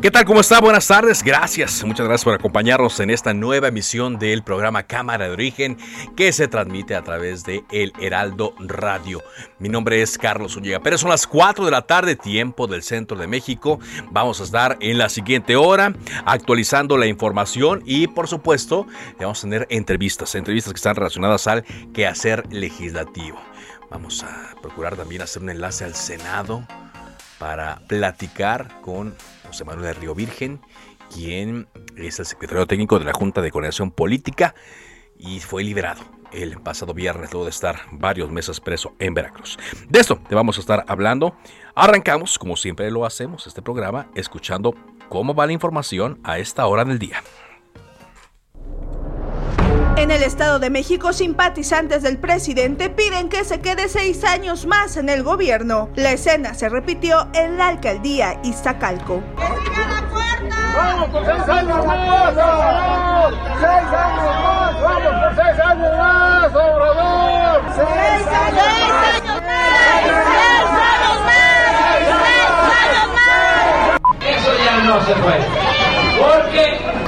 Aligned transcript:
¿Qué 0.00 0.12
tal? 0.12 0.24
¿Cómo 0.24 0.38
está? 0.38 0.60
Buenas 0.60 0.86
tardes. 0.86 1.24
Gracias. 1.24 1.82
Muchas 1.82 2.06
gracias 2.06 2.24
por 2.24 2.34
acompañarnos 2.34 3.00
en 3.00 3.10
esta 3.10 3.34
nueva 3.34 3.66
emisión 3.66 4.16
del 4.16 4.44
programa 4.44 4.84
Cámara 4.84 5.24
de 5.24 5.32
Origen 5.32 5.76
que 6.16 6.32
se 6.32 6.46
transmite 6.46 6.94
a 6.94 7.02
través 7.02 7.42
de 7.42 7.64
El 7.72 7.92
Heraldo 8.00 8.54
Radio. 8.60 9.24
Mi 9.58 9.68
nombre 9.68 10.00
es 10.00 10.16
Carlos 10.16 10.52
Zúñiga 10.52 10.78
Pérez. 10.78 11.00
Son 11.00 11.10
las 11.10 11.26
4 11.26 11.64
de 11.64 11.72
la 11.72 11.82
tarde, 11.82 12.14
tiempo 12.14 12.68
del 12.68 12.84
centro 12.84 13.16
de 13.16 13.26
México. 13.26 13.80
Vamos 14.12 14.40
a 14.40 14.44
estar 14.44 14.76
en 14.80 14.98
la 14.98 15.08
siguiente 15.08 15.56
hora 15.56 15.92
actualizando 16.24 16.96
la 16.96 17.06
información 17.06 17.82
y, 17.84 18.06
por 18.06 18.28
supuesto, 18.28 18.86
vamos 19.18 19.40
a 19.40 19.42
tener 19.42 19.66
entrevistas, 19.68 20.36
entrevistas 20.36 20.72
que 20.72 20.78
están 20.78 20.94
relacionadas 20.94 21.48
al 21.48 21.64
quehacer 21.92 22.44
legislativo. 22.52 23.40
Vamos 23.90 24.22
a 24.22 24.54
procurar 24.62 24.94
también 24.94 25.22
hacer 25.22 25.42
un 25.42 25.50
enlace 25.50 25.84
al 25.84 25.96
Senado 25.96 26.64
para 27.38 27.80
platicar 27.88 28.80
con 28.80 29.14
José 29.48 29.64
Manuel 29.64 29.86
de 29.86 29.92
Río 29.94 30.14
Virgen, 30.14 30.60
quien 31.12 31.66
es 31.96 32.18
el 32.18 32.26
secretario 32.26 32.66
técnico 32.66 32.98
de 32.98 33.06
la 33.06 33.12
Junta 33.12 33.42
de 33.42 33.50
Coordinación 33.50 33.90
Política 33.90 34.54
y 35.18 35.40
fue 35.40 35.64
liberado 35.64 36.02
el 36.32 36.60
pasado 36.60 36.92
viernes 36.92 37.32
luego 37.32 37.44
de 37.44 37.50
estar 37.50 37.80
varios 37.90 38.30
meses 38.30 38.60
preso 38.60 38.94
en 38.98 39.14
Veracruz. 39.14 39.58
De 39.88 40.00
esto 40.00 40.20
te 40.28 40.34
vamos 40.34 40.58
a 40.58 40.60
estar 40.60 40.84
hablando. 40.86 41.34
Arrancamos, 41.74 42.38
como 42.38 42.56
siempre 42.56 42.90
lo 42.90 43.06
hacemos, 43.06 43.46
este 43.46 43.62
programa, 43.62 44.08
escuchando 44.14 44.74
cómo 45.08 45.34
va 45.34 45.46
la 45.46 45.52
información 45.52 46.20
a 46.22 46.38
esta 46.38 46.66
hora 46.66 46.84
del 46.84 46.98
día. 46.98 47.22
En 49.98 50.12
el 50.12 50.22
Estado 50.22 50.60
de 50.60 50.70
México, 50.70 51.12
simpatizantes 51.12 52.04
del 52.04 52.18
presidente 52.18 52.88
piden 52.88 53.28
que 53.28 53.44
se 53.44 53.60
quede 53.60 53.88
seis 53.88 54.22
años 54.22 54.64
más 54.64 54.96
en 54.96 55.08
el 55.08 55.24
gobierno. 55.24 55.90
La 55.96 56.12
escena 56.12 56.54
se 56.54 56.68
repitió 56.68 57.26
en 57.34 57.58
la 57.58 57.66
alcaldía 57.66 58.38
Iztacalco. 58.44 59.20
¡Vamos 60.76 61.08
por 61.10 61.26
seis 61.26 61.48
años 61.48 61.84
más! 61.84 62.32
¡Obrador! 62.32 63.34
¡Seis 63.58 63.88
años 63.92 64.36
más! 64.44 64.82
¡Vamos 64.82 65.14
por 65.20 65.34
seis 65.34 65.58
años 65.66 65.98
más! 65.98 66.54
¡Obrador! 66.54 67.62
¡Seis 67.74 68.26
años 68.28 68.54
más! 68.54 68.94
¡Seis 68.94 69.18
años 69.18 69.42
más! 69.42 69.74
¡Seis 71.82 72.06
años 72.86 73.08
más! 73.14 73.36
Eso 74.20 74.50
ya 74.64 74.74
no 74.84 74.94
se 75.04 75.14
puede. 75.14 75.77
Porque 76.18 76.60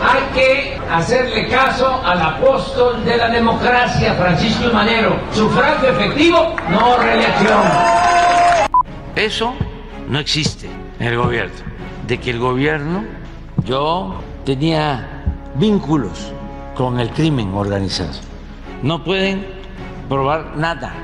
hay 0.03 0.23
que 0.35 0.81
hacerle 0.91 1.49
caso 1.49 2.01
al 2.05 2.21
apóstol 2.21 3.05
de 3.05 3.17
la 3.17 3.29
democracia, 3.29 4.15
Francisco 4.15 4.69
I. 4.69 4.73
Madero. 4.73 5.17
Sufragio 5.33 5.89
efectivo, 5.91 6.55
no 6.69 6.97
reelección. 6.97 7.63
Eso 9.17 9.55
no 10.09 10.19
existe 10.19 10.69
en 10.99 11.07
el 11.07 11.17
gobierno. 11.17 11.55
De 12.07 12.19
que 12.19 12.31
el 12.31 12.39
gobierno, 12.39 13.05
yo 13.65 14.21
tenía 14.45 15.25
vínculos 15.57 16.33
con 16.75 17.01
el 17.01 17.11
crimen 17.11 17.53
organizado. 17.55 18.19
No 18.83 19.05
pueden 19.05 19.47
probar 20.09 20.57
nada. 20.57 20.95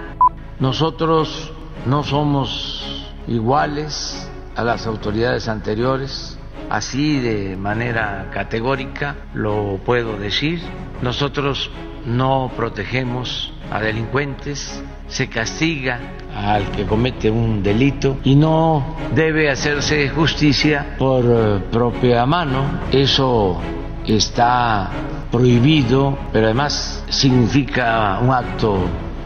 Nosotros 0.58 1.52
no 1.84 2.02
somos 2.02 3.04
iguales 3.26 4.30
a 4.54 4.64
las 4.64 4.86
autoridades 4.86 5.48
anteriores 5.48 6.35
así 6.70 7.20
de 7.20 7.56
manera 7.56 8.30
categórica 8.32 9.16
lo 9.34 9.78
puedo 9.84 10.16
decir. 10.16 10.60
Nosotros 11.02 11.70
no 12.06 12.50
protegemos 12.56 13.52
a 13.70 13.80
delincuentes, 13.80 14.82
se 15.08 15.28
castiga 15.28 16.00
al 16.34 16.70
que 16.70 16.84
comete 16.84 17.30
un 17.30 17.62
delito 17.62 18.18
y 18.24 18.36
no 18.36 18.96
debe 19.14 19.50
hacerse 19.50 20.08
justicia 20.08 20.96
por 20.98 21.24
eh, 21.24 21.60
propia 21.70 22.24
mano. 22.26 22.64
Eso 22.92 23.58
está 24.06 24.90
prohibido, 25.30 26.16
pero 26.32 26.46
además 26.46 27.04
significa 27.08 28.18
un 28.22 28.30
acto 28.30 28.78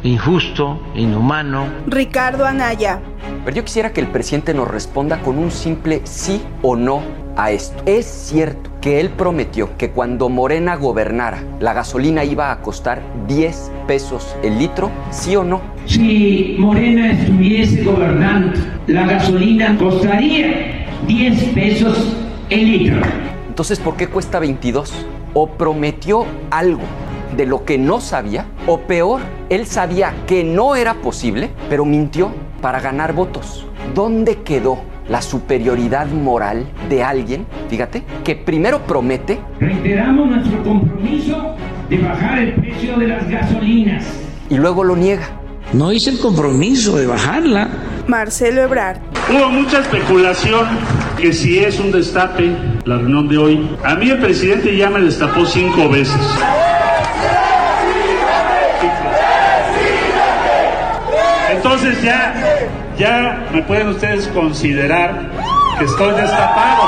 injusto, 0.03 0.81
inhumano. 0.95 1.67
Ricardo 1.87 2.47
Anaya. 2.47 3.01
Pero 3.45 3.57
yo 3.57 3.65
quisiera 3.65 3.93
que 3.93 4.01
el 4.01 4.09
presidente 4.09 4.55
nos 4.55 4.69
responda 4.69 5.21
con 5.21 5.39
un 5.39 5.51
simple 5.51 6.03
sí 6.05 6.43
o 6.63 6.77
no 6.77 7.03
a 7.41 7.51
esto. 7.53 7.83
¿Es 7.87 8.07
cierto 8.07 8.71
que 8.81 9.01
él 9.01 9.09
prometió 9.11 9.77
que 9.79 9.91
cuando 9.91 10.29
Morena 10.29 10.77
gobernara, 10.77 11.43
la 11.59 11.73
gasolina 11.73 12.23
iba 12.25 12.53
a 12.53 12.61
costar 12.61 13.01
10 13.27 13.73
pesos 13.87 14.37
el 14.43 14.59
litro? 14.59 14.91
¿Sí 15.11 15.37
o 15.37 15.45
no? 15.45 15.63
Si 15.87 16.57
Morena 16.59 17.13
estuviese 17.13 17.83
gobernando, 17.83 18.59
la 18.87 19.07
gasolina 19.07 19.77
costaría 19.79 20.87
10 21.07 21.45
pesos 21.55 22.15
el 22.51 22.71
litro. 22.71 23.01
Entonces, 23.49 23.79
¿por 23.79 23.97
qué 23.97 24.07
cuesta 24.07 24.39
22? 24.39 24.93
¿O 25.33 25.49
prometió 25.49 26.27
algo 26.51 26.83
de 27.37 27.47
lo 27.47 27.65
que 27.65 27.79
no 27.79 28.01
sabía? 28.01 28.45
¿O 28.67 28.81
peor, 28.81 29.21
él 29.49 29.67
sabía 29.67 30.13
que 30.27 30.45
no 30.45 30.77
era 30.77 30.95
posible, 30.95 31.51
pero 31.69 31.85
mintió 31.85 32.33
para 32.61 32.81
ganar 32.81 33.15
votos? 33.15 33.67
¿Dónde 33.95 34.43
quedó 34.43 34.90
la 35.11 35.21
superioridad 35.21 36.07
moral 36.07 36.67
de 36.89 37.03
alguien, 37.03 37.45
fíjate, 37.69 38.05
que 38.25 38.37
primero 38.37 38.79
promete 38.87 39.41
Reiteramos 39.59 40.29
nuestro 40.31 40.63
compromiso 40.63 41.57
de 41.91 41.99
bajar 41.99 42.39
el 42.39 42.53
precio 42.55 42.97
de 42.97 43.09
las 43.09 43.29
gasolinas. 43.29 44.05
y 44.49 44.55
luego 44.57 44.85
lo 44.85 44.95
niega? 44.97 45.29
No 45.73 45.93
hice 45.93 46.11
el 46.11 46.19
compromiso 46.21 46.97
de 46.97 47.07
bajarla. 47.07 47.69
Marcelo 48.07 48.63
Ebrard. 48.63 48.99
Hubo 49.31 49.49
mucha 49.51 49.81
especulación 49.81 50.67
que 51.17 51.33
si 51.33 51.59
es 51.59 51.79
un 51.81 51.93
destape 51.93 52.51
la 52.85 52.97
reunión 52.99 53.29
de 53.29 53.39
hoy. 53.39 53.71
A 53.85 53.95
mí 53.97 54.11
el 54.11 54.19
presidente 54.19 54.77
ya 54.77 54.91
me 54.91 55.01
destapó 55.01 55.45
cinco 55.45 55.89
veces. 55.89 56.17
Entonces 61.53 62.03
ya, 62.03 62.50
ya 63.01 63.49
me 63.51 63.63
pueden 63.63 63.89
ustedes 63.89 64.29
considerar 64.29 65.23
que 65.79 65.87
estoy 65.87 66.13
destapado. 66.15 66.83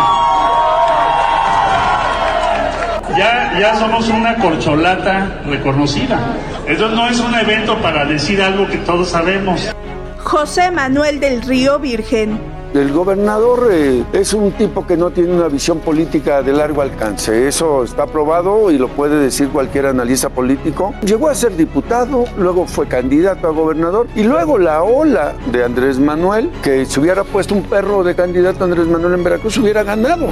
Ya, 3.17 3.59
ya 3.59 3.77
somos 3.79 4.09
una 4.09 4.37
corcholata 4.37 5.41
reconocida. 5.47 6.19
Eso 6.67 6.89
no 6.89 7.09
es 7.09 7.19
un 7.19 7.35
evento 7.35 7.77
para 7.79 8.05
decir 8.05 8.43
algo 8.43 8.69
que 8.69 8.77
todos 8.79 9.09
sabemos. 9.09 9.75
José 10.19 10.71
Manuel 10.71 11.19
del 11.19 11.43
Río 11.43 11.79
Virgen. 11.79 12.52
El 12.75 12.91
gobernador 12.91 13.69
eh, 13.71 14.03
es 14.15 14.33
un 14.33 14.51
tipo 14.53 14.87
que 14.87 14.97
no 14.97 15.11
tiene 15.11 15.35
una 15.35 15.49
visión 15.49 15.81
política 15.81 16.43
de 16.43 16.55
largo 16.55 16.81
alcance. 16.81 17.47
Eso 17.47 17.85
está 17.85 18.07
probado 18.07 18.71
y 18.71 18.79
lo 18.79 18.89
puede 18.89 19.17
decir 19.17 19.51
cualquier 19.51 19.85
analista 19.85 20.31
político. 20.31 20.95
Llegó 21.05 21.29
a 21.29 21.35
ser 21.35 21.55
diputado, 21.55 22.25
luego 22.39 22.67
fue 22.67 22.89
candidato 22.89 23.47
a 23.47 23.51
gobernador 23.51 24.07
y 24.17 24.23
luego 24.23 24.57
la 24.57 24.83
ola 24.83 25.35
de 25.53 25.65
Andrés 25.65 25.99
Manuel, 25.99 26.51
que 26.63 26.87
si 26.87 26.99
hubiera 26.99 27.25
puesto 27.25 27.55
un 27.55 27.65
perro 27.65 28.03
de 28.05 28.15
candidato 28.15 28.65
a 28.65 28.65
Andrés 28.65 28.87
Manuel 28.87 29.13
en 29.13 29.25
Veracruz, 29.25 29.59
hubiera 29.59 29.83
ganado. 29.83 30.29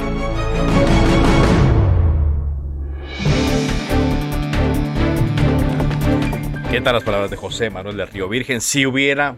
¿Qué 6.71 6.81
tal 6.81 6.95
las 6.95 7.03
palabras 7.03 7.29
de 7.29 7.37
José 7.37 7.69
Manuel 7.69 7.97
de 7.97 8.05
Río 8.07 8.27
Virgen? 8.27 8.61
Si 8.61 8.87
hubiera 8.87 9.35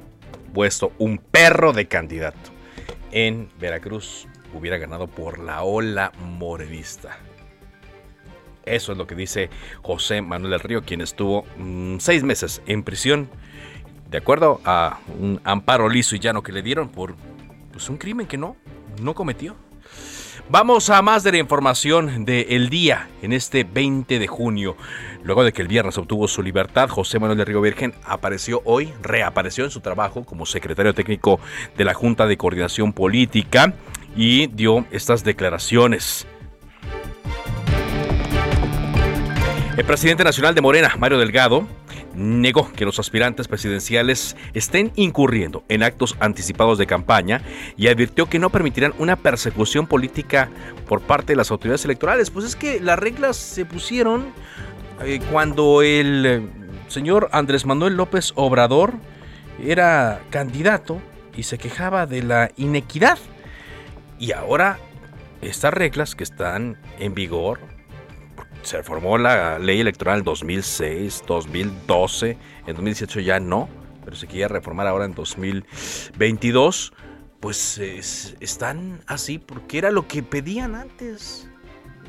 puesto 0.53 0.93
un 0.99 1.17
perro 1.17 1.73
de 1.73 1.85
candidato. 1.85 2.52
En 3.13 3.49
Veracruz 3.59 4.27
hubiera 4.53 4.77
ganado 4.77 5.07
por 5.07 5.39
la 5.39 5.63
ola 5.63 6.11
morenista. 6.19 7.17
Eso 8.65 8.91
es 8.91 8.97
lo 8.97 9.07
que 9.07 9.15
dice 9.15 9.49
José 9.81 10.21
Manuel 10.21 10.51
del 10.51 10.59
Río, 10.59 10.83
quien 10.83 11.01
estuvo 11.01 11.45
mm, 11.57 11.97
seis 11.99 12.23
meses 12.23 12.61
en 12.65 12.83
prisión, 12.83 13.29
de 14.09 14.17
acuerdo 14.17 14.61
a 14.65 14.99
un 15.19 15.39
amparo 15.43 15.89
liso 15.89 16.15
y 16.15 16.19
llano 16.19 16.43
que 16.43 16.51
le 16.51 16.61
dieron 16.61 16.89
por 16.89 17.15
pues, 17.71 17.89
un 17.89 17.97
crimen 17.97 18.27
que 18.27 18.37
no, 18.37 18.55
no 19.01 19.13
cometió. 19.13 19.55
Vamos 20.49 20.89
a 20.89 21.01
más 21.01 21.23
de 21.23 21.31
la 21.31 21.37
información 21.37 22.25
del 22.25 22.69
día 22.69 23.09
en 23.21 23.31
este 23.31 23.63
20 23.63 24.19
de 24.19 24.27
junio. 24.27 24.75
Luego 25.23 25.45
de 25.45 25.53
que 25.53 25.61
el 25.61 25.69
viernes 25.69 25.97
obtuvo 25.97 26.27
su 26.27 26.43
libertad, 26.43 26.89
José 26.89 27.17
Manuel 27.17 27.37
de 27.37 27.45
Río 27.45 27.61
Virgen 27.61 27.93
apareció 28.03 28.61
hoy, 28.65 28.93
reapareció 29.01 29.63
en 29.63 29.71
su 29.71 29.79
trabajo 29.79 30.25
como 30.25 30.45
secretario 30.45 30.93
técnico 30.93 31.39
de 31.77 31.85
la 31.85 31.93
Junta 31.93 32.27
de 32.27 32.35
Coordinación 32.35 32.91
Política 32.91 33.73
y 34.17 34.47
dio 34.47 34.85
estas 34.91 35.23
declaraciones. 35.23 36.27
El 39.77 39.85
presidente 39.85 40.25
nacional 40.25 40.53
de 40.53 40.61
Morena, 40.61 40.93
Mario 40.99 41.17
Delgado, 41.17 41.65
negó 42.15 42.71
que 42.73 42.85
los 42.85 42.99
aspirantes 42.99 43.47
presidenciales 43.47 44.35
estén 44.53 44.91
incurriendo 44.95 45.63
en 45.69 45.83
actos 45.83 46.15
anticipados 46.19 46.77
de 46.77 46.85
campaña 46.85 47.41
y 47.77 47.87
advirtió 47.87 48.27
que 48.27 48.39
no 48.39 48.49
permitirán 48.49 48.93
una 48.99 49.15
persecución 49.15 49.87
política 49.87 50.49
por 50.87 51.01
parte 51.01 51.33
de 51.33 51.37
las 51.37 51.49
autoridades 51.49 51.85
electorales. 51.85 52.29
Pues 52.29 52.45
es 52.45 52.55
que 52.55 52.79
las 52.81 52.99
reglas 52.99 53.37
se 53.37 53.65
pusieron 53.65 54.33
eh, 55.05 55.19
cuando 55.31 55.81
el 55.81 56.25
eh, 56.25 56.41
señor 56.87 57.29
Andrés 57.31 57.65
Manuel 57.65 57.95
López 57.95 58.31
Obrador 58.35 58.93
era 59.61 60.21
candidato 60.29 61.01
y 61.35 61.43
se 61.43 61.57
quejaba 61.57 62.05
de 62.05 62.23
la 62.23 62.51
inequidad. 62.57 63.17
Y 64.19 64.31
ahora 64.31 64.79
estas 65.41 65.73
reglas 65.73 66.15
que 66.15 66.23
están 66.23 66.77
en 66.99 67.13
vigor 67.13 67.59
se 68.61 68.77
reformó 68.77 69.17
la 69.17 69.59
ley 69.59 69.81
electoral 69.81 70.19
en 70.19 70.23
2006, 70.25 71.23
2012, 71.27 72.37
en 72.65 72.75
2018 72.75 73.19
ya 73.19 73.39
no, 73.39 73.67
pero 74.05 74.15
se 74.15 74.27
quería 74.27 74.47
reformar 74.47 74.87
ahora 74.87 75.05
en 75.05 75.13
2022, 75.13 76.93
pues 77.41 77.77
están 78.39 79.01
así 79.05 79.37
porque 79.37 79.79
era 79.79 79.91
lo 79.91 80.07
que 80.07 80.23
pedían 80.23 80.75
antes 80.75 81.49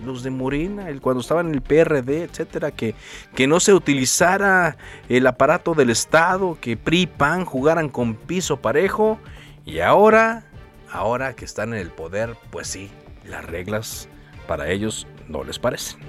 los 0.05 0.23
de 0.23 0.31
Morena, 0.31 0.89
el, 0.89 1.01
cuando 1.01 1.21
estaban 1.21 1.49
en 1.49 1.55
el 1.55 1.61
PRD, 1.61 2.25
etcétera, 2.25 2.71
que, 2.71 2.95
que 3.35 3.47
no 3.47 3.61
se 3.61 3.73
utilizara 3.73 4.77
el 5.09 5.27
aparato 5.27 5.75
del 5.75 5.91
Estado, 5.91 6.59
que 6.61 6.77
PRI 6.77 7.07
PAN 7.07 7.45
jugaran 7.45 7.89
con 7.89 8.15
piso 8.15 8.59
parejo, 8.59 9.19
y 9.65 9.81
ahora, 9.81 10.45
ahora 10.91 11.35
que 11.35 11.45
están 11.45 11.75
en 11.75 11.81
el 11.81 11.91
poder, 11.91 12.37
pues 12.51 12.69
sí, 12.69 12.91
las 13.25 13.45
reglas 13.45 14.09
para 14.47 14.71
ellos 14.71 15.07
no 15.29 15.45
les 15.45 15.59
parecen. 15.59 16.01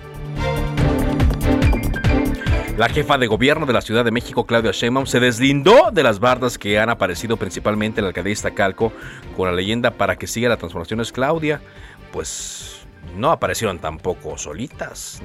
La 2.77 2.89
jefa 2.89 3.17
de 3.17 3.27
gobierno 3.27 3.65
de 3.65 3.71
la 3.71 3.79
Ciudad 3.79 4.03
de 4.03 4.11
México, 4.11 4.45
Claudia 4.45 4.71
Sheinbaum, 4.71 5.05
se 5.05 5.21
deslindó 5.21 5.91
de 5.93 6.03
las 6.03 6.19
bardas 6.19 6.57
que 6.57 6.77
han 6.77 6.89
aparecido 6.89 7.37
principalmente 7.37 8.01
en 8.01 8.03
la 8.03 8.09
alcaldía 8.09 8.51
Calco 8.53 8.91
con 9.37 9.47
la 9.47 9.53
leyenda 9.53 9.91
para 9.91 10.17
que 10.17 10.27
siga 10.27 10.49
la 10.49 10.57
transformación 10.57 10.99
es 10.99 11.13
Claudia. 11.13 11.61
Pues 12.11 12.84
no 13.16 13.31
aparecieron 13.31 13.80
tampoco 13.80 14.38
solitas. 14.38 15.22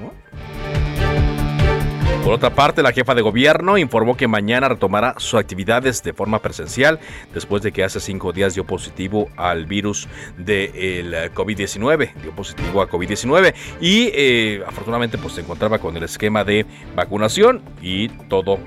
Por 2.23 2.33
otra 2.33 2.51
parte, 2.51 2.83
la 2.83 2.91
jefa 2.91 3.15
de 3.15 3.23
gobierno 3.23 3.79
informó 3.79 4.15
que 4.15 4.27
mañana 4.27 4.69
retomará 4.69 5.15
sus 5.17 5.39
actividades 5.39 6.03
de 6.03 6.13
forma 6.13 6.39
presencial 6.39 6.99
después 7.33 7.63
de 7.63 7.71
que 7.71 7.83
hace 7.83 7.99
cinco 7.99 8.31
días 8.31 8.53
dio 8.53 8.63
positivo 8.63 9.29
al 9.37 9.65
virus 9.65 10.07
del 10.37 11.33
COVID-19, 11.33 12.13
dio 12.21 12.31
positivo 12.31 12.83
a 12.83 12.89
COVID-19 12.89 13.55
y 13.81 14.11
eh, 14.13 14.63
afortunadamente 14.67 15.17
pues 15.17 15.33
se 15.33 15.41
encontraba 15.41 15.79
con 15.79 15.97
el 15.97 16.03
esquema 16.03 16.43
de 16.43 16.67
vacunación 16.95 17.63
y 17.81 18.09
todo, 18.09 18.59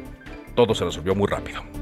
todo 0.56 0.74
se 0.74 0.84
resolvió 0.84 1.14
muy 1.14 1.28
rápido. 1.28 1.73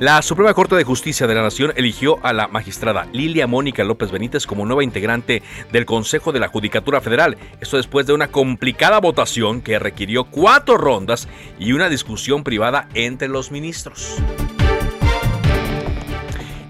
La 0.00 0.22
Suprema 0.22 0.54
Corte 0.54 0.76
de 0.76 0.84
Justicia 0.84 1.26
de 1.26 1.34
la 1.34 1.42
Nación 1.42 1.72
eligió 1.74 2.24
a 2.24 2.32
la 2.32 2.46
magistrada 2.46 3.08
Lilia 3.12 3.48
Mónica 3.48 3.82
López 3.82 4.12
Benítez 4.12 4.46
como 4.46 4.64
nueva 4.64 4.84
integrante 4.84 5.42
del 5.72 5.86
Consejo 5.86 6.30
de 6.30 6.38
la 6.38 6.46
Judicatura 6.46 7.00
Federal. 7.00 7.36
Esto 7.60 7.78
después 7.78 8.06
de 8.06 8.12
una 8.12 8.28
complicada 8.28 9.00
votación 9.00 9.60
que 9.60 9.80
requirió 9.80 10.22
cuatro 10.22 10.76
rondas 10.76 11.28
y 11.58 11.72
una 11.72 11.88
discusión 11.88 12.44
privada 12.44 12.88
entre 12.94 13.26
los 13.26 13.50
ministros. 13.50 14.22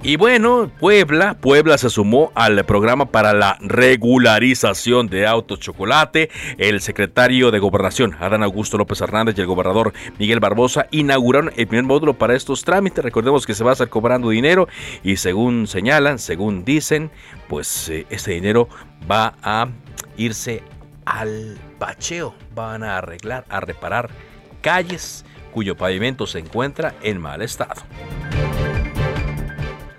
Y 0.00 0.16
bueno, 0.16 0.70
Puebla, 0.78 1.34
Puebla 1.34 1.76
se 1.76 1.90
sumó 1.90 2.30
al 2.36 2.64
programa 2.64 3.06
para 3.06 3.32
la 3.32 3.58
regularización 3.60 5.08
de 5.08 5.26
autos 5.26 5.58
chocolate. 5.58 6.30
El 6.56 6.80
secretario 6.80 7.50
de 7.50 7.58
Gobernación, 7.58 8.14
Adán 8.20 8.44
Augusto 8.44 8.78
López 8.78 9.00
Hernández, 9.00 9.36
y 9.36 9.40
el 9.40 9.48
gobernador 9.48 9.92
Miguel 10.18 10.38
Barbosa 10.38 10.86
inauguraron 10.92 11.52
el 11.56 11.66
primer 11.66 11.84
módulo 11.84 12.14
para 12.14 12.36
estos 12.36 12.62
trámites. 12.62 13.02
Recordemos 13.02 13.44
que 13.44 13.54
se 13.54 13.64
va 13.64 13.70
a 13.70 13.72
estar 13.72 13.88
cobrando 13.88 14.30
dinero 14.30 14.68
y 15.02 15.16
según 15.16 15.66
señalan, 15.66 16.20
según 16.20 16.64
dicen, 16.64 17.10
pues 17.48 17.88
eh, 17.88 18.06
este 18.08 18.30
dinero 18.32 18.68
va 19.10 19.34
a 19.42 19.66
irse 20.16 20.62
al 21.06 21.58
bacheo. 21.80 22.36
Van 22.54 22.84
a 22.84 22.98
arreglar, 22.98 23.46
a 23.48 23.58
reparar 23.58 24.10
calles 24.62 25.24
cuyo 25.52 25.76
pavimento 25.76 26.28
se 26.28 26.38
encuentra 26.38 26.94
en 27.02 27.20
mal 27.20 27.42
estado. 27.42 27.82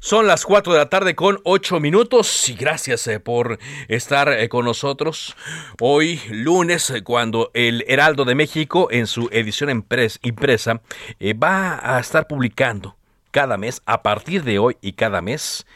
Son 0.00 0.28
las 0.28 0.44
4 0.44 0.72
de 0.72 0.78
la 0.78 0.88
tarde 0.88 1.16
con 1.16 1.40
8 1.42 1.80
minutos 1.80 2.48
y 2.48 2.54
gracias 2.54 3.04
eh, 3.08 3.18
por 3.18 3.58
estar 3.88 4.28
eh, 4.28 4.48
con 4.48 4.64
nosotros 4.64 5.34
hoy 5.80 6.20
lunes 6.30 6.90
eh, 6.90 7.02
cuando 7.02 7.50
el 7.52 7.84
Heraldo 7.88 8.24
de 8.24 8.36
México 8.36 8.88
en 8.92 9.08
su 9.08 9.28
edición 9.32 9.70
impresa 10.22 10.80
va 11.42 11.80
a 11.82 11.98
estar 11.98 12.28
publicando 12.28 12.96
cada 13.32 13.56
mes, 13.56 13.82
a 13.86 14.02
partir 14.02 14.44
de 14.44 14.58
hoy 14.58 14.76
y 14.80 14.92
cada 14.92 15.20
mes, 15.20 15.66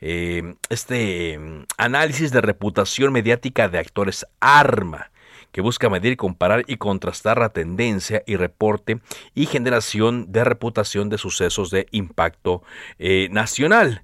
este 0.00 1.38
mm, 1.38 1.64
análisis 1.76 2.30
de 2.32 2.40
reputación 2.40 3.12
mediática 3.12 3.68
de 3.68 3.78
actores 3.78 4.26
Arma 4.40 5.10
que 5.52 5.60
busca 5.60 5.88
medir, 5.88 6.16
comparar 6.16 6.64
y 6.66 6.76
contrastar 6.76 7.38
la 7.38 7.50
tendencia 7.50 8.22
y 8.26 8.36
reporte 8.36 9.00
y 9.34 9.46
generación 9.46 10.32
de 10.32 10.44
reputación 10.44 11.08
de 11.08 11.18
sucesos 11.18 11.70
de 11.70 11.86
impacto 11.90 12.62
eh, 12.98 13.28
nacional. 13.30 14.02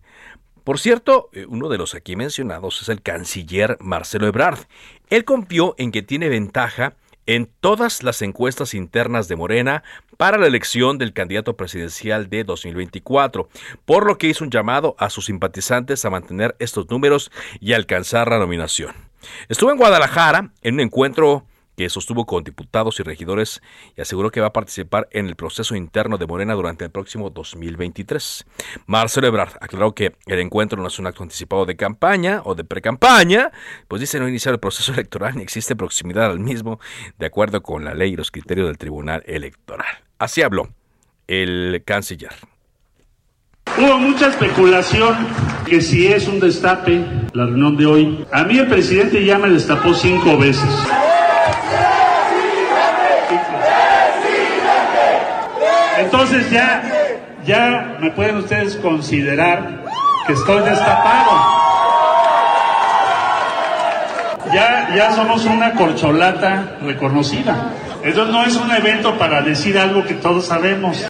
Por 0.64 0.80
cierto, 0.80 1.30
eh, 1.32 1.46
uno 1.48 1.68
de 1.68 1.78
los 1.78 1.94
aquí 1.94 2.16
mencionados 2.16 2.82
es 2.82 2.88
el 2.88 3.00
canciller 3.00 3.76
Marcelo 3.80 4.26
Ebrard. 4.26 4.66
Él 5.10 5.24
confió 5.24 5.76
en 5.78 5.92
que 5.92 6.02
tiene 6.02 6.28
ventaja 6.28 6.94
en 7.26 7.48
todas 7.60 8.02
las 8.02 8.22
encuestas 8.22 8.74
internas 8.74 9.28
de 9.28 9.36
Morena 9.36 9.82
para 10.16 10.38
la 10.38 10.46
elección 10.46 10.98
del 10.98 11.12
candidato 11.12 11.56
presidencial 11.56 12.30
de 12.30 12.44
2024, 12.44 13.48
por 13.84 14.06
lo 14.06 14.18
que 14.18 14.28
hizo 14.28 14.44
un 14.44 14.50
llamado 14.50 14.96
a 14.98 15.10
sus 15.10 15.26
simpatizantes 15.26 16.04
a 16.04 16.10
mantener 16.10 16.56
estos 16.58 16.88
números 16.88 17.30
y 17.60 17.72
alcanzar 17.72 18.28
la 18.28 18.38
nominación. 18.38 19.05
Estuvo 19.48 19.70
en 19.70 19.78
Guadalajara 19.78 20.52
en 20.62 20.74
un 20.74 20.80
encuentro 20.80 21.46
que 21.76 21.90
sostuvo 21.90 22.24
con 22.24 22.42
diputados 22.42 22.98
y 22.98 23.02
regidores 23.02 23.60
y 23.96 24.00
aseguró 24.00 24.30
que 24.30 24.40
va 24.40 24.48
a 24.48 24.52
participar 24.52 25.08
en 25.12 25.26
el 25.26 25.36
proceso 25.36 25.76
interno 25.76 26.16
de 26.18 26.26
Morena 26.26 26.54
durante 26.54 26.84
el 26.84 26.90
próximo 26.90 27.30
2023. 27.30 28.46
Marcelo 28.86 29.26
Ebrard 29.26 29.52
aclaró 29.60 29.94
que 29.94 30.16
el 30.26 30.40
encuentro 30.40 30.80
no 30.80 30.88
es 30.88 30.98
un 30.98 31.06
acto 31.06 31.22
anticipado 31.22 31.66
de 31.66 31.76
campaña 31.76 32.40
o 32.44 32.54
de 32.54 32.64
precampaña, 32.64 33.52
pues 33.88 34.00
dice 34.00 34.18
no 34.18 34.28
iniciar 34.28 34.54
el 34.54 34.60
proceso 34.60 34.92
electoral 34.94 35.36
ni 35.36 35.42
existe 35.42 35.76
proximidad 35.76 36.30
al 36.30 36.40
mismo, 36.40 36.80
de 37.18 37.26
acuerdo 37.26 37.62
con 37.62 37.84
la 37.84 37.94
ley 37.94 38.14
y 38.14 38.16
los 38.16 38.30
criterios 38.30 38.66
del 38.66 38.78
Tribunal 38.78 39.22
Electoral. 39.26 39.86
Así 40.18 40.42
habló 40.42 40.70
el 41.26 41.82
canciller. 41.84 42.32
Hubo 43.78 43.98
mucha 43.98 44.28
especulación 44.28 45.14
que 45.66 45.82
si 45.82 46.06
es 46.06 46.26
un 46.28 46.40
destape 46.40 47.04
la 47.34 47.44
reunión 47.44 47.76
de 47.76 47.84
hoy. 47.84 48.26
A 48.32 48.44
mí 48.44 48.56
el 48.56 48.68
presidente 48.68 49.22
ya 49.22 49.36
me 49.36 49.50
destapó 49.50 49.92
cinco 49.92 50.38
veces. 50.38 50.68
Entonces 55.98 56.50
ya, 56.50 56.82
ya 57.44 57.98
me 58.00 58.10
pueden 58.12 58.38
ustedes 58.38 58.76
considerar 58.76 59.84
que 60.26 60.32
estoy 60.32 60.62
destapado. 60.62 61.32
Ya, 64.54 64.94
ya 64.96 65.12
somos 65.12 65.44
una 65.44 65.72
corcholata 65.72 66.78
reconocida. 66.80 67.72
Entonces 68.02 68.32
no 68.32 68.42
es 68.44 68.56
un 68.56 68.70
evento 68.70 69.18
para 69.18 69.42
decir 69.42 69.78
algo 69.78 70.02
que 70.06 70.14
todos 70.14 70.46
sabemos. 70.46 71.06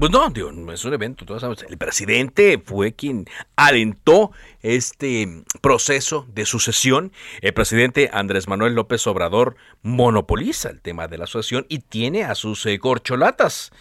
Pues 0.00 0.10
no, 0.12 0.30
digo, 0.30 0.50
no 0.50 0.72
es 0.72 0.82
un 0.86 0.94
evento, 0.94 1.26
todos 1.26 1.42
sabemos. 1.42 1.62
El 1.68 1.76
presidente 1.76 2.58
fue 2.64 2.94
quien 2.94 3.26
alentó 3.54 4.32
este 4.62 5.44
proceso 5.60 6.26
de 6.32 6.46
sucesión. 6.46 7.12
El 7.42 7.52
presidente 7.52 8.08
Andrés 8.10 8.48
Manuel 8.48 8.74
López 8.74 9.06
Obrador 9.06 9.56
monopoliza 9.82 10.70
el 10.70 10.80
tema 10.80 11.06
de 11.06 11.18
la 11.18 11.26
sucesión 11.26 11.66
y 11.68 11.80
tiene 11.80 12.24
a 12.24 12.34
sus 12.34 12.64
eh, 12.64 12.78
corcholatas. 12.78 13.72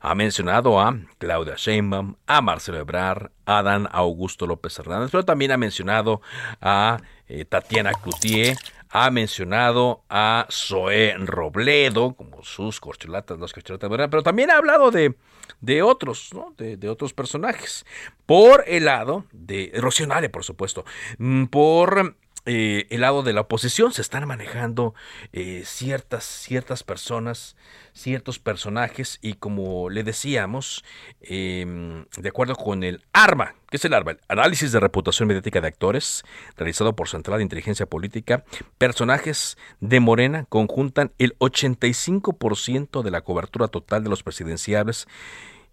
Ha 0.00 0.14
mencionado 0.14 0.80
a 0.80 0.96
Claudia 1.18 1.54
Sheinbaum, 1.56 2.14
a 2.28 2.40
Marcelo 2.40 2.78
Ebrard, 2.78 3.32
a 3.44 3.64
Dan 3.64 3.88
Augusto 3.90 4.46
López 4.46 4.78
Hernández, 4.78 5.10
pero 5.10 5.24
también 5.24 5.50
ha 5.50 5.56
mencionado 5.56 6.22
a 6.60 7.00
eh, 7.26 7.44
Tatiana 7.46 7.94
Cloutier, 7.94 8.56
ha 8.90 9.10
mencionado 9.10 10.04
a 10.08 10.46
Zoé 10.52 11.16
Robledo 11.18 12.14
como 12.14 12.44
sus 12.44 12.78
corcholatas, 12.78 13.40
los 13.40 13.52
corcholatas, 13.52 13.90
pero 14.08 14.22
también 14.22 14.52
ha 14.52 14.58
hablado 14.58 14.92
de, 14.92 15.16
de 15.64 15.82
otros, 15.82 16.30
¿no? 16.34 16.54
de, 16.56 16.88
otros 16.88 17.12
personajes. 17.12 17.84
Por 18.26 18.64
el 18.66 18.86
lado 18.86 19.24
de 19.32 19.72
Rocío 19.76 20.06
por 20.30 20.44
supuesto, 20.44 20.84
mm, 21.18 21.46
por 21.46 22.16
eh, 22.46 22.86
el 22.90 23.00
lado 23.00 23.22
de 23.22 23.32
la 23.32 23.40
oposición 23.40 23.92
se 23.92 24.02
están 24.02 24.28
manejando 24.28 24.94
eh, 25.32 25.62
ciertas, 25.64 26.24
ciertas 26.24 26.82
personas, 26.82 27.56
ciertos 27.94 28.38
personajes 28.38 29.18
y 29.22 29.34
como 29.34 29.88
le 29.88 30.02
decíamos, 30.04 30.84
em, 31.22 32.04
de 32.18 32.28
acuerdo 32.28 32.54
con 32.54 32.84
el 32.84 33.02
ARMA, 33.14 33.54
que 33.70 33.78
es 33.78 33.84
el 33.86 33.94
ARMA? 33.94 34.10
El 34.10 34.18
análisis 34.28 34.72
de 34.72 34.80
reputación 34.80 35.26
mediática 35.26 35.62
de 35.62 35.68
actores, 35.68 36.22
realizado 36.54 36.94
por 36.94 37.08
Central 37.08 37.38
de 37.38 37.44
Inteligencia 37.44 37.86
Política, 37.86 38.44
personajes 38.76 39.56
de 39.80 40.00
Morena 40.00 40.44
conjuntan 40.50 41.12
el 41.18 41.38
85% 41.38 43.02
de 43.02 43.10
la 43.10 43.22
cobertura 43.22 43.68
total 43.68 44.04
de 44.04 44.10
los 44.10 44.22
presidenciables 44.22 45.08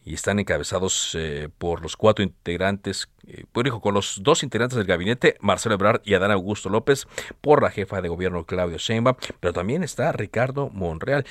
y 0.03 0.13
están 0.13 0.39
encabezados 0.39 1.15
eh, 1.15 1.49
por 1.57 1.81
los 1.81 1.95
cuatro 1.95 2.23
integrantes, 2.23 3.09
eh, 3.27 3.45
con 3.81 3.93
los 3.93 4.19
dos 4.23 4.43
integrantes 4.43 4.77
del 4.77 4.87
gabinete, 4.87 5.37
Marcelo 5.41 5.75
Ebrard 5.75 6.01
y 6.03 6.13
Adán 6.13 6.31
Augusto 6.31 6.69
López, 6.69 7.07
por 7.41 7.61
la 7.61 7.69
jefa 7.69 8.01
de 8.01 8.09
gobierno 8.09 8.45
Claudio 8.45 8.77
Sheinbaum, 8.77 9.15
pero 9.39 9.53
también 9.53 9.83
está 9.83 10.11
Ricardo 10.11 10.69
Monreal. 10.69 11.25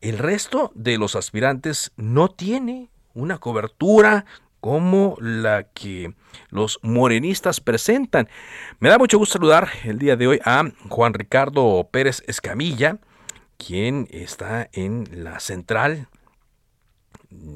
El 0.00 0.18
resto 0.18 0.72
de 0.74 0.98
los 0.98 1.16
aspirantes 1.16 1.92
no 1.96 2.28
tiene 2.28 2.90
una 3.14 3.38
cobertura 3.38 4.24
como 4.60 5.16
la 5.20 5.64
que 5.64 6.14
los 6.48 6.78
morenistas 6.82 7.60
presentan. 7.60 8.28
Me 8.80 8.88
da 8.88 8.96
mucho 8.96 9.18
gusto 9.18 9.34
saludar 9.34 9.68
el 9.84 9.98
día 9.98 10.16
de 10.16 10.26
hoy 10.26 10.40
a 10.44 10.64
Juan 10.88 11.12
Ricardo 11.12 11.86
Pérez 11.90 12.22
Escamilla, 12.26 12.98
quien 13.58 14.08
está 14.10 14.70
en 14.72 15.06
la 15.12 15.38
central 15.40 16.08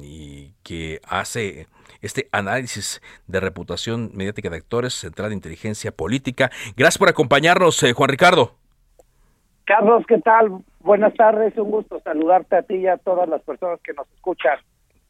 y 0.01 0.53
que 0.63 0.99
hace 1.07 1.67
este 2.01 2.27
análisis 2.31 3.01
de 3.27 3.39
reputación 3.39 4.11
mediática 4.13 4.49
de 4.49 4.57
actores, 4.57 4.93
Central 4.93 5.29
de 5.29 5.35
Inteligencia 5.35 5.91
Política. 5.91 6.49
Gracias 6.75 6.97
por 6.97 7.09
acompañarnos, 7.09 7.81
eh, 7.83 7.93
Juan 7.93 8.09
Ricardo. 8.09 8.51
Carlos, 9.65 10.03
¿qué 10.07 10.17
tal? 10.19 10.63
Buenas 10.79 11.13
tardes, 11.13 11.55
un 11.57 11.69
gusto 11.69 11.99
saludarte 12.03 12.55
a 12.55 12.63
ti 12.63 12.75
y 12.75 12.87
a 12.87 12.97
todas 12.97 13.29
las 13.29 13.41
personas 13.43 13.79
que 13.83 13.93
nos 13.93 14.09
escuchan. 14.15 14.57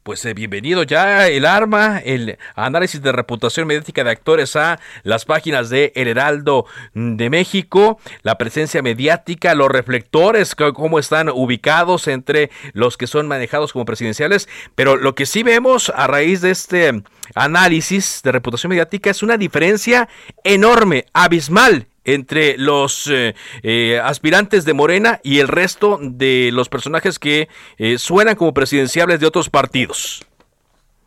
Pues 0.02 0.24
eh, 0.24 0.32
bienvenido 0.32 0.82
ya 0.82 1.28
el 1.28 1.44
arma, 1.44 1.98
el 1.98 2.38
análisis 2.54 3.02
de 3.02 3.12
reputación 3.12 3.66
mediática 3.66 4.02
de 4.02 4.10
actores 4.10 4.56
a 4.56 4.80
las 5.02 5.26
páginas 5.26 5.68
de 5.68 5.92
El 5.94 6.08
Heraldo 6.08 6.64
de 6.94 7.28
México, 7.28 8.00
la 8.22 8.38
presencia 8.38 8.80
mediática, 8.80 9.54
los 9.54 9.68
reflectores, 9.68 10.54
cómo 10.54 10.98
están 10.98 11.28
ubicados 11.28 12.08
entre 12.08 12.50
los 12.72 12.96
que 12.96 13.06
son 13.06 13.28
manejados 13.28 13.74
como 13.74 13.84
presidenciales, 13.84 14.48
pero 14.74 14.96
lo 14.96 15.14
que 15.14 15.26
sí 15.26 15.42
vemos 15.42 15.92
a 15.94 16.06
raíz 16.06 16.40
de 16.40 16.52
este 16.52 17.02
análisis 17.34 18.22
de 18.24 18.32
reputación 18.32 18.70
mediática 18.70 19.10
es 19.10 19.22
una 19.22 19.36
diferencia 19.36 20.08
enorme, 20.44 21.04
abismal 21.12 21.89
entre 22.04 22.56
los 22.58 23.10
eh, 23.10 23.34
eh, 23.62 24.00
aspirantes 24.02 24.64
de 24.64 24.74
Morena 24.74 25.20
y 25.22 25.40
el 25.40 25.48
resto 25.48 25.98
de 26.00 26.50
los 26.52 26.68
personajes 26.68 27.18
que 27.18 27.48
eh, 27.78 27.98
suenan 27.98 28.36
como 28.36 28.54
presidenciables 28.54 29.20
de 29.20 29.26
otros 29.26 29.50
partidos. 29.50 30.26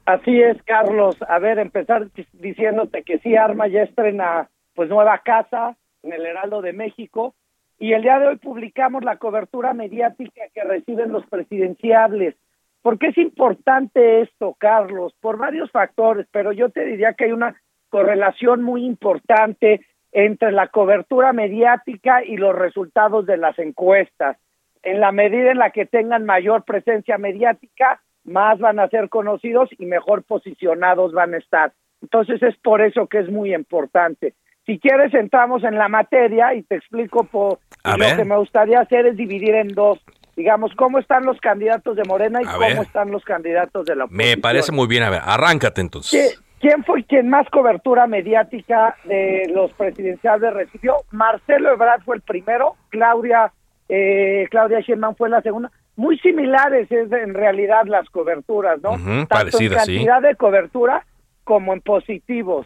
Así 0.06 0.42
es, 0.42 0.62
Carlos. 0.64 1.16
A 1.28 1.40
ver, 1.40 1.60
empezar 1.60 2.08
diciéndote 2.34 3.04
que 3.04 3.20
sí, 3.20 3.36
Arma 3.36 3.68
ya 3.68 3.84
estrena 3.84 4.50
pues 4.76 4.90
nueva 4.90 5.20
casa 5.20 5.78
en 6.04 6.14
el 6.14 6.26
Heraldo 6.26 6.62
de 6.62 6.74
México 6.74 7.36
y 7.80 7.94
el 7.94 8.02
día 8.02 8.20
de 8.20 8.28
hoy 8.28 8.36
publicamos 8.38 9.04
la 9.04 9.18
cobertura 9.18 9.74
mediática 9.74 10.42
que 10.54 10.64
reciben 10.64 11.12
los 11.12 11.26
presidenciables. 11.28 12.36
¿Por 12.82 13.00
qué 13.00 13.08
es 13.08 13.18
importante 13.18 14.22
esto, 14.22 14.56
Carlos? 14.58 15.14
Por 15.22 15.38
varios 15.38 15.72
factores, 15.72 16.28
pero 16.32 16.52
yo 16.52 16.70
te 16.70 16.84
diría 16.84 17.14
que 17.14 17.26
hay 17.26 17.32
una 17.32 17.56
correlación 17.90 18.62
muy 18.62 18.86
importante 18.86 19.86
entre 20.14 20.52
la 20.52 20.68
cobertura 20.68 21.34
mediática 21.34 22.24
y 22.24 22.38
los 22.38 22.56
resultados 22.56 23.26
de 23.26 23.38
las 23.38 23.58
encuestas. 23.60 24.38
En 24.84 25.00
la 25.00 25.12
medida 25.12 25.52
en 25.52 25.58
la 25.58 25.72
que 25.72 25.86
tengan 25.86 26.26
mayor 26.26 26.64
presencia 26.64 27.18
mediática, 27.18 28.02
más 28.24 28.60
van 28.60 28.80
a 28.80 28.88
ser 28.90 29.10
conocidos 29.10 29.70
y 29.78 29.86
mejor 29.86 30.24
posicionados 30.24 31.14
van 31.14 31.34
a 31.34 31.38
estar. 31.38 31.74
Entonces 32.02 32.42
es 32.44 32.56
por 32.58 32.82
eso 32.82 33.08
que 33.08 33.20
es 33.20 33.30
muy 33.30 33.54
importante. 33.54 34.34
Si 34.66 34.80
quieres 34.80 35.14
entramos 35.14 35.64
en 35.64 35.78
la 35.78 35.90
materia 35.90 36.54
y 36.54 36.64
te 36.64 36.76
explico 36.76 37.24
por 37.26 37.60
lo 37.84 38.16
que 38.16 38.26
me 38.26 38.38
gustaría 38.38 38.80
hacer 38.80 39.08
es 39.08 39.18
dividir 39.18 39.56
en 39.56 39.70
dos, 39.70 40.00
digamos, 40.36 40.74
cómo 40.76 41.00
están 41.00 41.26
los 41.26 41.40
candidatos 41.40 41.96
de 41.98 42.04
Morena 42.08 42.42
y 42.42 42.46
cómo 42.46 42.84
están 42.84 43.12
los 43.12 43.24
candidatos 43.26 43.86
de 43.86 43.96
la 43.96 44.06
oposición. 44.06 44.30
Me 44.30 44.42
parece 44.42 44.72
muy 44.72 44.88
bien, 44.88 45.04
a 45.04 45.10
ver, 45.10 45.22
arráncate 45.24 45.82
entonces. 45.82 46.43
¿Quién 46.64 46.82
fue 46.86 47.04
quien 47.04 47.28
más 47.28 47.46
cobertura 47.50 48.08
mediática 48.08 48.96
de 49.04 49.52
los 49.54 49.74
presidenciales 49.74 50.54
recibió? 50.54 50.96
Marcelo 51.12 51.74
Ebrard 51.74 52.04
fue 52.04 52.16
el 52.16 52.22
primero, 52.22 52.78
Claudia 52.88 53.52
eh, 53.90 54.48
Claudia 54.50 54.80
Sheinbaum 54.80 55.14
fue 55.16 55.28
la 55.28 55.42
segunda. 55.42 55.70
Muy 55.98 56.18
similares 56.20 56.90
es 56.90 57.12
en 57.12 57.34
realidad 57.34 57.84
las 57.86 58.10
coberturas, 58.10 58.82
¿no? 58.82 58.92
Tanto 59.28 59.60
en 59.60 59.74
cantidad 59.74 60.22
de 60.22 60.38
cobertura 60.38 61.06
como 61.44 61.74
en 61.74 61.82
positivos. 61.82 62.66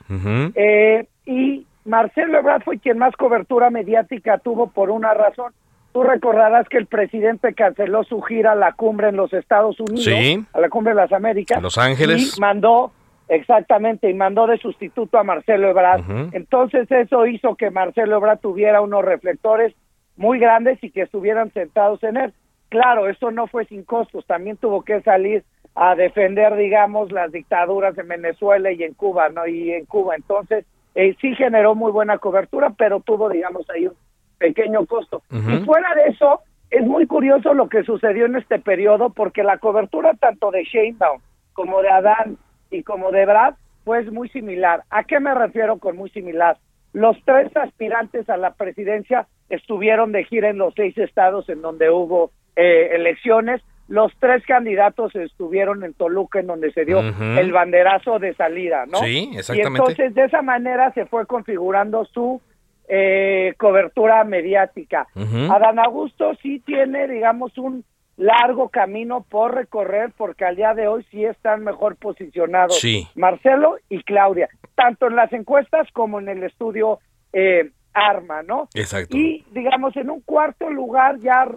eh, 0.53 1.07
y 1.25 1.65
Marcelo 1.83 2.37
Ebrard 2.37 2.61
fue 2.65 2.77
quien 2.77 2.99
más 2.99 3.15
cobertura 3.15 3.71
mediática 3.71 4.37
tuvo 4.37 4.67
por 4.67 4.91
una 4.91 5.15
razón. 5.15 5.53
Tú 5.91 6.03
recordarás 6.03 6.69
que 6.69 6.77
el 6.77 6.85
presidente 6.85 7.55
canceló 7.55 8.03
su 8.03 8.21
gira 8.21 8.51
a 8.51 8.55
la 8.55 8.73
cumbre 8.73 9.09
en 9.09 9.15
los 9.15 9.33
Estados 9.33 9.79
Unidos, 9.79 10.45
a 10.53 10.59
la 10.59 10.69
cumbre 10.69 10.93
de 10.93 11.01
las 11.01 11.11
Américas. 11.11 11.59
Los 11.63 11.79
Ángeles. 11.79 12.37
Y 12.37 12.39
mandó 12.39 12.91
Exactamente, 13.29 14.09
y 14.09 14.13
mandó 14.13 14.47
de 14.47 14.57
sustituto 14.57 15.17
a 15.17 15.23
Marcelo 15.23 15.69
Ebrard. 15.69 16.03
Entonces 16.31 16.89
eso 16.89 17.25
hizo 17.25 17.55
que 17.55 17.71
Marcelo 17.71 18.17
Ebrard 18.17 18.39
tuviera 18.39 18.81
unos 18.81 19.03
reflectores 19.03 19.73
muy 20.15 20.39
grandes 20.39 20.81
y 20.83 20.91
que 20.91 21.03
estuvieran 21.03 21.51
sentados 21.51 22.01
en 22.03 22.17
él. 22.17 22.33
Claro, 22.69 23.07
eso 23.07 23.31
no 23.31 23.47
fue 23.47 23.65
sin 23.65 23.83
costos, 23.83 24.25
también 24.25 24.57
tuvo 24.57 24.83
que 24.83 25.01
salir 25.01 25.43
a 25.75 25.95
defender, 25.95 26.55
digamos, 26.55 27.11
las 27.11 27.31
dictaduras 27.31 27.97
en 27.97 28.07
Venezuela 28.07 28.71
y 28.71 28.83
en 28.83 28.93
Cuba, 28.93 29.29
¿no? 29.29 29.45
Y 29.45 29.71
en 29.71 29.85
Cuba, 29.85 30.15
entonces 30.15 30.65
eh, 30.95 31.15
sí 31.21 31.35
generó 31.35 31.75
muy 31.75 31.91
buena 31.91 32.17
cobertura, 32.17 32.71
pero 32.75 32.99
tuvo, 33.01 33.29
digamos, 33.29 33.69
ahí 33.69 33.85
un 33.85 33.93
pequeño 34.39 34.85
costo. 34.87 35.21
Y 35.29 35.63
fuera 35.65 35.93
de 35.95 36.09
eso, 36.09 36.41
es 36.71 36.85
muy 36.85 37.05
curioso 37.05 37.53
lo 37.53 37.69
que 37.69 37.83
sucedió 37.83 38.25
en 38.25 38.35
este 38.35 38.59
periodo, 38.59 39.11
porque 39.11 39.43
la 39.43 39.59
cobertura 39.59 40.13
tanto 40.15 40.49
de 40.49 40.63
Sheinbaum 40.63 41.21
como 41.53 41.81
de 41.81 41.89
Adán 41.89 42.37
y 42.71 42.83
como 42.83 43.11
de 43.11 43.25
Brad, 43.25 43.55
pues 43.83 44.11
muy 44.11 44.29
similar. 44.29 44.83
¿A 44.89 45.03
qué 45.03 45.19
me 45.19 45.33
refiero 45.33 45.77
con 45.77 45.95
muy 45.95 46.09
similar? 46.09 46.57
Los 46.93 47.17
tres 47.25 47.55
aspirantes 47.55 48.29
a 48.29 48.37
la 48.37 48.53
presidencia 48.53 49.27
estuvieron 49.49 50.11
de 50.11 50.23
gira 50.25 50.49
en 50.49 50.57
los 50.57 50.73
seis 50.75 50.97
estados 50.97 51.47
en 51.49 51.61
donde 51.61 51.89
hubo 51.89 52.31
eh, 52.55 52.89
elecciones. 52.93 53.61
Los 53.87 54.11
tres 54.19 54.43
candidatos 54.45 55.15
estuvieron 55.15 55.83
en 55.83 55.93
Toluca, 55.93 56.39
en 56.39 56.47
donde 56.47 56.73
se 56.73 56.83
dio 56.83 56.99
el 56.99 57.51
banderazo 57.53 58.19
de 58.19 58.33
salida, 58.33 58.85
¿no? 58.85 58.97
Sí, 58.97 59.29
exactamente. 59.33 59.77
Y 59.77 59.81
entonces 59.81 60.15
de 60.15 60.25
esa 60.25 60.41
manera 60.41 60.91
se 60.93 61.05
fue 61.05 61.25
configurando 61.25 62.03
su 62.05 62.41
eh, 62.89 63.53
cobertura 63.57 64.23
mediática. 64.25 65.07
Adán 65.49 65.79
Augusto 65.79 66.33
sí 66.41 66.59
tiene, 66.65 67.07
digamos, 67.07 67.57
un 67.57 67.85
largo 68.17 68.69
camino 68.69 69.25
por 69.29 69.53
recorrer 69.55 70.11
porque 70.17 70.43
al 70.43 70.55
día 70.55 70.73
de 70.73 70.87
hoy 70.87 71.05
sí 71.11 71.23
están 71.23 71.63
mejor 71.63 71.95
posicionados 71.95 72.81
Marcelo 73.15 73.77
y 73.89 74.03
Claudia, 74.03 74.49
tanto 74.75 75.07
en 75.07 75.15
las 75.15 75.31
encuestas 75.31 75.87
como 75.93 76.19
en 76.19 76.27
el 76.27 76.43
estudio 76.43 76.99
eh, 77.31 77.71
Arma, 77.93 78.43
¿no? 78.43 78.69
Exacto. 78.73 79.15
Y 79.15 79.45
digamos 79.51 79.95
en 79.95 80.09
un 80.09 80.21
cuarto 80.21 80.69
lugar 80.69 81.19
ya 81.19 81.47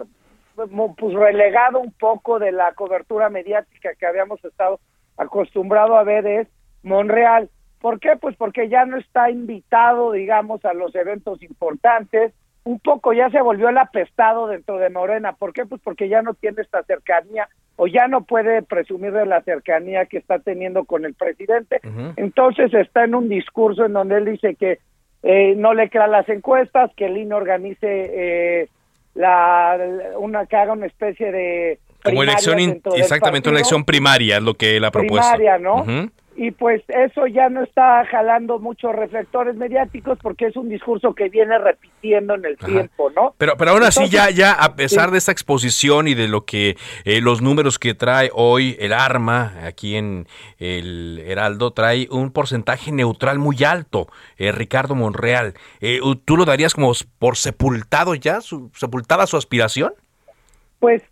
pues 0.55 1.13
relegado 1.13 1.79
un 1.79 1.91
poco 1.93 2.37
de 2.37 2.51
la 2.51 2.73
cobertura 2.73 3.29
mediática 3.29 3.95
que 3.95 4.05
habíamos 4.05 4.43
estado 4.45 4.79
acostumbrado 5.17 5.97
a 5.97 6.03
ver 6.03 6.25
es 6.27 6.47
Monreal. 6.83 7.49
¿Por 7.79 7.99
qué? 7.99 8.15
Pues 8.19 8.35
porque 8.35 8.69
ya 8.69 8.85
no 8.85 8.97
está 8.97 9.31
invitado, 9.31 10.11
digamos, 10.11 10.63
a 10.65 10.73
los 10.73 10.93
eventos 10.93 11.41
importantes. 11.41 12.33
Un 12.63 12.79
poco 12.79 13.13
ya 13.13 13.29
se 13.29 13.41
volvió 13.41 13.69
el 13.69 13.77
apestado 13.77 14.47
dentro 14.47 14.77
de 14.77 14.89
Morena. 14.89 15.33
¿Por 15.33 15.53
qué? 15.53 15.65
Pues 15.65 15.81
porque 15.83 16.09
ya 16.09 16.21
no 16.21 16.33
tiene 16.35 16.61
esta 16.61 16.83
cercanía 16.83 17.49
o 17.75 17.87
ya 17.87 18.07
no 18.07 18.23
puede 18.23 18.61
presumir 18.61 19.11
de 19.11 19.25
la 19.25 19.41
cercanía 19.41 20.05
que 20.05 20.17
está 20.17 20.39
teniendo 20.39 20.85
con 20.85 21.05
el 21.05 21.15
presidente. 21.15 21.81
Entonces 22.15 22.71
está 22.73 23.05
en 23.05 23.15
un 23.15 23.29
discurso 23.29 23.85
en 23.85 23.93
donde 23.93 24.17
él 24.17 24.25
dice 24.25 24.55
que 24.55 24.79
eh, 25.23 25.55
no 25.55 25.73
le 25.73 25.89
crean 25.89 26.11
las 26.11 26.27
encuestas, 26.29 26.91
que 26.95 27.05
el 27.05 27.17
INE 27.17 27.33
organice 27.33 27.77
eh, 27.81 28.69
la, 29.15 29.77
una 30.17 30.45
que 30.45 30.55
haga 30.55 30.73
una 30.73 30.85
especie 30.85 31.31
de 31.31 31.79
como 32.03 32.23
elección 32.23 32.81
exactamente 32.95 33.49
una 33.49 33.59
elección 33.59 33.83
primaria 33.83 34.37
es 34.37 34.43
lo 34.43 34.55
que 34.55 34.77
él 34.77 34.85
ha 34.85 34.89
propuesto 34.89 35.29
primaria 35.35 35.59
no 35.59 35.85
y 36.35 36.51
pues 36.51 36.81
eso 36.87 37.27
ya 37.27 37.49
no 37.49 37.63
está 37.63 38.05
jalando 38.05 38.57
muchos 38.57 38.95
reflectores 38.95 39.55
mediáticos 39.55 40.17
porque 40.21 40.47
es 40.47 40.55
un 40.55 40.69
discurso 40.69 41.13
que 41.13 41.29
viene 41.29 41.57
repitiendo 41.57 42.35
en 42.35 42.45
el 42.45 42.57
tiempo, 42.57 43.09
¿no? 43.15 43.35
Pero 43.37 43.57
pero 43.57 43.71
ahora 43.71 43.91
sí 43.91 44.09
ya 44.09 44.29
ya 44.29 44.53
a 44.53 44.75
pesar 44.75 45.11
de 45.11 45.17
esta 45.17 45.31
exposición 45.31 46.07
y 46.07 46.13
de 46.13 46.27
lo 46.27 46.45
que 46.45 46.77
eh, 47.03 47.21
los 47.21 47.41
números 47.41 47.79
que 47.79 47.93
trae 47.93 48.29
hoy 48.33 48.77
el 48.79 48.93
arma 48.93 49.53
aquí 49.65 49.95
en 49.95 50.27
el 50.57 51.21
Heraldo 51.25 51.71
trae 51.71 52.07
un 52.09 52.31
porcentaje 52.31 52.91
neutral 52.91 53.37
muy 53.37 53.63
alto, 53.63 54.07
eh, 54.37 54.51
Ricardo 54.51 54.95
Monreal. 54.95 55.53
Eh, 55.81 55.99
¿Tú 56.25 56.37
lo 56.37 56.45
darías 56.45 56.73
como 56.73 56.93
por 57.19 57.35
sepultado 57.37 58.15
ya, 58.15 58.41
su, 58.41 58.71
sepultada 58.73 59.27
su 59.27 59.37
aspiración? 59.37 59.93
Pues 60.79 61.03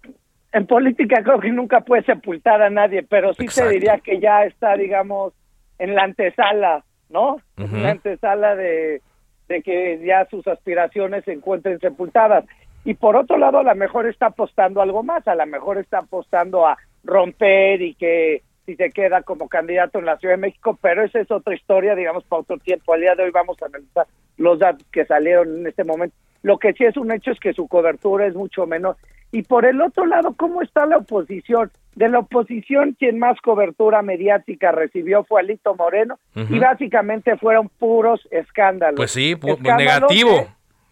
en 0.52 0.66
política 0.66 1.22
creo 1.24 1.40
que 1.40 1.52
nunca 1.52 1.82
puede 1.82 2.04
sepultar 2.04 2.62
a 2.62 2.70
nadie, 2.70 3.04
pero 3.04 3.34
sí 3.34 3.48
se 3.48 3.68
diría 3.70 4.00
que 4.00 4.20
ya 4.20 4.44
está, 4.44 4.76
digamos, 4.76 5.34
en 5.78 5.96
la 5.96 6.04
antesala, 6.04 6.84
¿no? 7.10 7.38
En 7.58 7.84
la 7.84 7.92
antesala 7.92 8.56
de, 8.56 9.02
de 9.48 9.62
que 9.62 10.00
ya 10.06 10.26
sus 10.26 10.48
aspiraciones 10.48 11.24
se 11.26 11.34
encuentren 11.34 11.80
sepultadas. 11.80 12.46
Y 12.84 12.94
por 12.96 13.16
otro 13.16 13.38
lado, 13.38 13.60
a 13.60 13.64
lo 13.64 13.76
mejor 13.76 14.08
está 14.08 14.28
apostando 14.28 14.82
algo 14.82 15.04
más, 15.04 15.28
a 15.28 15.36
lo 15.36 15.46
mejor 15.46 15.78
está 15.78 16.00
apostando 16.00 16.66
a 16.66 16.78
romper 17.04 17.82
y 17.82 17.94
que 17.96 18.42
si 18.70 18.76
se 18.76 18.92
queda 18.92 19.24
como 19.24 19.50
candidato 19.50 19.98
en 19.98 20.06
la 20.06 20.18
Ciudad 20.18 20.36
de 20.36 20.42
México, 20.42 20.78
pero 20.80 21.04
esa 21.04 21.20
es 21.20 21.32
otra 21.32 21.56
historia, 21.56 21.96
digamos, 21.96 22.24
para 22.26 22.42
otro 22.42 22.58
tiempo. 22.60 22.94
Al 22.94 23.02
día 23.02 23.16
de 23.16 23.24
hoy 23.24 23.32
vamos 23.32 23.58
a 23.64 23.66
analizar 23.66 24.06
los 24.38 24.60
datos 24.60 24.86
que 24.92 25.06
salieron 25.06 25.60
en 25.60 25.68
este 25.68 25.84
momento. 25.84 26.16
Lo 26.44 26.60
que 26.60 26.74
sí 26.74 26.84
es 26.84 26.96
un 26.96 27.12
hecho 27.12 27.32
es 27.32 27.40
que 27.40 27.54
su 27.54 27.68
cobertura 27.68 28.28
es 28.28 28.36
mucho 28.36 28.68
menor. 28.68 28.96
Y 29.32 29.42
por 29.42 29.66
el 29.66 29.82
otro 29.82 30.06
lado, 30.06 30.36
¿cómo 30.38 30.62
está 30.62 30.86
la 30.86 30.98
oposición? 30.98 31.72
De 31.96 32.10
la 32.10 32.20
oposición, 32.20 32.96
quien 32.98 33.18
más 33.18 33.42
cobertura 33.42 34.04
mediática 34.04 34.72
recibió 34.72 35.24
fue 35.24 35.42
Alito 35.42 35.76
Moreno 35.76 36.20
y 36.36 36.60
básicamente 36.60 37.38
fueron 37.38 37.70
puros 37.70 38.28
escándalos. 38.30 38.98
Pues 38.98 39.12
sí, 39.12 39.36
negativo, 39.62 40.48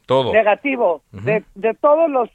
todo. 0.07 0.33
Negativo. 0.33 1.03
de, 1.11 1.43
de 1.53 1.73
todos 1.75 2.09
los 2.09 2.29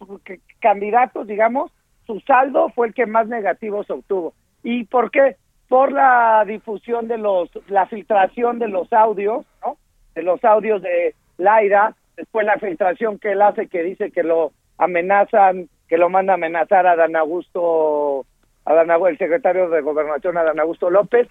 candidatos, 0.61 1.27
digamos, 1.27 1.73
su 2.07 2.21
saldo 2.21 2.69
fue 2.71 2.87
el 2.87 2.95
que 2.95 3.07
más 3.07 3.27
negativos 3.27 3.91
obtuvo. 3.91 4.35
¿Y 4.63 4.85
por 4.85 5.11
qué? 5.11 5.37
Por 5.69 5.93
la 5.93 6.45
difusión 6.47 7.09
de 7.09 7.19
los, 7.19 7.51
la 7.69 7.87
filtración 7.87 8.59
de 8.59 8.69
los 8.69 8.93
audios, 8.93 9.47
¿no? 9.65 9.77
De 10.15 10.23
los 10.23 10.45
audios 10.45 10.83
de 10.83 11.15
Laira, 11.39 11.95
después 12.17 12.47
la 12.47 12.59
filtración 12.59 13.19
que 13.19 13.33
él 13.33 13.43
hace 13.43 13.69
que 13.69 13.83
dice 13.83 14.11
que 14.11 14.23
lo 14.23 14.53
amenazan 14.79 15.69
que 15.93 15.99
lo 15.99 16.09
manda 16.09 16.33
a 16.33 16.37
amenazar 16.37 16.87
a 16.87 16.97
Dan 16.97 17.17
Augusto, 17.17 18.25
a 18.65 18.73
Dan, 18.73 18.89
el 18.91 19.19
secretario 19.19 19.69
de 19.69 19.83
Gobernación, 19.83 20.39
a 20.39 20.43
Dan 20.43 20.59
Augusto 20.59 20.89
López, 20.89 21.29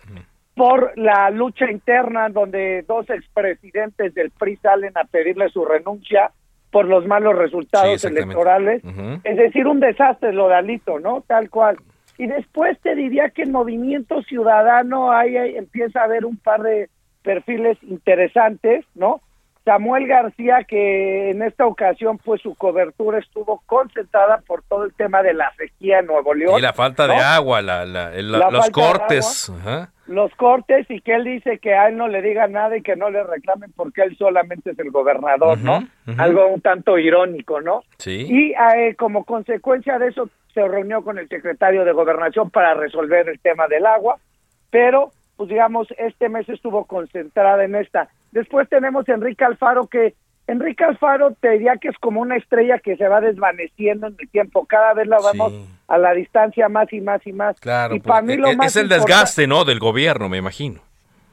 por 0.55 0.95
la 0.99 1.31
lucha 1.31 1.71
interna 1.71 2.29
donde 2.29 2.83
dos 2.87 3.09
expresidentes 3.09 4.13
del 4.13 4.29
PRI 4.29 4.57
salen 4.57 4.95
a 4.95 5.05
pedirle 5.05 5.49
su 5.49 5.65
renuncia 5.65 6.29
por 6.69 6.85
los 6.85 7.07
malos 7.07 7.35
resultados 7.39 8.05
electorales. 8.05 8.83
Es 9.23 9.37
decir, 9.37 9.65
un 9.65 9.79
desastre 9.79 10.31
lo 10.31 10.47
de 10.47 10.53
Alito, 10.53 10.99
¿no? 10.99 11.23
Tal 11.25 11.49
cual. 11.49 11.77
Y 12.21 12.27
después 12.27 12.79
te 12.81 12.93
diría 12.93 13.31
que 13.31 13.41
en 13.41 13.51
Movimiento 13.51 14.21
Ciudadano 14.21 15.11
hay, 15.11 15.35
empieza 15.57 16.01
a 16.01 16.03
haber 16.03 16.23
un 16.23 16.37
par 16.37 16.61
de 16.61 16.87
perfiles 17.23 17.79
interesantes, 17.81 18.85
¿no? 18.93 19.21
Samuel 19.63 20.07
García, 20.07 20.63
que 20.67 21.29
en 21.29 21.43
esta 21.43 21.67
ocasión, 21.67 22.17
pues 22.17 22.41
su 22.41 22.55
cobertura 22.55 23.19
estuvo 23.19 23.61
concentrada 23.67 24.41
por 24.47 24.63
todo 24.63 24.85
el 24.85 24.93
tema 24.93 25.21
de 25.21 25.35
la 25.35 25.53
sequía 25.55 25.99
en 25.99 26.07
Nuevo 26.07 26.33
León. 26.33 26.57
Y 26.57 26.61
la 26.61 26.73
falta 26.73 27.07
de 27.07 27.15
agua, 27.17 27.61
la, 27.61 27.85
los 27.85 28.69
cortes. 28.71 29.51
Los 30.07 30.33
cortes, 30.35 30.89
y 30.89 30.99
que 31.01 31.13
él 31.13 31.23
dice 31.23 31.59
que 31.59 31.75
a 31.75 31.87
él 31.87 31.95
no 31.95 32.07
le 32.07 32.21
diga 32.21 32.47
nada 32.47 32.75
y 32.75 32.81
que 32.81 32.95
no 32.95 33.09
le 33.11 33.23
reclamen 33.23 33.71
porque 33.75 34.01
él 34.01 34.17
solamente 34.17 34.71
es 34.71 34.79
el 34.79 34.89
gobernador, 34.89 35.59
¿no? 35.59 35.87
Algo 36.17 36.47
un 36.47 36.61
tanto 36.61 36.97
irónico, 36.97 37.61
¿no? 37.61 37.83
Sí. 37.97 38.25
Y 38.27 38.51
eh, 38.51 38.95
como 38.97 39.23
consecuencia 39.23 39.99
de 39.99 40.07
eso, 40.07 40.29
se 40.53 40.67
reunió 40.67 41.03
con 41.03 41.17
el 41.17 41.29
secretario 41.29 41.85
de 41.85 41.93
Gobernación 41.93 42.49
para 42.49 42.73
resolver 42.73 43.29
el 43.29 43.39
tema 43.39 43.67
del 43.67 43.85
agua, 43.85 44.17
pero 44.69 45.11
pues 45.37 45.49
digamos, 45.49 45.87
este 45.97 46.29
mes 46.29 46.47
estuvo 46.49 46.85
concentrada 46.85 47.63
en 47.63 47.75
esta. 47.75 48.09
Después 48.31 48.69
tenemos 48.69 49.07
Enrique 49.09 49.43
Alfaro, 49.43 49.87
que 49.87 50.15
Enrique 50.47 50.83
Alfaro 50.83 51.31
te 51.39 51.51
diría 51.51 51.77
que 51.77 51.89
es 51.89 51.97
como 51.97 52.21
una 52.21 52.35
estrella 52.35 52.79
que 52.79 52.97
se 52.97 53.07
va 53.07 53.21
desvaneciendo 53.21 54.07
en 54.07 54.15
el 54.19 54.29
tiempo. 54.29 54.65
Cada 54.65 54.93
vez 54.93 55.07
la 55.07 55.19
vamos 55.19 55.53
a 55.87 55.97
la 55.97 56.13
distancia 56.13 56.67
más 56.69 56.91
y 56.91 57.01
más 57.01 57.25
y 57.25 57.33
más. 57.33 57.59
Claro, 57.59 57.95
y 57.95 57.99
pues, 57.99 58.07
para 58.07 58.21
mí 58.21 58.35
lo 58.35 58.47
e-, 58.47 58.57
es 58.65 58.75
el 58.75 58.89
desgaste, 58.89 59.47
¿no? 59.47 59.65
Del 59.65 59.79
gobierno, 59.79 60.29
me 60.29 60.37
imagino. 60.37 60.81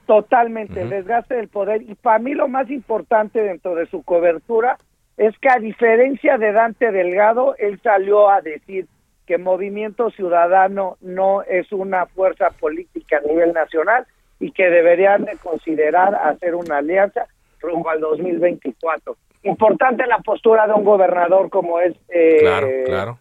Totalmente, 0.06 0.82
el 0.82 0.90
desgaste 0.90 1.34
del 1.34 1.48
poder. 1.48 1.82
Y 1.82 1.94
para 1.94 2.18
mí 2.18 2.32
lo 2.32 2.48
más 2.48 2.70
importante 2.70 3.42
dentro 3.42 3.74
de 3.74 3.87
su 3.87 4.02
cobertura 4.02 4.78
es 5.16 5.37
que 5.38 5.48
a 5.48 5.58
diferencia 5.58 6.38
de 6.38 6.52
Dante 6.52 6.92
Delgado, 6.92 7.54
él 7.58 7.80
salió 7.82 8.30
a 8.30 8.40
decir 8.40 8.87
que 9.26 9.37
Movimiento 9.37 10.11
Ciudadano 10.11 10.96
no 11.02 11.42
es 11.42 11.70
una 11.72 12.06
fuerza 12.06 12.50
política 12.50 13.18
a 13.18 13.28
nivel 13.28 13.52
nacional 13.52 14.06
y 14.40 14.53
que 14.53 14.70
deberían 14.70 15.24
de 15.24 15.37
considerar 15.38 16.14
hacer 16.14 16.55
una 16.55 16.79
alianza 16.79 17.27
rumbo 17.61 17.90
al 17.90 18.01
2024. 18.01 19.16
Importante 19.42 20.07
la 20.07 20.18
postura 20.18 20.66
de 20.66 20.74
un 20.74 20.85
gobernador 20.85 21.51
como 21.51 21.81
es 21.81 21.94
eh, 22.09 22.38
claro, 22.40 22.68
claro. 22.87 23.18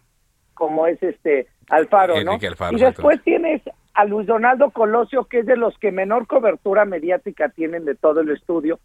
como 0.54 0.86
es 0.86 1.02
este 1.02 1.48
Alfaro, 1.68 2.22
¿no? 2.22 2.38
y 2.70 2.76
después 2.76 3.22
tienes 3.22 3.62
a 3.94 4.04
Luis 4.04 4.26
Donaldo 4.26 4.70
Colosio 4.70 5.24
que 5.24 5.40
es 5.40 5.46
de 5.46 5.56
los 5.56 5.76
que 5.78 5.92
menor 5.92 6.26
cobertura 6.26 6.84
mediática 6.84 7.50
tienen 7.50 7.84
de 7.84 7.94
todo 7.94 8.20
el 8.20 8.30
estudio, 8.30 8.78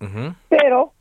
pero 0.50 0.92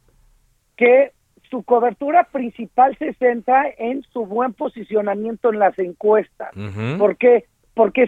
que 0.76 1.12
su 1.50 1.64
cobertura 1.64 2.24
principal 2.24 2.96
se 2.98 3.14
centra 3.14 3.64
en 3.76 4.02
su 4.12 4.24
buen 4.26 4.52
posicionamiento 4.52 5.50
en 5.52 5.58
las 5.58 5.78
encuestas. 5.78 6.50
¿Por 6.54 6.62
qué? 6.72 6.98
Porque 6.98 7.46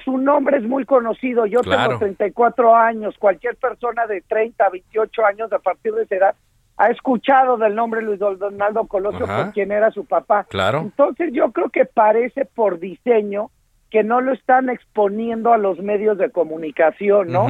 su 0.05 0.19
nombre 0.19 0.59
es 0.59 0.65
muy 0.65 0.85
conocido. 0.85 1.47
Yo 1.47 1.61
tengo 1.63 1.99
34 1.99 2.75
años. 2.75 3.17
Cualquier 3.19 3.57
persona 3.57 4.07
de 4.07 4.21
30, 4.23 4.69
28 4.69 5.27
años 5.27 5.53
a 5.53 5.59
partir 5.59 5.93
de 5.95 6.03
esa 6.03 6.17
edad 6.17 6.35
ha 6.77 6.91
escuchado 6.91 7.57
del 7.57 7.75
nombre 7.75 8.03
Luis 8.03 8.19
Donaldo 8.19 8.87
Colosio 8.87 9.27
por 9.27 9.53
quien 9.53 9.71
era 9.73 9.91
su 9.91 10.05
papá. 10.05 10.45
Claro. 10.45 10.81
Entonces 10.81 11.33
yo 11.33 11.53
creo 11.53 11.71
que 11.71 11.85
parece 11.85 12.45
por 12.45 12.79
diseño 12.79 13.51
que 13.91 14.03
no 14.03 14.21
lo 14.21 14.33
están 14.33 14.71
exponiendo 14.71 15.53
a 15.53 15.57
los 15.57 15.79
medios 15.79 16.19
de 16.19 16.31
comunicación, 16.31 17.31
¿no? 17.31 17.47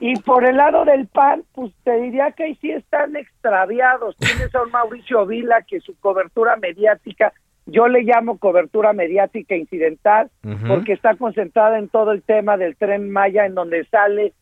Y 0.00 0.18
por 0.20 0.44
el 0.44 0.56
lado 0.56 0.84
del 0.84 1.06
PAN, 1.06 1.44
pues 1.54 1.72
te 1.84 1.92
diría 2.00 2.32
que 2.32 2.42
ahí 2.42 2.58
sí 2.60 2.72
están 2.72 3.14
extraviados. 3.14 4.16
Tienes 4.16 4.52
a 4.52 4.62
un 4.62 4.72
Mauricio 4.72 5.24
Vila 5.26 5.62
que 5.62 5.78
su 5.78 5.96
cobertura 6.00 6.56
mediática, 6.56 7.32
yo 7.66 7.88
le 7.88 8.02
llamo 8.02 8.38
cobertura 8.38 8.92
mediática 8.92 9.56
incidental, 9.56 10.30
porque 10.68 10.92
está 10.92 11.16
concentrada 11.16 11.78
en 11.78 11.88
todo 11.88 12.12
el 12.12 12.22
tema 12.22 12.56
del 12.56 12.76
tren 12.76 13.10
Maya, 13.10 13.44
en 13.44 13.54
donde 13.54 13.84
sale 13.86 14.32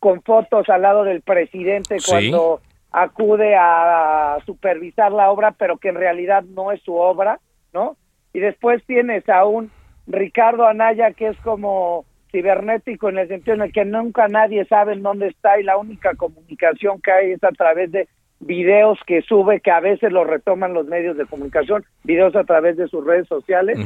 con 0.00 0.22
fotos 0.22 0.68
al 0.68 0.82
lado 0.82 1.04
del 1.04 1.22
presidente 1.22 1.96
cuando 2.06 2.60
acude 2.90 3.54
a 3.56 4.38
supervisar 4.44 5.12
la 5.12 5.30
obra, 5.30 5.52
pero 5.52 5.78
que 5.78 5.88
en 5.88 5.96
realidad 5.96 6.42
no 6.42 6.72
es 6.72 6.82
su 6.82 6.94
obra, 6.94 7.38
¿no? 7.72 7.96
Y 8.32 8.40
después 8.40 8.84
tienes 8.86 9.28
a 9.28 9.44
un 9.44 9.70
Ricardo 10.08 10.66
Anaya, 10.66 11.12
que 11.12 11.28
es 11.28 11.36
como 11.38 12.04
cibernético 12.30 13.08
en 13.08 13.18
el 13.18 13.28
sentido 13.28 13.54
en 13.54 13.62
el 13.62 13.72
que 13.72 13.84
nunca 13.84 14.28
nadie 14.28 14.64
sabe 14.66 14.94
en 14.94 15.02
dónde 15.02 15.28
está 15.28 15.58
y 15.58 15.62
la 15.62 15.76
única 15.76 16.14
comunicación 16.14 17.00
que 17.00 17.10
hay 17.10 17.32
es 17.32 17.44
a 17.44 17.52
través 17.52 17.90
de 17.92 18.08
videos 18.40 18.98
que 19.06 19.22
sube, 19.22 19.60
que 19.60 19.70
a 19.70 19.80
veces 19.80 20.12
lo 20.12 20.24
retoman 20.24 20.74
los 20.74 20.86
medios 20.86 21.16
de 21.16 21.26
comunicación, 21.26 21.84
videos 22.04 22.36
a 22.36 22.44
través 22.44 22.76
de 22.76 22.88
sus 22.88 23.04
redes 23.04 23.26
sociales. 23.28 23.78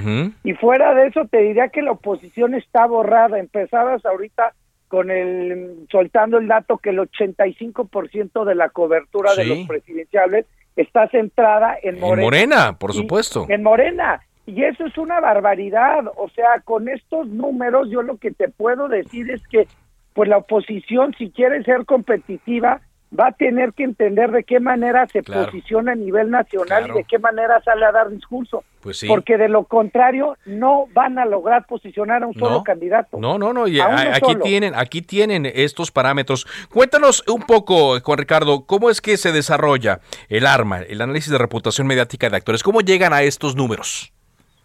Y 0.44 0.52
fuera 0.54 0.94
de 0.94 1.08
eso 1.08 1.26
te 1.30 1.38
diría 1.38 1.68
que 1.68 1.82
la 1.82 1.92
oposición 1.92 2.54
está 2.54 2.86
borrada. 2.86 3.38
Empezabas 3.38 4.04
ahorita 4.04 4.52
con 4.88 5.10
el, 5.10 5.86
soltando 5.90 6.38
el 6.38 6.48
dato 6.48 6.78
que 6.78 6.90
el 6.90 6.98
85% 6.98 8.44
de 8.44 8.54
la 8.54 8.68
cobertura 8.68 9.34
de 9.34 9.46
los 9.46 9.66
presidenciales 9.66 10.46
está 10.76 11.08
centrada 11.08 11.76
en 11.82 11.98
Morena. 11.98 12.14
En 12.14 12.24
Morena, 12.24 12.78
por 12.78 12.92
supuesto. 12.92 13.46
En 13.48 13.62
Morena. 13.62 14.20
Y 14.44 14.64
eso 14.64 14.84
es 14.84 14.98
una 14.98 15.20
barbaridad. 15.20 16.04
O 16.16 16.28
sea, 16.28 16.60
con 16.64 16.88
estos 16.88 17.26
números 17.28 17.88
yo 17.90 18.02
lo 18.02 18.18
que 18.18 18.32
te 18.32 18.48
puedo 18.48 18.88
decir 18.88 19.30
es 19.30 19.46
que 19.48 19.66
pues 20.12 20.28
la 20.28 20.36
oposición, 20.36 21.14
si 21.16 21.30
quiere 21.30 21.62
ser 21.62 21.86
competitiva, 21.86 22.82
va 23.18 23.28
a 23.28 23.32
tener 23.32 23.72
que 23.72 23.84
entender 23.84 24.30
de 24.30 24.44
qué 24.44 24.60
manera 24.60 25.06
se 25.08 25.22
posiciona 25.22 25.92
a 25.92 25.94
nivel 25.94 26.30
nacional 26.30 26.90
y 26.90 26.92
de 26.94 27.04
qué 27.04 27.18
manera 27.18 27.60
sale 27.62 27.84
a 27.84 27.92
dar 27.92 28.10
discurso. 28.10 28.64
Pues 28.80 29.04
Porque 29.06 29.36
de 29.36 29.48
lo 29.48 29.64
contrario 29.64 30.36
no 30.44 30.86
van 30.92 31.18
a 31.18 31.24
lograr 31.24 31.66
posicionar 31.66 32.22
a 32.22 32.26
un 32.26 32.34
solo 32.34 32.64
candidato. 32.64 33.18
No, 33.18 33.38
no, 33.38 33.52
no. 33.52 33.68
Y 33.68 33.80
aquí 33.80 34.34
tienen, 34.42 34.74
aquí 34.74 35.02
tienen 35.02 35.46
estos 35.46 35.90
parámetros. 35.92 36.46
Cuéntanos 36.70 37.22
un 37.28 37.42
poco, 37.42 38.00
Juan 38.00 38.18
Ricardo, 38.18 38.66
cómo 38.66 38.90
es 38.90 39.00
que 39.00 39.16
se 39.16 39.30
desarrolla 39.30 40.00
el 40.28 40.46
arma, 40.46 40.80
el 40.80 41.00
análisis 41.00 41.30
de 41.30 41.38
reputación 41.38 41.86
mediática 41.86 42.28
de 42.28 42.36
actores. 42.36 42.62
¿Cómo 42.62 42.80
llegan 42.80 43.12
a 43.12 43.22
estos 43.22 43.54
números? 43.54 44.12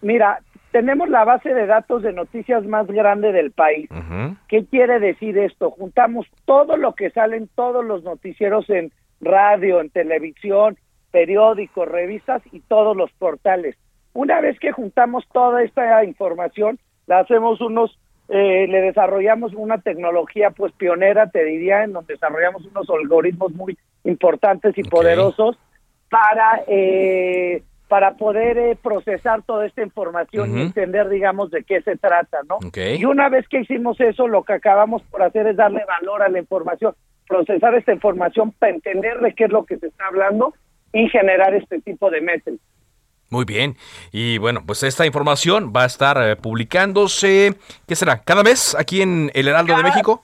Mira, 0.02 0.40
tenemos 0.72 1.10
la 1.10 1.24
base 1.24 1.54
de 1.54 1.66
datos 1.66 2.04
de 2.04 2.14
noticias 2.14 2.66
más 2.66 2.88
grande 2.88 3.32
del 3.32 3.52
país. 3.52 3.90
¿Qué 4.48 4.66
quiere 4.66 5.00
decir 5.00 5.38
esto? 5.38 5.72
Juntamos 5.72 6.28
todo 6.46 6.78
lo 6.78 6.94
que 6.94 7.10
sale 7.10 7.38
en 7.38 7.48
todos 7.48 7.84
los 7.86 8.04
noticieros 8.04 8.70
en 8.70 8.92
radio, 9.22 9.82
en 9.82 9.90
televisión, 9.90 10.78
periódicos, 11.12 11.88
revistas 11.88 12.42
y 12.52 12.60
todos 12.60 12.96
los 12.96 13.12
portales. 13.14 13.76
Una 14.14 14.42
vez 14.42 14.60
que 14.60 14.72
juntamos 14.72 15.26
toda 15.32 15.64
esta 15.64 16.04
información, 16.04 16.80
la 17.06 17.20
hacemos 17.20 17.62
unos, 17.62 17.98
eh, 18.30 18.68
le 18.68 18.82
desarrollamos 18.82 19.54
una 19.54 19.80
tecnología 19.80 20.52
pues 20.52 20.74
pionera, 20.74 21.30
te 21.30 21.44
diría, 21.44 21.84
en 21.84 21.94
donde 21.94 22.16
desarrollamos 22.16 22.66
unos 22.66 22.90
algoritmos 22.90 23.54
muy 23.54 23.78
importantes 24.04 24.78
y 24.78 24.84
poderosos 24.84 25.58
para 26.10 26.64
eh, 26.68 27.64
para 27.88 28.16
poder 28.16 28.58
eh, 28.58 28.78
procesar 28.82 29.44
toda 29.44 29.66
esta 29.66 29.82
información 29.82 30.58
y 30.58 30.62
entender, 30.62 31.08
digamos, 31.10 31.52
de 31.52 31.64
qué 31.64 31.82
se 31.82 31.96
trata, 31.96 32.40
¿no? 32.48 32.58
Y 32.76 33.06
una 33.06 33.30
vez 33.30 33.48
que 33.48 33.62
hicimos 33.62 34.00
eso, 34.02 34.28
lo 34.28 34.44
que 34.44 34.54
acabamos 34.54 35.02
por 35.04 35.24
hacer 35.24 35.48
es 35.48 35.56
darle 35.56 35.86
valor 35.86 36.22
a 36.22 36.30
la 36.30 36.40
información, 36.40 36.96
procesar 37.28 37.76
esta 37.76 37.94
información 37.94 38.52
para 38.52 38.74
entender 38.74 39.20
de 39.20 39.34
qué 39.34 39.46
es 39.46 39.52
lo 39.52 39.66
que 39.66 39.78
se 39.78 39.88
está 39.88 40.08
hablando 40.08 40.54
y 40.92 41.08
generar 41.10 41.54
este 41.54 41.80
tipo 41.80 42.10
de 42.10 42.22
métricas. 42.22 42.60
Muy 43.30 43.46
bien. 43.46 43.76
Y 44.12 44.38
bueno, 44.38 44.62
pues 44.66 44.84
esta 44.84 45.06
información 45.06 45.74
va 45.76 45.84
a 45.84 45.88
estar 45.88 46.18
eh, 46.22 46.36
publicándose, 46.36 47.56
¿qué 47.86 47.96
será? 47.96 48.22
¿Cada 48.24 48.44
mes 48.44 48.76
aquí 48.78 49.02
en 49.02 49.32
El 49.34 49.48
Heraldo 49.48 49.76
de 49.76 49.84
México? 49.84 50.24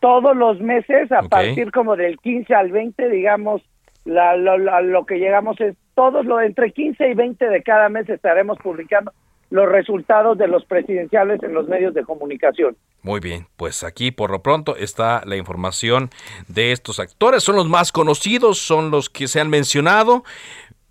Todos 0.00 0.36
los 0.36 0.60
meses, 0.60 1.10
a 1.12 1.22
partir 1.22 1.70
como 1.70 1.96
del 1.96 2.18
15 2.18 2.54
al 2.54 2.72
20, 2.72 3.08
digamos, 3.08 3.62
la, 4.04 4.36
lo 4.36 5.06
que 5.06 5.18
llegamos 5.18 5.60
es 5.60 5.76
todos 5.94 6.24
lo 6.24 6.40
entre 6.40 6.72
15 6.72 7.10
y 7.10 7.14
20 7.14 7.48
de 7.48 7.62
cada 7.62 7.88
mes 7.88 8.08
estaremos 8.08 8.58
publicando 8.58 9.12
los 9.50 9.68
resultados 9.68 10.38
de 10.38 10.48
los 10.48 10.64
presidenciales 10.64 11.42
en 11.42 11.52
los 11.52 11.68
medios 11.68 11.92
de 11.92 12.04
comunicación. 12.04 12.74
Muy 13.02 13.20
bien, 13.20 13.46
pues 13.56 13.84
aquí 13.84 14.10
por 14.10 14.30
lo 14.30 14.42
pronto 14.42 14.76
está 14.76 15.22
la 15.26 15.36
información 15.36 16.08
de 16.48 16.72
estos 16.72 16.98
actores, 16.98 17.42
son 17.42 17.56
los 17.56 17.68
más 17.68 17.92
conocidos, 17.92 18.58
son 18.58 18.90
los 18.90 19.10
que 19.10 19.28
se 19.28 19.40
han 19.40 19.50
mencionado 19.50 20.24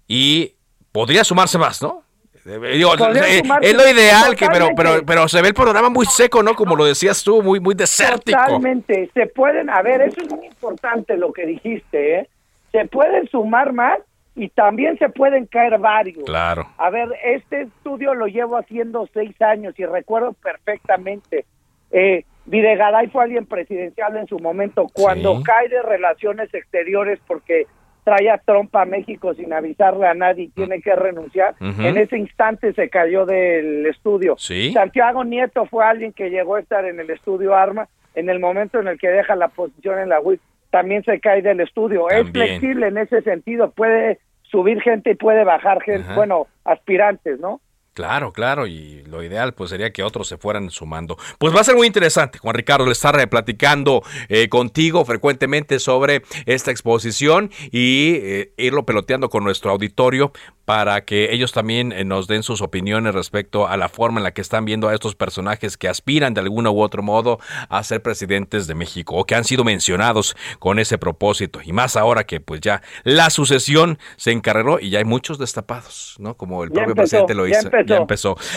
y 0.08 0.54
podría 0.92 1.24
sumarse 1.24 1.58
más, 1.58 1.82
¿no? 1.82 2.04
Eh, 2.46 2.60
eh, 2.64 3.42
es 3.62 3.74
lo 3.74 3.88
ideal, 3.88 4.36
que, 4.36 4.48
pero, 4.48 4.70
pero, 4.76 5.06
pero 5.06 5.28
se 5.28 5.42
ve 5.42 5.50
el 5.50 5.54
programa 5.54 5.90
muy 5.90 6.06
seco, 6.06 6.42
¿no? 6.44 6.56
Como 6.56 6.76
lo 6.76 6.86
decías 6.86 7.24
tú, 7.24 7.42
muy, 7.42 7.60
muy 7.60 7.76
desértico. 7.76 8.40
Totalmente, 8.40 9.10
se 9.14 9.28
pueden, 9.28 9.70
a 9.70 9.82
ver, 9.82 10.02
eso 10.02 10.22
es 10.22 10.30
muy 10.32 10.48
importante 10.48 11.18
lo 11.18 11.34
que 11.34 11.46
dijiste, 11.46 12.20
¿eh? 12.20 12.30
Se 12.72 12.86
pueden 12.88 13.28
sumar 13.30 13.74
más 13.74 14.00
y 14.36 14.50
también 14.50 14.98
se 14.98 15.10
pueden 15.10 15.46
caer 15.46 15.78
varios. 15.78 16.24
Claro. 16.26 16.68
A 16.78 16.90
ver, 16.90 17.10
este 17.24 17.62
estudio 17.64 18.14
lo 18.14 18.28
llevo 18.28 18.58
haciendo 18.58 19.08
seis 19.14 19.40
años 19.42 19.78
y 19.78 19.86
recuerdo 19.86 20.34
perfectamente. 20.34 21.46
Eh, 21.92 22.24
Videgaray 22.46 23.08
fue 23.08 23.24
alguien 23.24 23.46
presidencial 23.46 24.16
en 24.18 24.28
su 24.28 24.40
momento. 24.40 24.88
Cuando 24.94 25.44
cae 25.44 25.70
de 25.70 25.82
relaciones 25.82 26.54
exteriores 26.54 27.20
porque 27.28 27.68
trae 28.04 28.30
a 28.32 28.40
Trump 28.40 28.76
a 28.76 28.86
México 28.86 29.34
sin 29.36 29.54
avisarle 29.54 30.08
a 30.08 30.14
nadie 30.14 30.46
y 30.46 30.50
tiene 30.50 30.82
que 30.82 30.96
renunciar, 30.96 31.56
en 31.60 31.98
ese 31.98 32.18
instante 32.18 32.74
se 32.74 32.90
cayó 32.90 33.26
del 33.26 33.86
estudio. 33.86 34.36
Santiago 34.74 35.24
Nieto 35.24 35.66
fue 35.66 35.86
alguien 35.86 36.14
que 36.14 36.30
llegó 36.30 36.56
a 36.56 36.62
estar 36.62 36.86
en 36.86 37.00
el 37.00 37.10
estudio 37.10 37.56
Arma 37.56 37.88
en 38.16 38.30
el 38.30 38.40
momento 38.40 38.80
en 38.80 38.88
el 38.88 39.00
que 39.00 39.08
deja 39.08 39.36
la 39.36 39.50
posición 39.50 40.00
en 40.00 40.10
la 40.10 40.20
UIF 40.20 40.42
también 40.72 41.04
se 41.04 41.20
cae 41.20 41.42
del 41.42 41.60
estudio. 41.60 42.10
Es 42.10 42.30
flexible 42.32 42.88
en 42.88 42.98
ese 42.98 43.22
sentido, 43.22 43.72
puede 43.72 44.20
subir 44.44 44.82
gente 44.82 45.12
y 45.12 45.16
puede 45.16 45.44
bajar 45.44 45.82
gente, 45.82 46.08
bueno, 46.16 46.48
aspirantes, 46.66 47.40
¿no? 47.40 47.62
Claro, 48.02 48.34
claro, 48.34 48.66
y 48.66 49.04
lo 49.04 49.22
ideal 49.22 49.54
pues 49.54 49.70
sería 49.70 49.94
que 49.94 50.02
otros 50.02 50.28
se 50.28 50.38
fueran 50.38 50.72
sumando. 50.72 51.20
Pues 51.38 51.56
va 51.56 51.62
a 51.62 51.64
ser 51.64 51.76
muy 51.76 51.86
interesante, 51.86 52.40
Juan 52.40 52.56
Ricardo, 52.56 52.84
le 52.88 52.94
estar 52.94 53.30
platicando 53.30 54.02
eh, 54.28 54.50
contigo 54.50 55.06
frecuentemente 55.06 55.78
sobre 55.78 56.24
esta 56.48 56.72
exposición 56.72 57.52
y 57.72 58.16
eh, 58.16 58.54
irlo 58.58 58.88
peloteando 58.88 59.30
con 59.30 59.44
nuestro 59.44 59.70
auditorio 59.70 60.34
para 60.66 61.04
que 61.04 61.34
ellos 61.34 61.52
también 61.52 61.92
eh, 61.92 62.06
nos 62.06 62.28
den 62.28 62.44
sus 62.44 62.62
opiniones 62.62 63.14
respecto 63.14 63.68
a 63.68 63.78
la 63.78 63.90
forma 63.90 64.20
en 64.20 64.24
la 64.24 64.32
que 64.32 64.42
están 64.42 64.64
viendo 64.64 64.88
a 64.88 64.94
estos 64.94 65.16
personajes 65.16 65.76
que 65.76 65.90
aspiran 65.90 66.34
de 66.34 66.42
alguno 66.42 66.72
u 66.72 66.82
otro 66.82 67.04
modo 67.04 67.40
a 67.70 67.84
ser 67.84 68.02
presidentes 68.02 68.68
de 68.68 68.74
México 68.76 69.16
o 69.16 69.26
que 69.26 69.36
han 69.36 69.44
sido 69.44 69.64
mencionados 69.64 70.36
con 70.60 70.80
ese 70.80 70.98
propósito. 70.98 71.60
Y 71.64 71.74
más 71.74 71.98
ahora 71.98 72.24
que 72.24 72.40
pues 72.40 72.62
ya 72.62 72.82
la 73.04 73.30
sucesión 73.30 74.00
se 74.16 74.32
encarreró 74.32 74.80
y 74.80 74.92
ya 74.92 75.00
hay 75.00 75.06
muchos 75.06 75.38
destapados, 75.38 76.16
¿no? 76.20 76.38
Como 76.38 76.64
el 76.64 76.72
propio 76.72 76.96
presidente 76.96 77.36
lo 77.36 77.48
hizo. 77.48 77.70
Ya 77.70 77.78
empezó. 77.80 77.91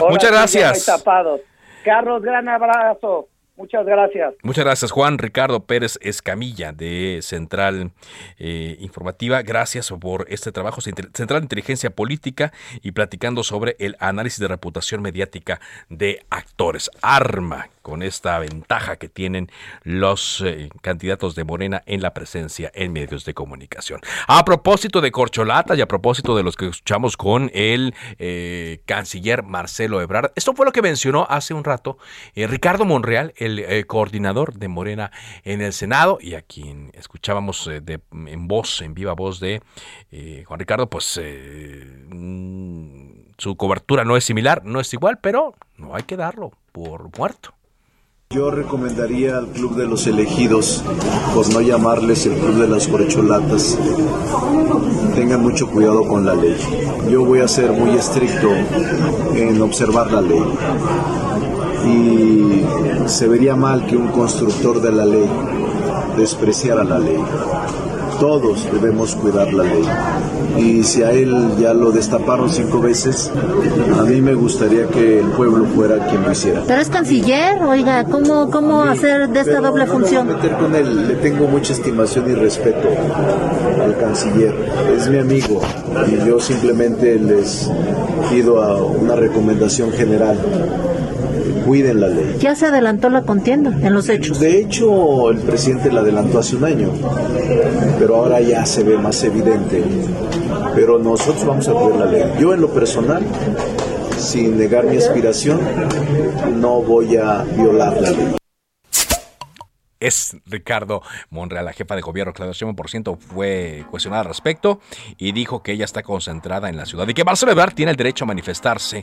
Muchas 0.09 0.31
gracias. 0.31 0.91
Carlos, 1.85 2.23
gran 2.23 2.49
abrazo. 2.49 3.29
Muchas 3.57 3.87
gracias. 3.87 4.35
Muchas 4.43 4.65
gracias, 4.65 4.91
Juan 4.91 5.17
Ricardo 5.17 5.65
Pérez 5.65 5.97
Escamilla 6.03 6.73
de 6.73 7.21
Central 7.23 7.93
eh, 8.39 8.77
Informativa. 8.81 9.43
Gracias 9.43 9.93
por 10.01 10.27
este 10.29 10.51
trabajo, 10.51 10.81
Central 10.81 11.41
de 11.41 11.45
Inteligencia 11.45 11.91
Política 11.91 12.53
y 12.83 12.93
platicando 12.93 13.45
sobre 13.45 13.77
el 13.79 13.97
análisis 14.01 14.41
de 14.41 14.49
reputación 14.49 15.03
mediática 15.03 15.61
de 15.89 16.25
actores. 16.31 16.91
Arma 17.01 17.69
con 17.85 18.03
esta 18.03 18.41
ventaja 18.41 18.97
que 18.97 19.09
tienen 19.09 19.49
los 19.83 20.43
eh, 20.45 20.71
candidatos 20.81 21.37
de 21.37 21.45
Morena 21.45 21.83
en 21.87 22.03
la 22.03 22.15
presencia 22.15 22.73
en 22.75 22.93
medios 22.93 23.25
de 23.25 23.35
comunicación. 23.35 24.01
A 24.27 24.45
propósito 24.45 25.01
de 25.01 25.13
corcholata 25.13 25.77
y 25.77 25.83
a 25.83 25.87
propósito 25.87 26.35
de 26.35 26.43
los 26.43 26.57
que 26.57 26.67
escuchamos 26.67 27.17
con 27.17 27.53
el 27.55 27.95
eh, 28.19 28.81
canciller 28.87 29.45
Marcelo 29.45 30.01
Ebrard, 30.01 30.33
esto 30.35 30.55
fue 30.55 30.67
lo 30.67 30.73
que 30.73 30.83
mencionó 30.83 31.27
hace 31.31 31.55
un 31.55 31.63
rato 31.63 31.99
Ricardo 32.35 32.87
Monreal, 32.87 33.35
el 33.37 33.59
eh, 33.59 33.85
coordinador 33.85 34.55
de 34.55 34.69
Morena 34.69 35.11
en 35.43 35.61
el 35.61 35.75
Senado 35.75 36.17
y 36.19 36.35
a 36.35 36.41
quien 36.41 36.93
escuchábamos 36.95 37.67
eh, 37.67 37.81
de, 37.83 38.01
en 38.13 38.49
voz, 38.49 38.81
en 38.81 38.95
viva 38.95 39.13
voz 39.13 39.39
de 39.39 39.61
eh, 40.11 40.45
Juan 40.47 40.61
Ricardo, 40.61 40.89
pues 40.89 41.21
mm, 42.09 43.11
su 43.37 43.57
cobertura 43.57 44.05
no 44.05 44.17
es 44.17 44.25
similar, 44.25 44.65
no 44.65 44.81
es 44.81 44.95
igual, 44.95 45.19
pero 45.21 45.55
no 45.77 45.95
hay 45.95 46.05
que 46.05 46.17
darlo 46.17 46.53
por 46.73 47.11
muerto. 47.19 47.55
Yo 48.35 48.51
recomendaría 48.51 49.39
al 49.39 49.47
Club 49.47 49.77
de 49.77 49.87
los 49.87 50.09
Elegidos, 50.09 50.83
por 51.37 51.49
no 51.53 51.61
llamarles 51.61 52.27
el 52.27 52.33
Club 52.33 52.57
de 52.57 52.67
las 52.67 52.89
Corcholatas, 52.89 53.79
tengan 55.15 55.41
mucho 55.41 55.69
cuidado 55.69 56.03
con 56.03 56.27
la 56.27 56.35
ley. 56.35 56.57
Yo 57.09 57.25
voy 57.25 57.43
a 57.43 57.47
ser 57.47 57.71
muy 57.71 57.91
estricto 57.91 58.49
en 59.37 59.63
observar 59.63 60.11
la 60.11 60.21
ley 60.21 60.43
y 61.87 63.09
se 63.09 63.29
vería 63.29 63.55
mal 63.55 63.87
que 63.87 63.97
un 63.97 64.09
constructor 64.09 64.83
de 64.83 64.91
la 64.91 65.05
ley 65.05 65.31
despreciara 66.17 66.83
la 66.83 66.99
ley. 66.99 67.23
Todos 68.21 68.67
debemos 68.73 69.15
cuidar 69.17 69.53
la 69.53 69.65
ley. 69.65 69.85
Y 70.57 70.85
si 70.85 71.03
a 71.03 71.11
él 71.11 71.57
ya 71.59 71.75
lo 71.75 71.91
destaparon 71.91 72.49
cinco 72.49 72.81
veces, 72.81 73.31
a 73.99 74.03
mí 74.03 74.21
me 74.21 74.35
gustaría 74.35 74.87
que 74.87 75.19
el 75.19 75.27
pueblo 75.29 75.65
fuera 75.67 76.07
quien 76.07 76.23
lo 76.23 76.31
hiciera. 76.31 76.63
Pero 76.67 76.81
es 76.81 76.89
canciller, 76.89 77.63
oiga, 77.63 78.05
¿cómo, 78.05 78.51
cómo 78.51 78.83
hacer 78.83 79.29
de 79.29 79.41
esta 79.41 79.61
doble 79.61 79.87
función? 79.87 80.29
No 80.29 80.35
meter 80.35 80.57
con 80.57 80.75
él, 80.75 81.09
le 81.09 81.15
tengo 81.17 81.49
mucha 81.49 81.73
estimación 81.73 82.31
y 82.31 82.35
respeto 82.35 82.89
al 83.83 83.99
canciller. 83.99 84.55
Es 84.97 85.09
mi 85.09 85.19
amigo 85.19 85.61
y 86.09 86.27
yo 86.27 86.39
simplemente 86.39 87.19
les 87.19 87.71
pido 88.31 88.63
a 88.63 88.83
una 88.83 89.17
recomendación 89.17 89.91
general 89.93 90.39
cuiden 91.65 92.01
la 92.01 92.09
ley. 92.09 92.37
Ya 92.41 92.55
se 92.55 92.67
adelantó 92.67 93.11
la 93.11 93.23
contienda 93.23 93.77
en 93.83 93.95
los 93.95 94.09
hechos. 94.09 94.41
De 94.41 94.61
hecho, 94.61 95.31
el 95.31 95.39
presidente 95.39 95.93
la 95.93 96.01
adelantó 96.01 96.39
hace 96.39 96.57
un 96.57 96.65
año, 96.65 96.91
pero 97.99 98.17
ahora 98.17 98.41
ya 98.41 98.65
se 98.67 98.83
ve 98.83 98.97
más 98.99 99.23
evidente. 99.25 99.83
Pero 100.75 100.99
nosotros 100.99 101.47
vamos 101.47 101.69
a 101.69 101.73
cuidar 101.73 102.01
la 102.01 102.07
ley. 102.07 102.25
Yo 102.39 102.53
en 102.53 102.61
lo 102.61 102.69
personal, 102.69 103.23
sin 104.19 104.59
negar 104.59 104.85
mi 104.87 104.97
aspiración, 104.97 105.61
no 106.61 106.83
voy 106.83 107.17
a 107.17 107.45
violar 107.57 108.01
la 108.01 108.11
ley. 108.11 108.44
Es 110.07 110.37
Ricardo 110.47 111.03
Monreal. 111.31 111.65
La 111.65 111.73
jefa 111.73 111.97
de 111.97 112.03
gobierno, 112.03 112.33
Claudia 112.33 112.53
Sheinbaum, 112.53 112.77
por 112.77 112.91
ciento, 112.91 113.17
fue 113.17 113.85
cuestionada 113.91 114.23
al 114.23 114.29
respecto 114.29 114.81
y 115.17 115.33
dijo 115.33 115.63
que 115.63 115.73
ella 115.73 115.85
está 115.85 116.03
concentrada 116.03 116.69
en 116.69 116.77
la 116.77 116.87
ciudad 116.87 117.09
y 117.09 117.15
que 117.15 117.25
Marcelo 117.25 117.53
Ebrard 117.53 117.75
tiene 117.75 117.91
el 117.91 117.97
derecho 117.97 118.25
a 118.25 118.29
manifestarse 118.29 119.03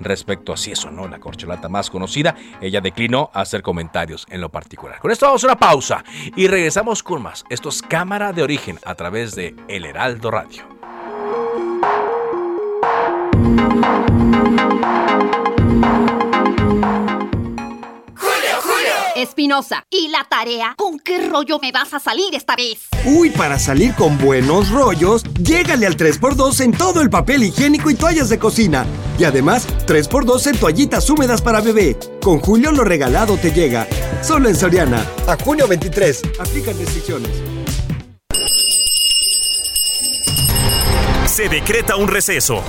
respecto 0.00 0.52
a 0.52 0.56
si 0.56 0.72
eso 0.72 0.90
no 0.90 1.08
la 1.08 1.18
corcholata 1.18 1.68
más 1.68 1.90
conocida. 1.90 2.34
Ella 2.60 2.80
declinó 2.80 3.30
hacer 3.32 3.62
comentarios 3.62 4.26
en 4.28 4.40
lo 4.40 4.50
particular. 4.50 4.98
Con 5.00 5.10
esto 5.10 5.26
vamos 5.26 5.42
a 5.44 5.46
una 5.46 5.56
pausa 5.56 6.04
y 6.36 6.46
regresamos 6.46 7.02
con 7.02 7.22
más. 7.22 7.44
Esto 7.48 7.70
es 7.70 7.82
Cámara 7.82 8.32
de 8.32 8.42
Origen 8.42 8.78
a 8.84 8.94
través 8.94 9.34
de 9.34 9.56
El 9.68 9.86
Heraldo 9.86 10.30
Radio. 10.30 10.72
Espinosa, 19.22 19.86
¿y 19.88 20.08
la 20.08 20.26
tarea? 20.28 20.74
¿Con 20.76 20.98
qué 20.98 21.28
rollo 21.28 21.58
me 21.60 21.70
vas 21.70 21.94
a 21.94 22.00
salir 22.00 22.34
esta 22.34 22.56
vez? 22.56 22.88
Uy, 23.04 23.30
para 23.30 23.58
salir 23.58 23.94
con 23.94 24.18
buenos 24.18 24.70
rollos, 24.70 25.22
llégale 25.40 25.86
al 25.86 25.96
3x2 25.96 26.60
en 26.60 26.72
todo 26.72 27.00
el 27.00 27.08
papel 27.08 27.44
higiénico 27.44 27.88
y 27.90 27.94
toallas 27.94 28.28
de 28.28 28.38
cocina. 28.38 28.84
Y 29.18 29.24
además, 29.24 29.66
3x2 29.86 30.48
en 30.48 30.58
toallitas 30.58 31.08
húmedas 31.08 31.40
para 31.40 31.60
bebé. 31.60 31.96
Con 32.20 32.40
Julio 32.40 32.72
lo 32.72 32.82
regalado 32.82 33.36
te 33.36 33.52
llega. 33.52 33.86
Solo 34.22 34.48
en 34.48 34.56
Soriana. 34.56 35.06
A 35.28 35.36
junio 35.36 35.68
23. 35.68 36.22
Aplican 36.40 36.76
restricciones. 36.78 37.30
Se 41.26 41.48
decreta 41.48 41.96
un 41.96 42.08
receso. 42.08 42.62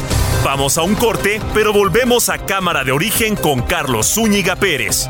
Vamos 0.45 0.77
a 0.77 0.83
un 0.83 0.95
corte, 0.95 1.41
pero 1.53 1.73
volvemos 1.73 2.29
a 2.29 2.45
Cámara 2.45 2.83
de 2.83 2.91
Origen 2.91 3.35
con 3.35 3.61
Carlos 3.61 4.13
Zúñiga 4.13 4.55
Pérez. 4.55 5.09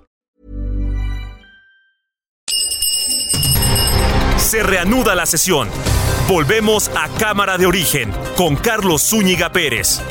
Se 4.51 4.63
reanuda 4.63 5.15
la 5.15 5.25
sesión. 5.25 5.69
Volvemos 6.27 6.91
a 6.93 7.07
Cámara 7.17 7.57
de 7.57 7.65
Origen 7.65 8.11
con 8.35 8.57
Carlos 8.57 9.01
Zúñiga 9.01 9.53
Pérez. 9.53 10.01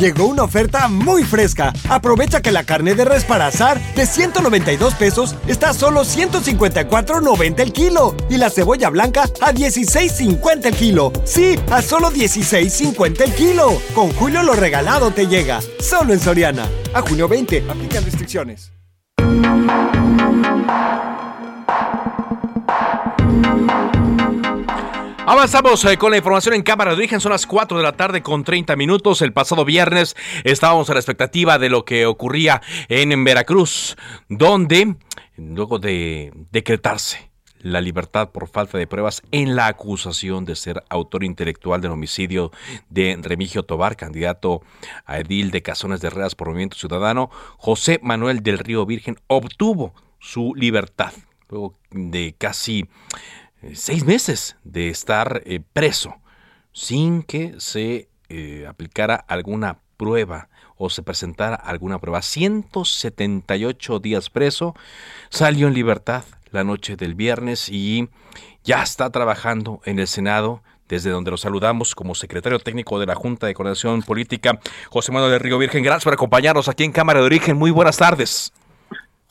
Llegó 0.00 0.26
una 0.26 0.42
oferta 0.42 0.88
muy 0.88 1.22
fresca. 1.22 1.72
Aprovecha 1.88 2.42
que 2.42 2.50
la 2.50 2.64
carne 2.64 2.96
de 2.96 3.04
res 3.04 3.22
para 3.22 3.46
asar 3.46 3.80
de 3.94 4.04
192 4.04 4.94
pesos 4.94 5.36
está 5.46 5.70
a 5.70 5.74
solo 5.74 6.00
154.90 6.00 7.60
el 7.60 7.72
kilo. 7.72 8.16
Y 8.28 8.38
la 8.38 8.50
cebolla 8.50 8.90
blanca 8.90 9.30
a 9.40 9.52
16.50 9.52 10.66
el 10.66 10.74
kilo. 10.74 11.12
Sí, 11.22 11.56
a 11.70 11.82
solo 11.82 12.10
16.50 12.10 13.20
el 13.20 13.32
kilo. 13.32 13.80
Con 13.94 14.12
Julio 14.14 14.42
lo 14.42 14.54
regalado 14.54 15.12
te 15.12 15.28
llega. 15.28 15.60
Solo 15.78 16.12
en 16.12 16.18
Soriana. 16.18 16.68
A 16.94 17.00
junio 17.00 17.28
20. 17.28 17.64
Aplican 17.70 18.04
restricciones. 18.04 18.75
Avanzamos 25.28 25.84
eh, 25.84 25.98
con 25.98 26.12
la 26.12 26.16
información 26.16 26.54
en 26.54 26.62
Cámara 26.62 26.92
de 26.92 26.98
Origen. 26.98 27.20
Son 27.20 27.32
las 27.32 27.46
4 27.46 27.76
de 27.76 27.82
la 27.82 27.92
tarde 27.92 28.22
con 28.22 28.44
30 28.44 28.74
minutos. 28.76 29.22
El 29.22 29.32
pasado 29.32 29.64
viernes 29.64 30.16
estábamos 30.44 30.88
a 30.88 30.94
la 30.94 31.00
expectativa 31.00 31.58
de 31.58 31.68
lo 31.68 31.84
que 31.84 32.06
ocurría 32.06 32.62
en 32.88 33.24
Veracruz, 33.24 33.96
donde, 34.28 34.94
luego 35.36 35.78
de 35.78 36.32
decretarse 36.52 37.30
la 37.58 37.80
libertad 37.80 38.30
por 38.30 38.48
falta 38.48 38.78
de 38.78 38.86
pruebas 38.86 39.22
en 39.32 39.56
la 39.56 39.66
acusación 39.66 40.44
de 40.44 40.54
ser 40.54 40.84
autor 40.88 41.24
intelectual 41.24 41.80
del 41.80 41.90
homicidio 41.90 42.52
de 42.88 43.18
Remigio 43.20 43.64
Tobar, 43.64 43.96
candidato 43.96 44.62
a 45.04 45.18
edil 45.18 45.50
de 45.50 45.62
Cazones 45.62 46.00
de 46.00 46.10
Reas 46.10 46.34
por 46.34 46.48
Movimiento 46.48 46.76
Ciudadano, 46.76 47.30
José 47.56 47.98
Manuel 48.02 48.42
del 48.42 48.58
Río 48.58 48.86
Virgen 48.86 49.16
obtuvo 49.26 49.92
su 50.26 50.54
libertad 50.56 51.12
luego 51.48 51.78
de 51.90 52.34
casi 52.36 52.88
eh, 53.62 53.72
seis 53.74 54.04
meses 54.04 54.56
de 54.64 54.88
estar 54.88 55.42
eh, 55.46 55.60
preso 55.72 56.16
sin 56.72 57.22
que 57.22 57.54
se 57.58 58.08
eh, 58.28 58.66
aplicara 58.68 59.14
alguna 59.14 59.78
prueba 59.96 60.48
o 60.76 60.90
se 60.90 61.02
presentara 61.02 61.54
alguna 61.54 62.00
prueba. 62.00 62.20
178 62.20 64.00
días 64.00 64.28
preso, 64.28 64.74
salió 65.30 65.68
en 65.68 65.74
libertad 65.74 66.24
la 66.50 66.64
noche 66.64 66.96
del 66.96 67.14
viernes 67.14 67.68
y 67.68 68.08
ya 68.64 68.82
está 68.82 69.10
trabajando 69.10 69.80
en 69.84 70.00
el 70.00 70.08
Senado 70.08 70.62
desde 70.88 71.10
donde 71.10 71.30
lo 71.30 71.36
saludamos 71.36 71.94
como 71.94 72.14
secretario 72.14 72.58
técnico 72.58 72.98
de 72.98 73.06
la 73.06 73.14
Junta 73.14 73.46
de 73.46 73.54
Coordinación 73.54 74.02
Política, 74.02 74.58
José 74.90 75.12
Manuel 75.12 75.32
del 75.32 75.40
Río 75.40 75.58
Virgen. 75.58 75.82
Gracias 75.82 76.04
por 76.04 76.12
acompañarnos 76.12 76.68
aquí 76.68 76.84
en 76.84 76.92
Cámara 76.92 77.20
de 77.20 77.26
Origen. 77.26 77.56
Muy 77.56 77.70
buenas 77.70 77.96
tardes. 77.96 78.52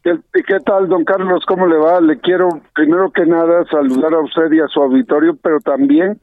¿Qué, 0.05 0.43
¿Qué, 0.43 0.59
tal, 0.59 0.87
don 0.87 1.03
Carlos? 1.03 1.43
¿Cómo 1.47 1.65
le 1.65 1.77
va? 1.77 1.99
Le 1.99 2.19
quiero, 2.19 2.49
primero 2.75 3.09
que 3.09 3.25
nada, 3.25 3.65
saludar 3.71 4.13
a 4.13 4.19
usted 4.19 4.51
y 4.51 4.59
a 4.59 4.67
su 4.67 4.79
auditorio, 4.79 5.35
pero 5.41 5.59
también 5.61 6.19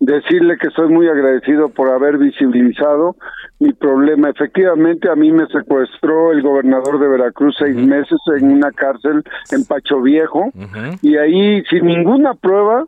decirle 0.00 0.56
que 0.56 0.68
estoy 0.68 0.88
muy 0.88 1.08
agradecido 1.08 1.68
por 1.68 1.90
haber 1.90 2.16
visibilizado 2.16 3.16
mi 3.60 3.74
problema. 3.74 4.30
Efectivamente, 4.30 5.10
a 5.10 5.14
mí 5.14 5.30
me 5.30 5.46
secuestró 5.48 6.32
el 6.32 6.40
gobernador 6.40 6.98
de 6.98 7.08
Veracruz 7.08 7.54
seis 7.58 7.76
uh 7.76 7.80
-huh. 7.80 7.86
meses 7.86 8.18
en 8.38 8.50
una 8.50 8.70
cárcel 8.72 9.22
en 9.52 9.64
Pacho 9.66 10.00
Viejo, 10.00 10.46
uh 10.46 10.60
-huh. 10.60 10.98
y 11.02 11.18
ahí, 11.18 11.62
sin 11.68 11.84
ninguna 11.84 12.32
prueba, 12.32 12.86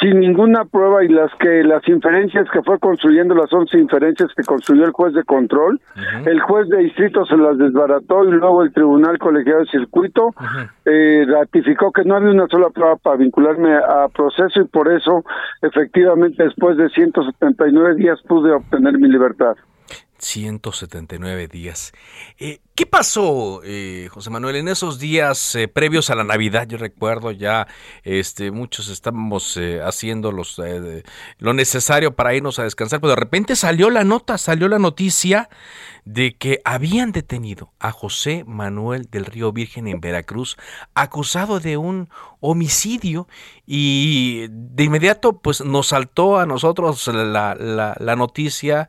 sin 0.00 0.20
ninguna 0.20 0.64
prueba 0.64 1.04
y 1.04 1.08
las 1.08 1.30
que 1.38 1.62
las 1.62 1.86
inferencias 1.88 2.48
que 2.52 2.62
fue 2.62 2.78
construyendo 2.78 3.34
las 3.34 3.52
once 3.52 3.78
inferencias 3.78 4.30
que 4.34 4.42
construyó 4.42 4.84
el 4.84 4.90
juez 4.90 5.14
de 5.14 5.22
control 5.24 5.74
uh 5.74 5.98
-huh. 5.98 6.28
el 6.28 6.40
juez 6.40 6.68
de 6.68 6.78
distrito 6.78 7.24
se 7.26 7.36
las 7.36 7.56
desbarató 7.58 8.24
y 8.24 8.32
luego 8.32 8.62
el 8.62 8.72
tribunal 8.72 9.18
colegiado 9.18 9.60
de 9.60 9.66
circuito 9.66 10.26
uh 10.26 10.32
-huh. 10.32 10.70
eh, 10.86 11.24
ratificó 11.28 11.92
que 11.92 12.04
no 12.04 12.16
había 12.16 12.30
una 12.30 12.48
sola 12.48 12.70
prueba 12.70 12.96
para 12.96 13.16
vincularme 13.16 13.74
a 13.74 14.08
proceso 14.08 14.60
y 14.60 14.64
por 14.64 14.90
eso 14.92 15.24
efectivamente 15.62 16.42
después 16.42 16.76
de 16.76 16.88
179 16.88 17.94
días 17.94 18.20
pude 18.26 18.52
obtener 18.52 18.98
mi 18.98 19.08
libertad 19.08 19.56
179 20.22 21.48
días. 21.48 21.92
Eh, 22.38 22.60
¿Qué 22.74 22.86
pasó, 22.86 23.60
eh, 23.64 24.08
José 24.10 24.30
Manuel, 24.30 24.56
en 24.56 24.68
esos 24.68 24.98
días 24.98 25.54
eh, 25.56 25.68
previos 25.68 26.08
a 26.08 26.14
la 26.14 26.24
Navidad? 26.24 26.66
Yo 26.66 26.78
recuerdo 26.78 27.32
ya, 27.32 27.66
este, 28.02 28.50
muchos 28.50 28.88
estábamos 28.88 29.56
eh, 29.58 29.82
haciendo 29.82 30.32
lo 30.32 31.52
necesario 31.52 32.16
para 32.16 32.34
irnos 32.34 32.58
a 32.58 32.64
descansar, 32.64 33.00
pero 33.00 33.10
de 33.10 33.16
repente 33.16 33.56
salió 33.56 33.90
la 33.90 34.04
nota, 34.04 34.38
salió 34.38 34.68
la 34.68 34.78
noticia 34.78 35.50
de 36.04 36.34
que 36.36 36.60
habían 36.64 37.12
detenido 37.12 37.72
a 37.78 37.90
José 37.90 38.44
Manuel 38.46 39.08
del 39.10 39.26
Río 39.26 39.52
Virgen 39.52 39.86
en 39.86 40.00
Veracruz, 40.00 40.56
acusado 40.94 41.60
de 41.60 41.76
un 41.76 42.08
homicidio 42.40 43.28
y 43.66 44.46
de 44.48 44.84
inmediato 44.84 45.40
pues 45.40 45.60
nos 45.60 45.88
saltó 45.88 46.38
a 46.38 46.46
nosotros 46.46 47.06
la, 47.08 47.54
la 47.54 48.16
noticia 48.16 48.88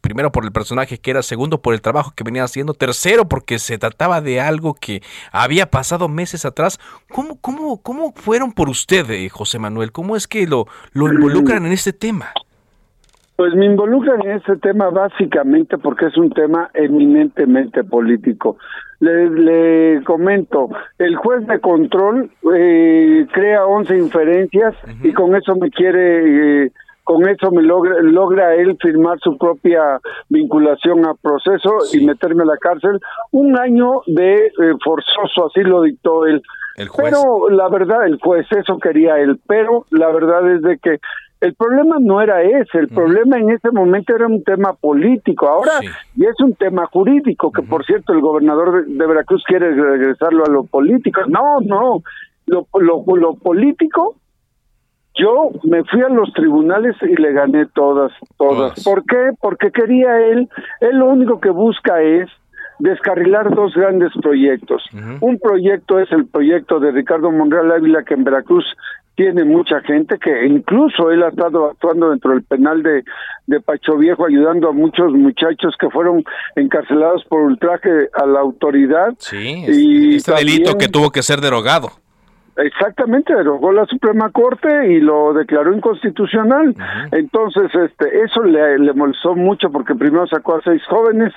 primero 0.00 0.32
por 0.32 0.44
el 0.44 0.52
personaje 0.52 0.98
que 0.98 1.10
era, 1.10 1.22
segundo 1.22 1.60
por 1.60 1.74
el 1.74 1.80
trabajo 1.80 2.12
que 2.16 2.24
venía 2.24 2.44
haciendo, 2.44 2.74
tercero 2.74 3.28
porque 3.28 3.58
se 3.58 3.78
trataba 3.78 4.20
de 4.20 4.40
algo 4.40 4.74
que 4.74 5.02
había 5.32 5.66
pasado 5.66 6.08
meses 6.08 6.44
atrás. 6.44 6.78
¿Cómo, 7.12 7.40
cómo, 7.40 7.82
cómo 7.82 8.12
fueron 8.12 8.52
por 8.52 8.68
usted, 8.68 9.10
eh, 9.10 9.28
José 9.28 9.58
Manuel? 9.58 9.92
¿Cómo 9.92 10.16
es 10.16 10.26
que 10.26 10.46
lo, 10.46 10.66
lo 10.92 11.12
involucran 11.12 11.66
en 11.66 11.72
este 11.72 11.92
tema? 11.92 12.32
Pues 13.36 13.54
me 13.54 13.66
involucran 13.66 14.20
en 14.22 14.32
este 14.32 14.56
tema 14.56 14.90
básicamente 14.90 15.78
porque 15.78 16.06
es 16.06 16.16
un 16.16 16.30
tema 16.30 16.70
eminentemente 16.74 17.84
político. 17.84 18.56
Le, 18.98 19.30
le 19.30 20.02
comento, 20.02 20.70
el 20.98 21.14
juez 21.14 21.46
de 21.46 21.60
control 21.60 22.32
eh, 22.52 23.26
crea 23.32 23.64
11 23.64 23.96
inferencias 23.96 24.74
uh 24.82 24.88
-huh. 24.88 25.08
y 25.08 25.12
con 25.12 25.36
eso 25.36 25.54
me 25.54 25.70
quiere... 25.70 26.64
Eh, 26.64 26.72
con 27.08 27.26
eso 27.26 27.50
me 27.50 27.62
logra, 27.62 28.02
logra 28.02 28.54
él 28.54 28.76
firmar 28.78 29.18
su 29.20 29.38
propia 29.38 29.98
vinculación 30.28 31.06
a 31.06 31.14
proceso 31.14 31.80
sí. 31.80 32.02
y 32.02 32.06
meterme 32.06 32.42
a 32.42 32.46
la 32.46 32.58
cárcel. 32.58 33.00
Un 33.30 33.58
año 33.58 34.02
de 34.06 34.34
eh, 34.34 34.50
forzoso, 34.84 35.46
así 35.46 35.62
lo 35.62 35.80
dictó 35.80 36.26
él. 36.26 36.42
El 36.76 36.88
juez. 36.88 37.08
Pero 37.08 37.48
la 37.48 37.70
verdad, 37.70 38.04
el 38.04 38.18
juez, 38.20 38.46
eso 38.52 38.76
quería 38.76 39.18
él. 39.20 39.40
Pero 39.46 39.86
la 39.90 40.08
verdad 40.12 40.52
es 40.52 40.60
de 40.60 40.76
que 40.76 40.98
El 41.40 41.54
problema 41.54 41.96
no 41.98 42.20
era 42.20 42.42
ese, 42.42 42.78
el 42.78 42.88
problema 42.88 43.38
en 43.38 43.52
ese 43.52 43.70
momento 43.70 44.14
era 44.14 44.26
un 44.26 44.42
tema 44.42 44.74
político, 44.74 45.46
ahora 45.46 45.80
ya 46.16 46.28
es 46.28 46.40
un 46.40 46.54
tema 46.54 46.86
jurídico, 46.86 47.52
que 47.52 47.62
por 47.62 47.86
cierto 47.86 48.12
el 48.12 48.20
gobernador 48.20 48.84
de, 48.84 48.92
de 48.92 49.06
Veracruz 49.06 49.44
quiere 49.46 49.70
regresarlo 49.70 50.44
a 50.44 50.50
lo 50.50 50.64
político. 50.64 51.20
No, 51.28 51.60
no, 51.60 52.02
lo, 52.46 52.66
lo, 52.74 53.04
lo 53.16 53.34
político 53.34 54.16
yo 55.18 55.50
me 55.64 55.84
fui 55.84 56.00
a 56.02 56.08
los 56.08 56.32
tribunales 56.32 56.96
y 57.02 57.20
le 57.20 57.32
gané 57.32 57.66
todas, 57.66 58.12
todas. 58.36 58.82
¿Por 58.84 59.04
qué? 59.04 59.30
Porque 59.40 59.70
quería 59.70 60.18
él, 60.20 60.48
él 60.80 60.98
lo 60.98 61.06
único 61.06 61.40
que 61.40 61.50
busca 61.50 62.00
es 62.00 62.28
descarrilar 62.78 63.54
dos 63.54 63.74
grandes 63.74 64.12
proyectos. 64.22 64.82
Un 65.20 65.38
proyecto 65.38 65.98
es 65.98 66.10
el 66.12 66.26
proyecto 66.26 66.78
de 66.78 66.92
Ricardo 66.92 67.30
Monreal 67.32 67.72
Ávila, 67.72 68.04
que 68.04 68.14
en 68.14 68.24
Veracruz 68.24 68.64
tiene 69.16 69.44
mucha 69.44 69.80
gente, 69.80 70.16
que 70.20 70.46
incluso 70.46 71.10
él 71.10 71.24
ha 71.24 71.30
estado 71.30 71.70
actuando 71.70 72.10
dentro 72.10 72.30
del 72.30 72.44
penal 72.44 72.84
de, 72.84 73.02
de 73.48 73.60
Pacho 73.60 73.96
Viejo, 73.96 74.24
ayudando 74.24 74.68
a 74.68 74.72
muchos 74.72 75.12
muchachos 75.12 75.74
que 75.78 75.90
fueron 75.90 76.22
encarcelados 76.54 77.24
por 77.24 77.40
ultraje 77.40 77.90
a 78.12 78.26
la 78.26 78.38
autoridad. 78.38 79.14
Sí, 79.18 79.64
y 79.66 80.16
este 80.16 80.34
delito 80.34 80.78
que 80.78 80.86
tuvo 80.86 81.10
que 81.10 81.24
ser 81.24 81.40
derogado. 81.40 81.90
Exactamente, 82.58 83.34
derogó 83.34 83.70
la 83.70 83.86
Suprema 83.86 84.30
Corte 84.30 84.92
y 84.92 85.00
lo 85.00 85.32
declaró 85.32 85.72
inconstitucional. 85.72 86.74
Entonces, 87.12 87.72
este, 87.72 88.22
eso 88.24 88.42
le, 88.42 88.80
le 88.80 88.92
molestó 88.94 89.36
mucho 89.36 89.70
porque 89.70 89.94
primero 89.94 90.26
sacó 90.26 90.56
a 90.56 90.62
seis 90.62 90.82
jóvenes, 90.88 91.32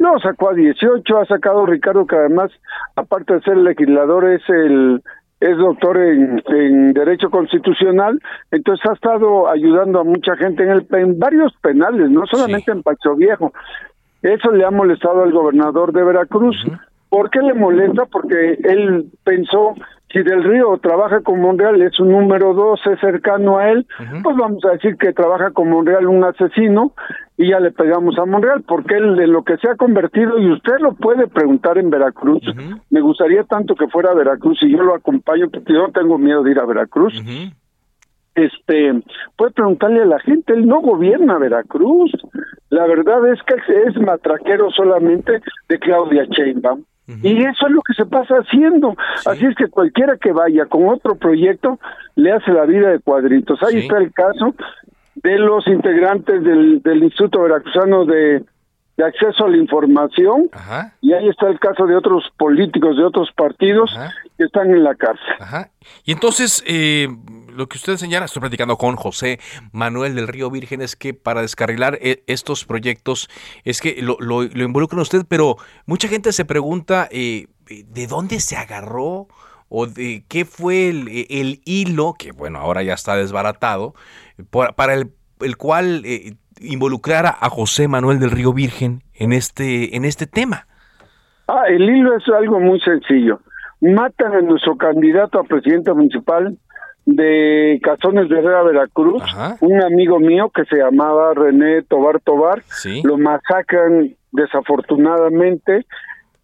luego 0.00 0.18
sacó 0.18 0.50
a 0.50 0.54
18, 0.54 1.18
ha 1.18 1.24
sacado 1.26 1.62
a 1.62 1.66
Ricardo 1.66 2.04
que 2.04 2.16
además, 2.16 2.50
aparte 2.96 3.34
de 3.34 3.42
ser 3.42 3.58
legislador, 3.58 4.28
es 4.28 4.42
el 4.48 5.02
es 5.38 5.56
doctor 5.58 5.98
en, 5.98 6.42
en 6.46 6.92
derecho 6.94 7.30
constitucional, 7.30 8.18
entonces 8.50 8.84
ha 8.90 8.94
estado 8.94 9.48
ayudando 9.48 10.00
a 10.00 10.04
mucha 10.04 10.34
gente 10.36 10.64
en, 10.64 10.70
el, 10.70 10.86
en 10.90 11.18
varios 11.18 11.52
penales, 11.60 12.10
no 12.10 12.26
solamente 12.26 12.72
en 12.72 12.82
Pacho 12.82 13.14
Viejo. 13.14 13.52
Eso 14.22 14.50
le 14.50 14.64
ha 14.64 14.70
molestado 14.70 15.22
al 15.22 15.32
gobernador 15.32 15.92
de 15.92 16.02
Veracruz. 16.02 16.56
¿Por 17.08 17.30
qué 17.30 17.40
le 17.40 17.54
molesta? 17.54 18.06
Porque 18.06 18.58
él 18.64 19.12
pensó 19.22 19.74
si 20.16 20.22
Del 20.22 20.42
Río 20.42 20.78
trabaja 20.78 21.20
con 21.20 21.42
Monreal, 21.42 21.82
es 21.82 22.00
un 22.00 22.08
número 22.08 22.54
dos, 22.54 22.80
es 22.86 22.98
cercano 23.00 23.58
a 23.58 23.70
él, 23.70 23.86
pues 24.22 24.34
vamos 24.34 24.64
a 24.64 24.70
decir 24.70 24.96
que 24.96 25.12
trabaja 25.12 25.50
con 25.50 25.68
Monreal 25.68 26.06
un 26.06 26.24
asesino 26.24 26.94
y 27.36 27.50
ya 27.50 27.60
le 27.60 27.70
pegamos 27.70 28.18
a 28.18 28.24
Monreal, 28.24 28.62
porque 28.66 28.96
él 28.96 29.16
de 29.16 29.26
lo 29.26 29.44
que 29.44 29.58
se 29.58 29.68
ha 29.68 29.76
convertido, 29.76 30.38
y 30.38 30.50
usted 30.50 30.78
lo 30.80 30.94
puede 30.94 31.26
preguntar 31.26 31.76
en 31.76 31.90
Veracruz, 31.90 32.42
me 32.88 33.00
gustaría 33.02 33.44
tanto 33.44 33.74
que 33.74 33.88
fuera 33.88 34.12
a 34.12 34.14
Veracruz 34.14 34.58
y 34.62 34.72
yo 34.72 34.82
lo 34.82 34.94
acompaño 34.94 35.50
porque 35.50 35.74
yo 35.74 35.82
no 35.82 35.92
tengo 35.92 36.16
miedo 36.16 36.42
de 36.42 36.52
ir 36.52 36.60
a 36.60 36.64
Veracruz. 36.64 37.12
Este, 38.34 39.02
puede 39.36 39.52
preguntarle 39.52 40.02
a 40.02 40.06
la 40.06 40.20
gente, 40.20 40.54
él 40.54 40.66
no 40.66 40.80
gobierna 40.80 41.38
Veracruz. 41.38 42.10
La 42.70 42.86
verdad 42.86 43.26
es 43.30 43.38
que 43.42 43.54
es 43.86 44.00
matraquero 44.00 44.70
solamente 44.70 45.40
de 45.68 45.78
Claudia 45.78 46.24
Sheinbaum. 46.24 46.84
Y 47.22 47.44
eso 47.44 47.66
es 47.66 47.72
lo 47.72 47.82
que 47.82 47.94
se 47.94 48.04
pasa 48.04 48.34
haciendo. 48.34 48.96
Así 49.26 49.46
es 49.46 49.54
que 49.54 49.68
cualquiera 49.68 50.16
que 50.16 50.32
vaya 50.32 50.66
con 50.66 50.88
otro 50.88 51.14
proyecto 51.14 51.78
le 52.16 52.32
hace 52.32 52.50
la 52.52 52.64
vida 52.64 52.90
de 52.90 52.98
cuadritos. 52.98 53.62
Ahí 53.62 53.78
está 53.78 53.98
el 53.98 54.12
caso 54.12 54.54
de 55.14 55.38
los 55.38 55.66
integrantes 55.68 56.42
del, 56.42 56.82
del 56.82 57.04
Instituto 57.04 57.42
Veracruzano 57.42 58.04
de, 58.04 58.42
de 58.96 59.04
Acceso 59.04 59.44
a 59.44 59.48
la 59.48 59.56
Información. 59.56 60.50
Y 61.00 61.12
ahí 61.12 61.28
está 61.28 61.48
el 61.48 61.58
caso 61.58 61.86
de 61.86 61.96
otros 61.96 62.24
políticos 62.38 62.96
de 62.96 63.04
otros 63.04 63.30
partidos 63.36 63.94
que 64.36 64.44
están 64.44 64.70
en 64.70 64.84
la 64.84 64.94
cárcel. 64.94 65.70
Y 66.04 66.12
entonces, 66.12 66.62
eh, 66.66 67.08
lo 67.54 67.68
que 67.68 67.78
usted 67.78 67.96
señala, 67.96 68.26
estoy 68.26 68.40
platicando 68.40 68.76
con 68.76 68.96
José 68.96 69.38
Manuel 69.72 70.14
del 70.14 70.28
Río 70.28 70.50
Virgen, 70.50 70.82
es 70.82 70.96
que 70.96 71.14
para 71.14 71.42
descarrilar 71.42 71.98
eh, 72.00 72.22
estos 72.26 72.64
proyectos, 72.64 73.28
es 73.64 73.80
que 73.80 74.00
lo, 74.02 74.16
lo, 74.20 74.42
lo 74.42 74.64
involucran 74.64 75.00
usted, 75.00 75.24
pero 75.28 75.56
mucha 75.86 76.08
gente 76.08 76.32
se 76.32 76.44
pregunta, 76.44 77.08
eh, 77.10 77.48
¿de 77.68 78.06
dónde 78.06 78.40
se 78.40 78.56
agarró? 78.56 79.28
o 79.68 79.86
de 79.86 80.24
qué 80.28 80.44
fue 80.44 80.88
el, 80.88 81.26
el, 81.28 81.60
hilo, 81.64 82.14
que 82.16 82.32
bueno, 82.32 82.60
ahora 82.60 82.82
ya 82.82 82.94
está 82.94 83.16
desbaratado, 83.16 83.94
para 84.76 84.94
el, 84.94 85.12
el 85.40 85.56
cual 85.56 86.02
eh, 86.04 86.36
involucrar 86.60 87.26
a 87.26 87.48
José 87.50 87.88
Manuel 87.88 88.18
del 88.18 88.30
Río 88.30 88.52
Virgen 88.52 89.02
en 89.14 89.32
este, 89.32 89.96
en 89.96 90.04
este 90.04 90.26
tema. 90.26 90.66
Ah, 91.48 91.64
el 91.68 91.82
hilo 91.82 92.16
es 92.16 92.24
algo 92.28 92.60
muy 92.60 92.80
sencillo. 92.80 93.40
Matan 93.80 94.34
a 94.34 94.40
nuestro 94.40 94.76
candidato 94.76 95.38
a 95.38 95.44
presidente 95.44 95.92
municipal 95.92 96.56
de 97.04 97.78
Cazones 97.82 98.28
de 98.28 98.38
Herrera, 98.38 98.62
Veracruz, 98.64 99.22
un 99.60 99.82
amigo 99.82 100.18
mío 100.18 100.50
que 100.52 100.64
se 100.64 100.76
llamaba 100.76 101.34
René 101.34 101.82
Tobar 101.82 102.20
Tobar, 102.20 102.62
lo 103.04 103.16
masacran 103.16 104.16
desafortunadamente 104.32 105.86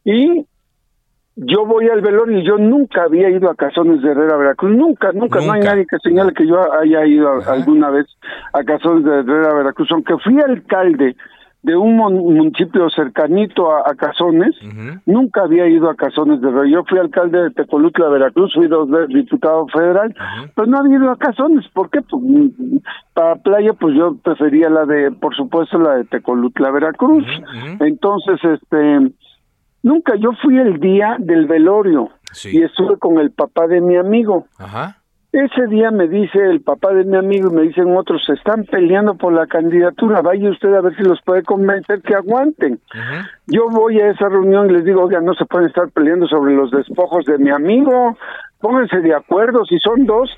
y 0.05 0.47
yo 1.37 1.65
voy 1.65 1.89
al 1.89 2.03
velorio 2.03 2.39
y 2.39 2.45
yo 2.45 2.59
nunca 2.59 3.05
había 3.05 3.31
ido 3.31 3.51
a 3.51 3.55
Cazones 3.55 4.03
de 4.03 4.11
Herrera, 4.11 4.37
Veracruz, 4.37 4.77
nunca, 4.77 5.13
nunca, 5.13 5.41
no 5.41 5.53
hay 5.53 5.63
nadie 5.63 5.87
que 5.87 5.99
señale 5.99 6.35
que 6.35 6.47
yo 6.47 6.61
haya 6.75 7.07
ido 7.07 7.41
alguna 7.47 7.91
vez 7.91 8.07
a 8.53 8.63
Cazones 8.65 9.05
de 9.05 9.21
Herrera, 9.21 9.55
Veracruz, 9.55 9.89
aunque 9.93 10.19
fui 10.19 10.39
alcalde 10.41 11.17
de 11.63 11.77
un 11.77 11.97
municipio 11.97 12.91
cercanito 12.91 13.75
a, 13.75 13.95
Cazones, 13.95 14.57
nunca 15.07 15.43
había 15.43 15.69
ido 15.69 15.89
a 15.89 15.95
Cazones 15.95 16.41
de 16.41 16.49
Herrera. 16.49 16.69
Yo 16.69 16.85
fui 16.85 16.99
alcalde 16.99 17.41
de 17.41 17.51
Tecolutla, 17.51 18.09
Veracruz, 18.09 18.53
fui 18.53 18.67
dos 18.67 18.91
veces 18.91 19.09
diputado 19.15 19.69
federal, 19.69 20.15
pero 20.57 20.67
no 20.67 20.79
había 20.79 20.97
ido 20.97 21.11
a 21.11 21.17
Cazones. 21.17 21.67
¿Por 21.69 21.89
qué? 21.89 22.03
Pues, 22.03 22.23
para 23.15 23.37
playa, 23.37 23.75
pues 23.75 23.95
yo 23.95 24.17
prefería 24.17 24.69
la 24.71 24.87
de, 24.87 25.13
por 25.13 25.37
supuesto, 25.37 25.79
la 25.79 25.97
de 25.97 26.05
Tecolutla, 26.05 26.73
Veracruz. 26.73 27.25
Entonces, 27.79 28.41
este, 28.43 29.13
nunca, 29.83 30.15
yo 30.17 30.33
fui 30.43 30.59
el 30.59 30.81
día 30.81 31.17
del 31.19 31.47
velorio 31.47 32.11
y 32.45 32.63
estuve 32.63 32.99
con 32.99 33.19
el 33.19 33.31
papá 33.31 33.67
de 33.67 33.81
mi 33.81 33.97
amigo. 33.97 34.47
Ajá. 34.59 34.99
Ese 35.33 35.67
día 35.67 35.91
me 35.91 36.09
dice 36.09 36.39
el 36.39 36.61
papá 36.61 36.93
de 36.93 37.05
mi 37.05 37.17
amigo 37.17 37.51
y 37.51 37.55
me 37.55 37.63
dicen 37.63 37.97
otros, 37.97 38.23
se 38.27 38.35
están 38.35 38.65
peleando 38.65 39.15
por 39.15 39.33
la 39.33 39.47
candidatura, 39.47 40.21
vaya 40.21 40.51
usted 40.51 40.75
a 40.75 40.83
ver 40.83 40.95
si 40.95 41.03
los 41.03 41.23
puede 41.23 41.43
convencer 41.43 42.03
que 42.03 42.15
aguanten. 42.15 42.81
Yo 43.47 43.71
voy 43.71 43.99
a 43.99 44.11
esa 44.11 44.29
reunión 44.29 44.69
y 44.69 44.75
les 44.75 44.85
digo, 44.85 45.03
oiga, 45.03 45.23
no 45.23 45.33
se 45.33 45.47
pueden 45.47 45.69
estar 45.69 45.89
peleando 45.91 46.27
sobre 46.29 46.55
los 46.55 46.71
despojos 46.71 47.25
de 47.25 47.39
mi 47.39 47.49
amigo, 47.49 48.19
pónganse 48.61 49.01
de 49.01 49.15
acuerdo, 49.15 49.65
si 49.65 49.79
son 49.79 50.05
dos, 50.05 50.29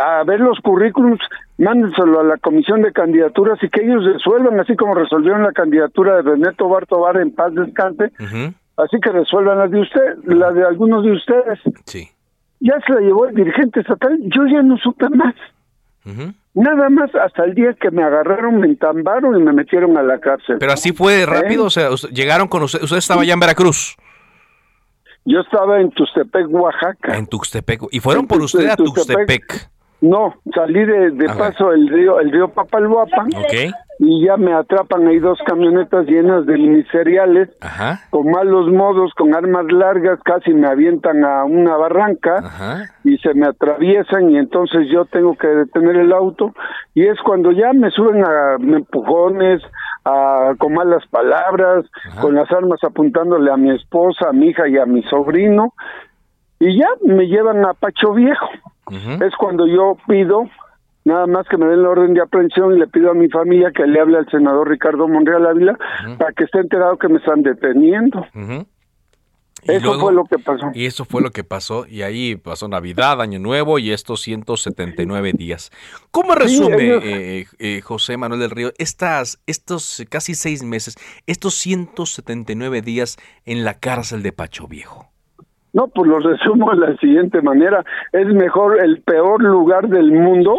a 0.00 0.22
ver 0.22 0.38
los 0.38 0.60
currículums, 0.60 1.18
mándenselo 1.58 2.20
a 2.20 2.24
la 2.24 2.36
comisión 2.36 2.82
de 2.82 2.92
candidaturas 2.92 3.60
y 3.60 3.68
que 3.68 3.82
ellos 3.84 4.04
resuelvan, 4.04 4.60
así 4.60 4.76
como 4.76 4.94
resolvieron 4.94 5.42
la 5.42 5.52
candidatura 5.52 6.14
de 6.16 6.22
René 6.22 6.52
Tobar 6.56 6.86
Tobar 6.86 7.16
en 7.16 7.32
paz 7.32 7.52
descanse, 7.54 8.12
así 8.78 8.98
que 9.00 9.10
resuelvan 9.10 9.58
la 9.58 9.68
de 9.68 9.80
usted, 9.80 10.24
la 10.24 10.52
de 10.52 10.64
algunos 10.64 11.04
de 11.04 11.12
ustedes. 11.12 11.58
Sí 11.84 12.08
ya 12.60 12.74
se 12.86 12.92
la 12.92 13.00
llevó 13.00 13.26
el 13.26 13.34
dirigente 13.34 13.80
estatal, 13.80 14.18
yo 14.22 14.46
ya 14.46 14.62
no 14.62 14.76
supe 14.78 15.08
más. 15.10 15.34
Nada 16.54 16.88
más 16.88 17.14
hasta 17.14 17.44
el 17.44 17.54
día 17.54 17.74
que 17.74 17.90
me 17.90 18.02
agarraron, 18.02 18.60
me 18.60 18.66
entambaron 18.66 19.38
y 19.38 19.42
me 19.42 19.52
metieron 19.52 19.96
a 19.98 20.02
la 20.02 20.18
cárcel. 20.18 20.56
Pero 20.58 20.72
así 20.72 20.92
fue 20.92 21.26
rápido, 21.26 21.66
o 21.66 21.70
sea, 21.70 21.90
llegaron 22.10 22.48
con 22.48 22.62
usted, 22.62 22.82
usted 22.82 22.96
estaba 22.96 23.22
allá 23.22 23.34
en 23.34 23.40
Veracruz. 23.40 23.96
Yo 25.26 25.40
estaba 25.40 25.80
en 25.80 25.90
Tuxtepec, 25.90 26.46
Oaxaca. 26.48 27.14
En 27.14 27.26
Tuxtepec. 27.26 27.82
¿Y 27.90 28.00
fueron 28.00 28.26
por 28.26 28.40
usted 28.40 28.66
a 28.70 28.76
Tuxtepec? 28.76 29.68
No, 30.00 30.34
salí 30.54 30.86
de, 30.86 31.10
de 31.10 31.26
paso 31.26 31.72
el 31.72 31.86
río, 31.88 32.18
el 32.20 32.32
río 32.32 32.48
Papalhuapan. 32.48 33.28
Y 34.00 34.24
ya 34.24 34.36
me 34.36 34.54
atrapan 34.54 35.08
ahí 35.08 35.18
dos 35.18 35.38
camionetas 35.44 36.06
llenas 36.06 36.46
de 36.46 36.52
ministeriales, 36.52 37.48
con 38.10 38.30
malos 38.30 38.70
modos, 38.70 39.12
con 39.14 39.34
armas 39.34 39.66
largas, 39.72 40.20
casi 40.24 40.54
me 40.54 40.68
avientan 40.68 41.24
a 41.24 41.44
una 41.44 41.76
barranca 41.76 42.86
y 43.02 43.18
se 43.18 43.34
me 43.34 43.46
atraviesan 43.46 44.30
y 44.30 44.38
entonces 44.38 44.86
yo 44.92 45.04
tengo 45.06 45.36
que 45.36 45.48
detener 45.48 45.96
el 45.96 46.12
auto 46.12 46.54
y 46.94 47.06
es 47.06 47.18
cuando 47.22 47.50
ya 47.50 47.72
me 47.72 47.90
suben 47.90 48.24
a 48.24 48.54
empujones, 48.54 49.62
a, 50.04 50.54
con 50.58 50.74
malas 50.74 51.04
palabras, 51.08 51.84
con 52.20 52.36
las 52.36 52.50
armas 52.52 52.78
apuntándole 52.84 53.50
a 53.50 53.56
mi 53.56 53.74
esposa, 53.74 54.28
a 54.28 54.32
mi 54.32 54.50
hija 54.50 54.68
y 54.68 54.78
a 54.78 54.86
mi 54.86 55.02
sobrino 55.04 55.74
y 56.60 56.78
ya 56.78 56.88
me 57.04 57.26
llevan 57.26 57.64
a 57.64 57.74
Pacho 57.74 58.12
Viejo. 58.12 58.48
Es 58.90 59.36
cuando 59.36 59.66
yo 59.66 59.96
pido 60.06 60.44
nada 61.08 61.26
más 61.26 61.48
que 61.48 61.56
me 61.56 61.66
den 61.66 61.82
la 61.82 61.88
orden 61.88 62.14
de 62.14 62.20
aprehensión 62.20 62.76
y 62.76 62.78
le 62.78 62.86
pido 62.86 63.10
a 63.10 63.14
mi 63.14 63.28
familia 63.28 63.72
que 63.74 63.86
le 63.86 64.00
hable 64.00 64.18
al 64.18 64.28
senador 64.30 64.68
Ricardo 64.68 65.08
Monreal 65.08 65.46
Ávila 65.46 65.78
para 66.18 66.32
que 66.32 66.44
esté 66.44 66.60
enterado 66.60 66.98
que 66.98 67.08
me 67.08 67.18
están 67.18 67.42
deteniendo. 67.42 68.24
Eso 69.62 69.98
fue 69.98 70.12
lo 70.12 70.24
que 70.24 70.38
pasó. 70.38 70.70
Y 70.74 70.86
eso 70.86 71.04
fue 71.04 71.22
lo 71.22 71.30
que 71.30 71.44
pasó. 71.44 71.86
Y 71.86 72.02
ahí 72.02 72.36
pasó 72.36 72.68
Navidad, 72.68 73.20
Año 73.20 73.38
Nuevo 73.38 73.78
y 73.78 73.90
estos 73.90 74.20
179 74.20 75.32
días. 75.32 75.70
¿Cómo 76.10 76.34
resume, 76.34 76.98
eh, 77.02 77.46
eh, 77.58 77.80
José 77.80 78.16
Manuel 78.16 78.40
del 78.40 78.50
Río, 78.50 78.70
estas, 78.78 79.42
estos 79.46 80.04
casi 80.10 80.34
seis 80.34 80.62
meses, 80.62 80.96
estos 81.26 81.54
179 81.54 82.82
días 82.82 83.16
en 83.46 83.64
la 83.64 83.74
cárcel 83.74 84.22
de 84.22 84.32
Pacho 84.32 84.68
Viejo? 84.68 85.08
No, 85.72 85.88
pues 85.88 86.08
lo 86.08 86.18
resumo 86.18 86.70
de 86.70 86.76
la 86.76 86.96
siguiente 86.96 87.42
manera. 87.42 87.84
Es 88.12 88.26
mejor 88.26 88.82
el 88.82 89.02
peor 89.02 89.42
lugar 89.42 89.88
del 89.88 90.12
mundo 90.12 90.58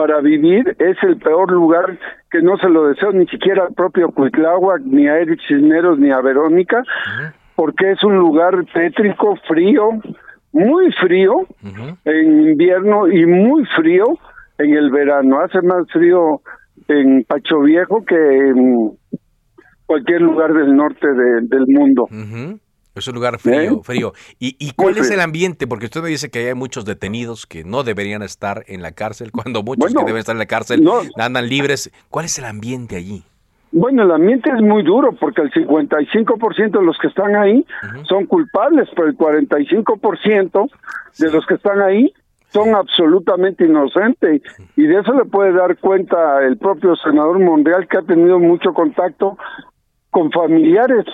para 0.00 0.20
vivir, 0.22 0.76
es 0.78 0.96
el 1.02 1.18
peor 1.18 1.52
lugar 1.52 1.98
que 2.30 2.40
no 2.40 2.56
se 2.56 2.70
lo 2.70 2.88
deseo 2.88 3.12
ni 3.12 3.26
siquiera 3.26 3.64
al 3.64 3.74
propio 3.74 4.08
Cuitláhuac, 4.12 4.80
ni 4.82 5.06
a 5.06 5.18
Eric 5.18 5.40
Cisneros, 5.46 5.98
ni 5.98 6.10
a 6.10 6.22
Verónica, 6.22 6.82
porque 7.54 7.90
es 7.90 8.02
un 8.02 8.16
lugar 8.16 8.64
tétrico, 8.72 9.36
frío, 9.46 9.90
muy 10.52 10.90
frío 10.92 11.46
en 12.06 12.48
invierno 12.48 13.08
y 13.08 13.26
muy 13.26 13.66
frío 13.76 14.06
en 14.56 14.72
el 14.74 14.90
verano. 14.90 15.40
Hace 15.40 15.60
más 15.60 15.84
frío 15.92 16.40
en 16.88 17.24
Pacho 17.24 17.60
Viejo 17.60 18.02
que 18.06 18.16
en 18.16 18.92
cualquier 19.84 20.22
lugar 20.22 20.54
del 20.54 20.74
norte 20.74 21.06
de- 21.12 21.42
del 21.42 21.66
mundo. 21.68 22.06
Es 22.94 23.06
un 23.06 23.14
lugar 23.14 23.38
frío, 23.38 23.60
¿Eh? 23.60 23.80
frío. 23.82 24.12
¿Y, 24.38 24.56
y 24.58 24.72
cuál 24.72 24.96
es 24.98 25.06
frío. 25.06 25.14
el 25.14 25.20
ambiente? 25.20 25.66
Porque 25.66 25.86
usted 25.86 26.02
me 26.02 26.08
dice 26.08 26.30
que 26.30 26.48
hay 26.48 26.54
muchos 26.54 26.84
detenidos 26.84 27.46
que 27.46 27.62
no 27.64 27.82
deberían 27.84 28.22
estar 28.22 28.64
en 28.66 28.82
la 28.82 28.92
cárcel, 28.92 29.30
cuando 29.32 29.62
muchos 29.62 29.92
Bueno, 29.92 30.00
que 30.00 30.06
deben 30.06 30.18
estar 30.20 30.34
en 30.34 30.40
la 30.40 30.46
cárcel 30.46 30.82
no. 30.82 31.00
andan 31.16 31.48
libres. 31.48 31.90
¿Cuál 32.08 32.24
es 32.24 32.38
el 32.38 32.44
ambiente 32.46 32.96
allí? 32.96 33.22
Bueno, 33.72 34.02
el 34.02 34.10
ambiente 34.10 34.50
es 34.50 34.60
muy 34.60 34.82
duro 34.82 35.12
porque 35.12 35.42
el 35.42 35.52
55% 35.52 36.80
de 36.80 36.84
los 36.84 36.98
que 36.98 37.06
están 37.06 37.36
ahí 37.36 37.64
son 38.02 38.26
culpables, 38.26 38.88
pero 38.96 39.06
el 39.06 39.16
45% 39.16 40.68
de 41.18 41.30
los 41.30 41.46
que 41.46 41.54
están 41.54 41.80
ahí 41.80 42.12
son 42.48 42.74
absolutamente 42.74 43.64
inocentes 43.64 44.42
y 44.76 44.82
de 44.82 44.98
eso 44.98 45.12
le 45.14 45.24
puede 45.24 45.52
dar 45.52 45.78
cuenta 45.78 46.44
el 46.44 46.58
propio 46.58 46.96
senador 46.96 47.38
Monreal 47.38 47.86
que 47.86 47.98
ha 47.98 48.02
tenido 48.02 48.40
mucho 48.40 48.74
contacto 48.74 49.38
con 50.10 50.32
familiares. 50.32 51.04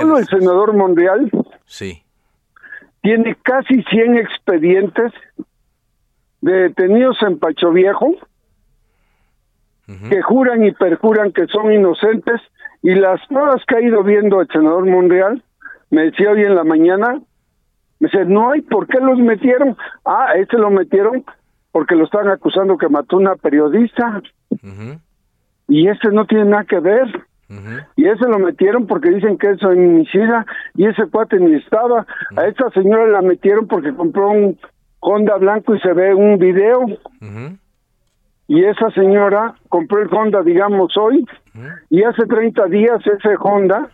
Solo 0.00 0.18
el 0.18 0.26
senador 0.26 0.74
Monreal 0.74 1.30
Sí. 1.66 2.02
tiene 3.02 3.36
casi 3.42 3.82
100 3.82 4.16
expedientes 4.18 5.12
de 6.40 6.52
detenidos 6.52 7.16
en 7.22 7.38
Pacho 7.38 7.70
Viejo 7.72 8.14
que 10.08 10.22
juran 10.22 10.64
y 10.64 10.72
perjuran 10.72 11.32
que 11.32 11.46
son 11.48 11.70
inocentes 11.72 12.40
y 12.82 12.94
las 12.94 13.20
pruebas 13.26 13.62
que 13.66 13.76
ha 13.76 13.80
ido 13.82 14.02
viendo 14.02 14.40
el 14.40 14.48
senador 14.48 14.86
Monreal, 14.86 15.42
me 15.90 16.04
decía 16.04 16.30
hoy 16.30 16.42
en 16.42 16.54
la 16.54 16.64
mañana, 16.64 17.20
me 17.98 18.08
dice, 18.08 18.24
no 18.24 18.50
hay, 18.52 18.62
¿por 18.62 18.86
qué 18.86 18.98
los 19.00 19.18
metieron? 19.18 19.76
Ah, 20.04 20.28
a 20.30 20.38
este 20.38 20.56
lo 20.56 20.70
metieron 20.70 21.24
porque 21.70 21.96
lo 21.96 22.04
estaban 22.04 22.28
acusando 22.28 22.78
que 22.78 22.88
mató 22.88 23.16
una 23.18 23.36
periodista 23.36 24.22
y 25.68 25.88
ese 25.88 26.08
no 26.12 26.24
tiene 26.26 26.46
nada 26.46 26.64
que 26.64 26.80
ver. 26.80 27.26
Y 27.96 28.06
ese 28.06 28.26
lo 28.26 28.38
metieron 28.38 28.86
porque 28.86 29.10
dicen 29.10 29.38
que 29.38 29.50
es 29.50 29.60
feminicida 29.60 30.46
y 30.74 30.86
ese 30.86 31.06
cuate 31.06 31.38
ni 31.38 31.54
estaba. 31.54 32.06
A 32.36 32.46
esta 32.46 32.70
señora 32.70 33.06
la 33.08 33.22
metieron 33.22 33.66
porque 33.66 33.94
compró 33.94 34.30
un 34.30 34.58
Honda 35.00 35.36
blanco 35.36 35.74
y 35.74 35.80
se 35.80 35.92
ve 35.92 36.14
un 36.14 36.38
video. 36.38 36.86
Y 38.46 38.64
esa 38.64 38.90
señora 38.90 39.54
compró 39.68 40.02
el 40.02 40.08
Honda, 40.12 40.42
digamos, 40.42 40.96
hoy. 40.96 41.26
Y 41.90 42.02
hace 42.02 42.26
30 42.26 42.66
días 42.66 43.00
ese 43.06 43.36
Honda 43.38 43.90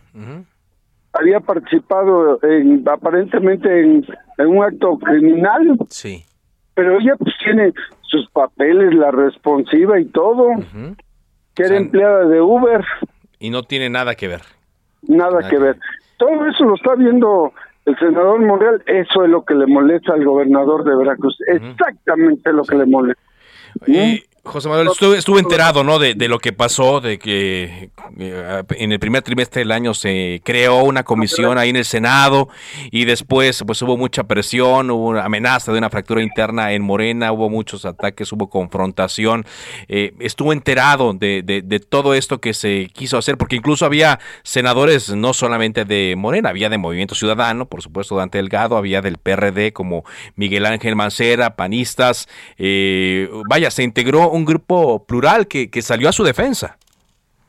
había 1.13 1.39
participado 1.41 2.39
en, 2.43 2.87
aparentemente 2.87 3.81
en, 3.81 4.05
en 4.37 4.47
un 4.47 4.63
acto 4.63 4.97
criminal. 4.97 5.77
Sí. 5.89 6.23
Pero 6.73 6.99
ella 6.99 7.15
pues 7.17 7.35
tiene 7.43 7.73
sus 8.01 8.29
papeles, 8.31 8.93
la 8.93 9.11
responsiva 9.11 9.99
y 9.99 10.05
todo. 10.05 10.47
Que 11.53 11.63
era 11.63 11.77
empleada 11.77 12.25
de 12.25 12.41
Uber. 12.41 12.83
Y 13.41 13.49
no 13.49 13.63
tiene 13.63 13.89
nada 13.89 14.13
que 14.13 14.27
ver. 14.27 14.41
Nada 15.01 15.49
que 15.49 15.57
ver. 15.57 15.77
Todo 16.17 16.45
eso 16.45 16.63
lo 16.63 16.75
está 16.75 16.93
viendo 16.93 17.51
el 17.85 17.97
senador 17.97 18.39
Monreal. 18.39 18.83
Eso 18.85 19.23
es 19.23 19.31
lo 19.31 19.43
que 19.43 19.55
le 19.55 19.65
molesta 19.65 20.13
al 20.13 20.23
gobernador 20.23 20.83
de 20.83 20.95
Veracruz. 20.95 21.35
Exactamente 21.47 22.53
lo 22.53 22.63
que 22.63 22.75
le 22.75 22.85
molesta. 22.85 23.21
Eh, 23.87 24.21
José 24.43 24.69
Manuel, 24.69 24.87
estuve, 24.91 25.17
estuve 25.19 25.39
enterado, 25.39 25.83
¿no? 25.83 25.99
De, 25.99 26.15
de 26.15 26.27
lo 26.27 26.39
que 26.39 26.51
pasó, 26.51 26.99
de 26.99 27.19
que 27.19 27.91
eh, 28.17 28.63
en 28.71 28.91
el 28.91 28.99
primer 28.99 29.21
trimestre 29.21 29.59
del 29.61 29.71
año 29.71 29.93
se 29.93 30.41
creó 30.43 30.83
una 30.83 31.03
comisión 31.03 31.59
ahí 31.59 31.69
en 31.69 31.75
el 31.75 31.85
Senado 31.85 32.49
y 32.89 33.05
después 33.05 33.63
pues 33.67 33.79
hubo 33.83 33.97
mucha 33.97 34.23
presión, 34.23 34.89
hubo 34.89 35.09
una 35.09 35.25
amenaza 35.25 35.71
de 35.71 35.77
una 35.77 35.91
fractura 35.91 36.23
interna 36.23 36.71
en 36.73 36.81
Morena, 36.81 37.31
hubo 37.31 37.51
muchos 37.51 37.85
ataques, 37.85 38.31
hubo 38.31 38.49
confrontación. 38.49 39.45
Eh, 39.87 40.13
estuvo 40.19 40.53
enterado 40.53 41.13
de, 41.13 41.43
de- 41.43 41.61
de 41.61 41.79
todo 41.79 42.15
esto 42.15 42.41
que 42.41 42.55
se 42.55 42.87
quiso 42.93 43.19
hacer, 43.19 43.37
porque 43.37 43.55
incluso 43.55 43.85
había 43.85 44.19
senadores 44.41 45.09
no 45.15 45.33
solamente 45.33 45.85
de 45.85 46.15
Morena, 46.17 46.49
había 46.49 46.69
de 46.69 46.79
Movimiento 46.79 47.13
Ciudadano, 47.13 47.67
por 47.67 47.83
supuesto, 47.83 48.15
Dante 48.15 48.39
Delgado, 48.39 48.75
había 48.75 49.01
del 49.03 49.17
PRD 49.17 49.71
como 49.71 50.03
Miguel 50.35 50.65
Ángel 50.65 50.95
Mancera, 50.95 51.55
panistas. 51.55 52.27
eh, 52.57 53.29
vaya, 53.47 53.69
se 53.69 53.83
integró 53.83 54.30
un 54.31 54.45
grupo 54.45 55.05
plural 55.05 55.47
que, 55.47 55.69
que 55.69 55.81
salió 55.81 56.09
a 56.09 56.11
su 56.11 56.23
defensa. 56.23 56.77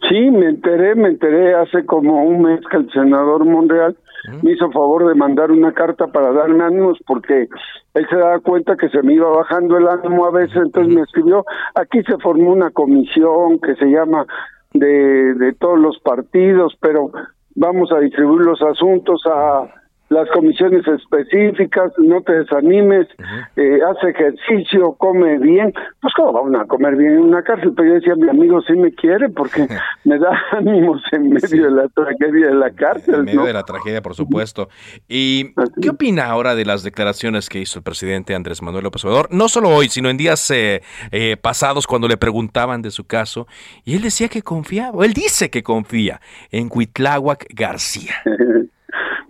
Sí, 0.09 0.31
me 0.31 0.47
enteré, 0.47 0.95
me 0.95 1.09
enteré 1.09 1.55
hace 1.55 1.87
como 1.87 2.25
un 2.25 2.43
mes 2.43 2.61
que 2.71 2.77
el 2.77 2.91
senador 2.93 3.45
Monreal 3.45 3.97
me 4.43 4.53
hizo 4.53 4.71
favor 4.71 5.09
de 5.09 5.15
mandar 5.15 5.51
una 5.51 5.73
carta 5.73 6.07
para 6.07 6.33
darme 6.33 6.63
ánimos 6.63 6.99
porque 7.07 7.49
él 7.95 8.07
se 8.09 8.17
daba 8.17 8.39
cuenta 8.39 8.77
que 8.77 8.89
se 8.89 9.03
me 9.03 9.15
iba 9.15 9.29
bajando 9.29 9.77
el 9.77 9.89
ánimo 9.89 10.27
a 10.27 10.31
veces, 10.31 10.57
entonces 10.57 10.95
me 10.95 11.03
escribió, 11.03 11.45
aquí 11.75 12.03
se 12.05 12.19
formó 12.19 12.53
una 12.53 12.71
comisión 12.71 13.59
que 13.59 13.75
se 13.75 13.87
llama 13.87 14.27
de, 14.75 15.35
de 15.35 15.53
todos 15.55 15.79
los 15.79 15.99
partidos, 16.01 16.77
pero 16.81 17.11
vamos 17.57 17.91
a 17.93 17.99
distribuir 17.99 18.43
los 18.43 18.63
asuntos 18.63 19.23
a 19.27 19.67
las 20.13 20.29
comisiones 20.31 20.87
específicas, 20.87 21.93
no 21.99 22.21
te 22.23 22.33
desanimes, 22.33 23.09
eh, 23.57 23.79
hace 23.89 24.11
ejercicio, 24.11 24.93
come 24.99 25.39
bien, 25.39 25.73
pues 26.01 26.13
cómo 26.15 26.33
vamos 26.33 26.61
a 26.61 26.67
comer 26.67 26.97
bien 26.97 27.13
en 27.13 27.21
una 27.21 27.43
cárcel, 27.43 27.73
pero 27.75 27.89
yo 27.89 27.95
decía, 27.95 28.15
mi 28.15 28.29
amigo 28.29 28.61
sí 28.63 28.75
me 28.75 28.93
quiere 28.93 29.29
porque 29.31 29.67
me 30.05 30.19
da 30.19 30.31
ánimos 30.53 31.03
en 31.13 31.31
medio 31.31 31.65
de 31.65 31.71
la 31.71 31.89
tragedia 31.89 32.49
de 32.49 32.55
la 32.55 32.71
cárcel, 32.71 33.15
En 33.15 33.25
medio 33.25 33.41
¿no? 33.41 33.47
de 33.47 33.53
la 33.55 33.63
tragedia, 33.63 34.03
por 34.03 34.15
supuesto. 34.15 34.69
¿Y 35.09 35.55
qué 35.81 35.91
opina 35.91 36.27
ahora 36.27 36.55
de 36.55 36.65
las 36.65 36.83
declaraciones 36.83 37.49
que 37.49 37.61
hizo 37.61 37.79
el 37.79 37.83
presidente 37.83 38.35
Andrés 38.35 38.63
Manuel 38.63 38.85
López 38.85 39.05
Obrador? 39.05 39.29
No 39.31 39.49
solo 39.49 39.71
hoy, 39.71 39.89
sino 39.89 40.11
en 40.11 40.17
días 40.17 40.51
eh, 40.51 40.83
eh, 41.11 41.37
pasados 41.41 41.87
cuando 41.87 42.09
le 42.09 42.17
preguntaban 42.17 42.83
de 42.83 42.91
su 42.91 43.05
caso. 43.05 43.47
Y 43.85 43.97
él 43.97 44.03
decía 44.03 44.29
que 44.29 44.43
confiaba, 44.43 45.05
él 45.05 45.15
dice 45.15 45.51
que 45.51 45.63
confía 45.63 46.21
en 46.51 46.69
Cuitláhuac 46.69 47.47
García. 47.55 48.15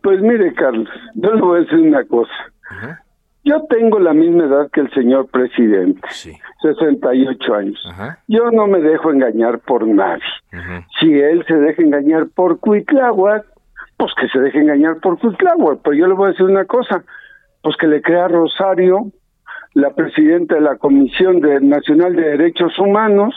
Pues 0.02 0.20
mire, 0.20 0.52
Carlos, 0.54 0.88
yo 1.14 1.32
le 1.34 1.40
voy 1.40 1.58
a 1.58 1.62
decir 1.62 1.78
una 1.78 2.04
cosa. 2.04 2.32
Yo 3.44 3.64
tengo 3.68 3.98
la 3.98 4.12
misma 4.12 4.44
edad 4.44 4.70
que 4.72 4.80
el 4.82 4.90
señor 4.92 5.28
presidente, 5.28 6.00
68 6.62 7.54
años. 7.54 7.82
Yo 8.28 8.50
no 8.52 8.66
me 8.68 8.80
dejo 8.80 9.10
engañar 9.10 9.58
por 9.60 9.86
nadie. 9.86 10.22
Si 11.00 11.12
él 11.18 11.44
se 11.48 11.54
deja 11.56 11.82
engañar 11.82 12.28
por 12.34 12.60
Cuitláhuac, 12.60 13.44
pues 13.96 14.12
que 14.20 14.28
se 14.28 14.38
deje 14.38 14.60
engañar 14.60 14.98
por 15.00 15.18
Cuitláhuac. 15.18 15.80
Pero 15.82 15.94
yo 15.96 16.06
le 16.06 16.14
voy 16.14 16.26
a 16.26 16.30
decir 16.30 16.46
una 16.46 16.64
cosa, 16.66 17.02
pues 17.62 17.76
que 17.76 17.88
le 17.88 18.00
crea 18.00 18.26
a 18.26 18.28
Rosario, 18.28 19.06
la 19.74 19.90
presidenta 19.90 20.54
de 20.56 20.60
la 20.60 20.76
Comisión 20.76 21.40
de- 21.40 21.60
Nacional 21.60 22.14
de 22.14 22.22
Derechos 22.22 22.78
Humanos, 22.78 23.34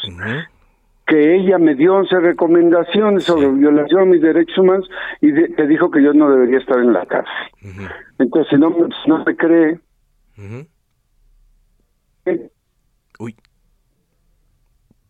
que 1.07 1.35
ella 1.35 1.57
me 1.59 1.75
dio 1.75 1.93
11 1.95 2.19
recomendaciones 2.19 3.23
sobre 3.25 3.47
violación 3.49 4.01
a 4.01 4.05
mis 4.05 4.21
derechos 4.21 4.57
humanos 4.57 4.89
y 5.21 5.31
de- 5.31 5.53
que 5.53 5.67
dijo 5.67 5.91
que 5.91 6.01
yo 6.01 6.13
no 6.13 6.29
debería 6.31 6.57
estar 6.57 6.79
en 6.79 6.93
la 6.93 7.05
cárcel. 7.05 7.33
Entonces, 8.17 8.49
si 8.49 8.57
no, 8.57 8.69
me- 8.71 8.87
si 9.03 9.09
no 9.09 9.23
me 9.23 9.35
cree, 9.35 9.79
Uy. 13.19 13.35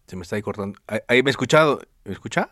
Se 0.08 0.16
me 0.16 0.22
está 0.22 0.36
ahí 0.36 0.42
cortando. 0.42 0.78
Ahí, 1.08 1.24
me 1.24 1.30
he 1.30 1.32
escuchado. 1.32 1.80
¿Me 2.04 2.12
escucha? 2.12 2.50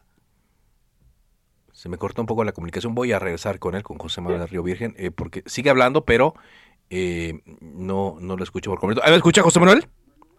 Se 1.72 1.90
me 1.90 1.98
cortó 1.98 2.22
un 2.22 2.28
poco 2.28 2.44
la 2.44 2.52
comunicación. 2.54 2.96
Voy 2.96 3.12
a 3.12 3.20
regresar 3.20 3.60
con 3.60 3.76
él, 3.76 3.84
con 3.84 3.98
José 3.98 4.22
Manuel 4.22 4.40
del 4.40 4.50
Río 4.50 4.64
Virgen, 4.64 4.96
eh, 4.98 5.12
porque 5.12 5.44
sigue 5.46 5.70
hablando, 5.70 6.06
pero 6.06 6.34
eh, 6.90 7.42
no, 7.62 8.16
no 8.20 8.38
lo 8.38 8.44
escucho 8.44 8.72
por 8.72 8.80
completo. 8.80 9.02
¿Ah, 9.06 9.10
¿Me 9.10 9.18
escucha 9.18 9.42
José 9.44 9.60
Manuel? 9.60 9.86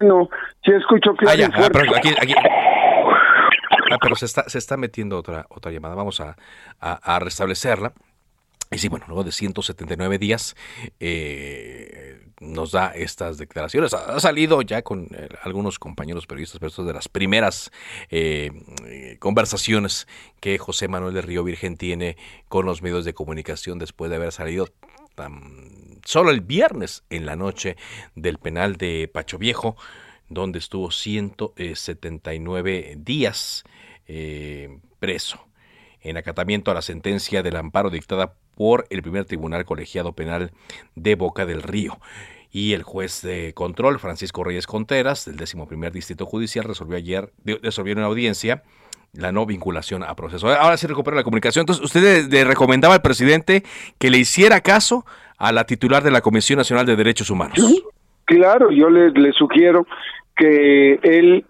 no, 0.00 0.28
si 0.64 0.72
escucho 0.72 1.14
que 1.14 1.26
Ah, 1.28 1.34
ya, 1.36 1.48
ah, 1.54 1.68
pero 1.72 1.94
aquí, 1.96 2.08
aquí- 2.20 2.34
Ah, 3.90 3.98
pero 4.00 4.16
se 4.16 4.26
está, 4.26 4.48
se 4.48 4.58
está 4.58 4.76
metiendo 4.76 5.18
otra, 5.18 5.46
otra 5.50 5.70
llamada. 5.72 5.94
Vamos 5.94 6.20
a, 6.20 6.36
a- 6.80 7.18
restablecerla. 7.18 7.92
Y 8.70 8.78
sí, 8.78 8.88
bueno, 8.88 9.04
luego 9.06 9.22
de 9.24 9.30
179 9.30 10.18
días 10.18 10.56
eh, 10.98 12.20
nos 12.40 12.72
da 12.72 12.88
estas 12.94 13.38
declaraciones. 13.38 13.94
Ha, 13.94 14.16
ha 14.16 14.20
salido 14.20 14.62
ya 14.62 14.82
con 14.82 15.08
eh, 15.14 15.28
algunos 15.42 15.78
compañeros 15.78 16.26
periodistas, 16.26 16.58
pero 16.58 16.68
esto 16.70 16.82
es 16.82 16.88
de 16.88 16.94
las 16.94 17.08
primeras 17.08 17.70
eh, 18.10 18.50
eh, 18.86 19.16
conversaciones 19.20 20.08
que 20.40 20.58
José 20.58 20.88
Manuel 20.88 21.14
de 21.14 21.22
Río 21.22 21.44
Virgen 21.44 21.76
tiene 21.76 22.16
con 22.48 22.66
los 22.66 22.82
medios 22.82 23.04
de 23.04 23.14
comunicación 23.14 23.78
después 23.78 24.10
de 24.10 24.16
haber 24.16 24.32
salido 24.32 24.66
tan- 25.14 26.00
solo 26.04 26.30
el 26.30 26.40
viernes 26.40 27.04
en 27.10 27.26
la 27.26 27.36
noche 27.36 27.76
del 28.16 28.38
penal 28.38 28.76
de 28.76 29.08
Pacho 29.12 29.38
Viejo, 29.38 29.76
donde 30.28 30.58
estuvo 30.58 30.90
179 30.90 32.96
días 32.98 33.64
eh, 34.06 34.78
preso 34.98 35.46
en 36.00 36.16
acatamiento 36.16 36.70
a 36.70 36.74
la 36.74 36.82
sentencia 36.82 37.42
del 37.42 37.56
amparo 37.56 37.90
dictada 37.90 38.34
por 38.54 38.86
el 38.90 39.02
primer 39.02 39.24
tribunal 39.24 39.64
colegiado 39.64 40.12
penal 40.12 40.52
de 40.94 41.14
Boca 41.14 41.46
del 41.46 41.62
Río. 41.62 41.98
y 42.50 42.72
el 42.72 42.84
juez 42.84 43.20
de 43.22 43.52
control, 43.52 43.98
Francisco 43.98 44.44
Reyes 44.44 44.68
Conteras, 44.68 45.24
del 45.24 45.40
11 45.40 45.90
Distrito 45.90 46.24
Judicial, 46.24 46.64
resolvió 46.64 46.96
ayer, 46.96 47.32
resolvió 47.44 47.94
en 47.94 47.98
una 47.98 48.06
audiencia 48.06 48.62
la 49.12 49.32
no 49.32 49.46
vinculación 49.46 50.04
a 50.04 50.14
proceso. 50.14 50.48
Ahora 50.48 50.76
sí 50.76 50.86
recupera 50.86 51.16
la 51.16 51.24
comunicación. 51.24 51.62
Entonces, 51.62 51.84
usted 51.84 52.28
le, 52.28 52.44
recomendaba 52.44 52.94
al 52.94 53.02
presidente 53.02 53.64
que 53.98 54.10
le 54.10 54.18
hiciera 54.18 54.60
caso 54.60 55.04
a 55.36 55.52
la 55.52 55.64
titular 55.64 56.02
de 56.02 56.10
la 56.10 56.20
Comisión 56.20 56.58
Nacional 56.58 56.86
de 56.86 56.96
Derechos 56.96 57.30
Humanos. 57.30 57.58
Claro, 58.24 58.70
yo 58.70 58.88
le, 58.90 59.10
le 59.10 59.32
sugiero 59.32 59.86
que 60.36 60.98
él 61.02 61.44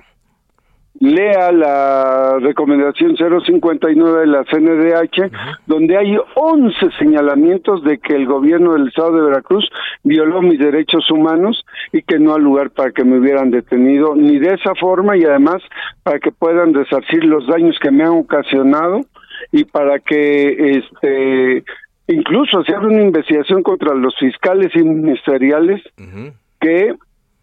lea 1.00 1.50
la 1.50 2.38
recomendación 2.40 3.16
059 3.16 4.20
de 4.20 4.26
la 4.26 4.44
CNDH, 4.44 5.30
donde 5.66 5.96
hay 5.96 6.16
11 6.34 6.76
señalamientos 6.98 7.82
de 7.82 7.98
que 7.98 8.14
el 8.14 8.26
gobierno 8.26 8.74
del 8.74 8.88
estado 8.88 9.12
de 9.16 9.22
Veracruz 9.22 9.68
violó 10.04 10.40
mis 10.40 10.58
derechos 10.58 11.10
humanos 11.10 11.64
y 11.92 12.02
que 12.02 12.18
no 12.18 12.34
hay 12.34 12.42
lugar 12.42 12.70
para 12.70 12.92
que 12.92 13.04
me 13.04 13.18
hubieran 13.18 13.50
detenido 13.50 14.14
ni 14.14 14.38
de 14.38 14.54
esa 14.54 14.74
forma 14.76 15.16
y 15.16 15.24
además 15.24 15.62
para 16.02 16.20
que 16.20 16.30
puedan 16.30 16.72
resarcir 16.72 17.24
los 17.24 17.46
daños 17.46 17.76
que 17.80 17.90
me 17.90 18.04
han 18.04 18.10
ocasionado 18.10 19.00
y 19.50 19.64
para 19.64 19.98
que 19.98 20.78
este 20.78 21.64
incluso 22.06 22.62
se 22.64 22.74
haga 22.74 22.86
una 22.86 23.02
investigación 23.02 23.62
contra 23.62 23.94
los 23.94 24.14
fiscales 24.18 24.70
y 24.74 24.82
ministeriales 24.82 25.82
que 26.64 26.94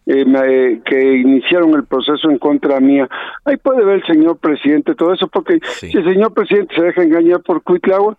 eh, 0.07 0.81
que 0.83 1.17
iniciaron 1.17 1.75
el 1.75 1.85
proceso 1.85 2.29
en 2.29 2.39
contra 2.39 2.79
mía. 2.79 3.07
Ahí 3.45 3.57
puede 3.57 3.85
ver 3.85 3.97
el 3.97 4.05
señor 4.05 4.37
presidente 4.37 4.95
todo 4.95 5.13
eso, 5.13 5.27
porque 5.27 5.59
si 5.63 5.95
el 5.95 6.03
señor 6.03 6.33
presidente 6.33 6.75
se 6.75 6.81
deja 6.81 7.03
engañar 7.03 7.41
por 7.41 7.61
Cuitlagua, 7.61 8.17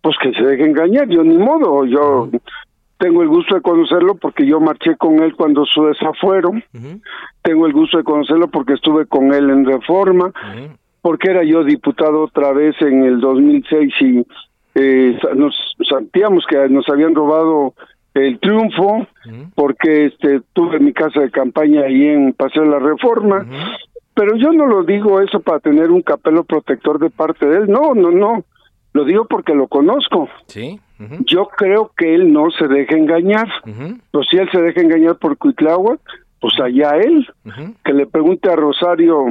pues 0.00 0.16
que 0.22 0.32
se 0.32 0.42
deje 0.42 0.64
engañar, 0.64 1.08
yo 1.08 1.24
ni 1.24 1.36
modo, 1.36 1.84
yo 1.86 2.30
tengo 2.98 3.22
el 3.22 3.28
gusto 3.28 3.56
de 3.56 3.62
conocerlo 3.62 4.14
porque 4.14 4.46
yo 4.46 4.60
marché 4.60 4.96
con 4.96 5.20
él 5.22 5.34
cuando 5.34 5.66
su 5.66 5.84
desafuero, 5.86 6.52
tengo 7.42 7.66
el 7.66 7.72
gusto 7.72 7.98
de 7.98 8.04
conocerlo 8.04 8.48
porque 8.48 8.74
estuve 8.74 9.06
con 9.06 9.34
él 9.34 9.50
en 9.50 9.64
reforma, 9.64 10.32
porque 11.02 11.30
era 11.30 11.42
yo 11.42 11.64
diputado 11.64 12.22
otra 12.22 12.52
vez 12.52 12.76
en 12.80 13.02
el 13.02 13.20
2006 13.20 13.94
y 14.00 14.26
eh, 14.76 15.18
nos 15.34 15.54
sentíamos 15.88 16.44
que 16.46 16.68
nos 16.68 16.88
habían 16.88 17.14
robado 17.14 17.74
el 18.14 18.38
triunfo, 18.38 19.06
porque 19.54 20.06
este 20.06 20.40
tuve 20.52 20.78
mi 20.78 20.92
casa 20.92 21.20
de 21.20 21.30
campaña 21.30 21.82
ahí 21.82 22.06
en 22.06 22.32
Paseo 22.32 22.62
de 22.62 22.70
la 22.70 22.78
Reforma, 22.78 23.44
pero 24.14 24.36
yo 24.36 24.52
no 24.52 24.66
lo 24.66 24.84
digo 24.84 25.20
eso 25.20 25.40
para 25.40 25.58
tener 25.58 25.90
un 25.90 26.02
capelo 26.02 26.44
protector 26.44 26.98
de 27.00 27.10
parte 27.10 27.46
de 27.46 27.58
él, 27.58 27.70
no, 27.70 27.94
no, 27.94 28.12
no, 28.12 28.44
lo 28.92 29.04
digo 29.04 29.26
porque 29.26 29.54
lo 29.54 29.66
conozco. 29.66 30.28
Sí. 30.46 30.80
Yo 31.26 31.48
creo 31.48 31.90
que 31.96 32.14
él 32.14 32.32
no 32.32 32.50
se 32.52 32.68
deja 32.68 32.96
engañar, 32.96 33.48
pero 33.64 34.24
si 34.24 34.36
él 34.36 34.48
se 34.52 34.62
deja 34.62 34.80
engañar 34.80 35.16
por 35.16 35.36
Cuitlagua, 35.36 35.98
pues 36.40 36.54
allá 36.60 36.96
él, 36.98 37.28
que 37.84 37.92
le 37.92 38.06
pregunte 38.06 38.48
a 38.48 38.54
Rosario 38.54 39.26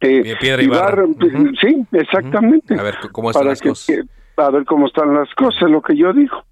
eh, 0.00 0.36
Piedra 0.40 0.62
Ibarra. 0.62 1.06
Sí, 1.60 1.84
exactamente. 1.90 2.78
A 2.78 2.82
ver 2.82 2.98
cómo 3.10 3.30
están 3.30 3.48
las 3.48 3.60
cosas. 3.60 4.06
a 4.36 4.50
ver 4.50 4.64
cómo 4.64 4.86
están 4.86 5.12
las 5.12 5.34
cosas, 5.34 5.68
lo 5.68 5.82
que 5.82 5.96
yo 5.96 6.12
digo. 6.12 6.44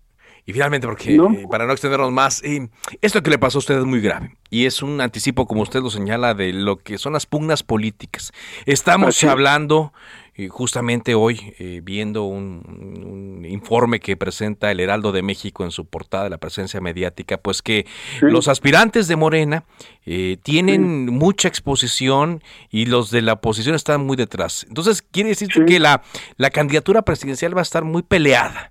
Y 0.48 0.52
finalmente, 0.52 0.86
porque 0.86 1.16
eh, 1.16 1.46
para 1.50 1.66
no 1.66 1.72
extendernos 1.72 2.12
más, 2.12 2.40
eh, 2.44 2.68
esto 3.02 3.20
que 3.20 3.30
le 3.30 3.38
pasó 3.38 3.58
a 3.58 3.60
usted 3.60 3.78
es 3.78 3.84
muy 3.84 4.00
grave 4.00 4.36
y 4.48 4.66
es 4.66 4.80
un 4.80 5.00
anticipo, 5.00 5.44
como 5.44 5.62
usted 5.62 5.80
lo 5.80 5.90
señala, 5.90 6.34
de 6.34 6.52
lo 6.52 6.76
que 6.76 6.98
son 6.98 7.14
las 7.14 7.26
pugnas 7.26 7.64
políticas. 7.64 8.32
Estamos 8.64 9.24
hablando 9.24 9.92
eh, 10.36 10.46
justamente 10.46 11.16
hoy, 11.16 11.52
viendo 11.82 12.24
un, 12.24 13.44
informe 13.48 13.98
que 13.98 14.16
presenta 14.16 14.70
el 14.70 14.78
Heraldo 14.78 15.10
de 15.10 15.22
México 15.22 15.64
en 15.64 15.72
su 15.72 15.84
portada 15.84 16.24
de 16.24 16.30
la 16.30 16.38
presencia 16.38 16.80
mediática, 16.80 17.38
pues 17.38 17.60
que 17.60 17.84
los 18.20 18.46
aspirantes 18.46 19.08
de 19.08 19.16
Morena 19.16 19.64
tienen 20.42 21.06
mucha 21.06 21.48
exposición 21.48 22.40
y 22.70 22.86
los 22.86 23.10
de 23.10 23.22
la 23.22 23.34
oposición 23.34 23.74
están 23.74 24.06
muy 24.06 24.16
detrás. 24.16 24.64
Entonces, 24.68 25.02
quiere 25.02 25.30
decir 25.30 25.48
que 25.48 25.80
la, 25.80 26.02
la 26.36 26.50
candidatura 26.50 27.02
presidencial 27.02 27.56
va 27.56 27.62
a 27.62 27.62
estar 27.62 27.82
muy 27.82 28.02
peleada. 28.02 28.70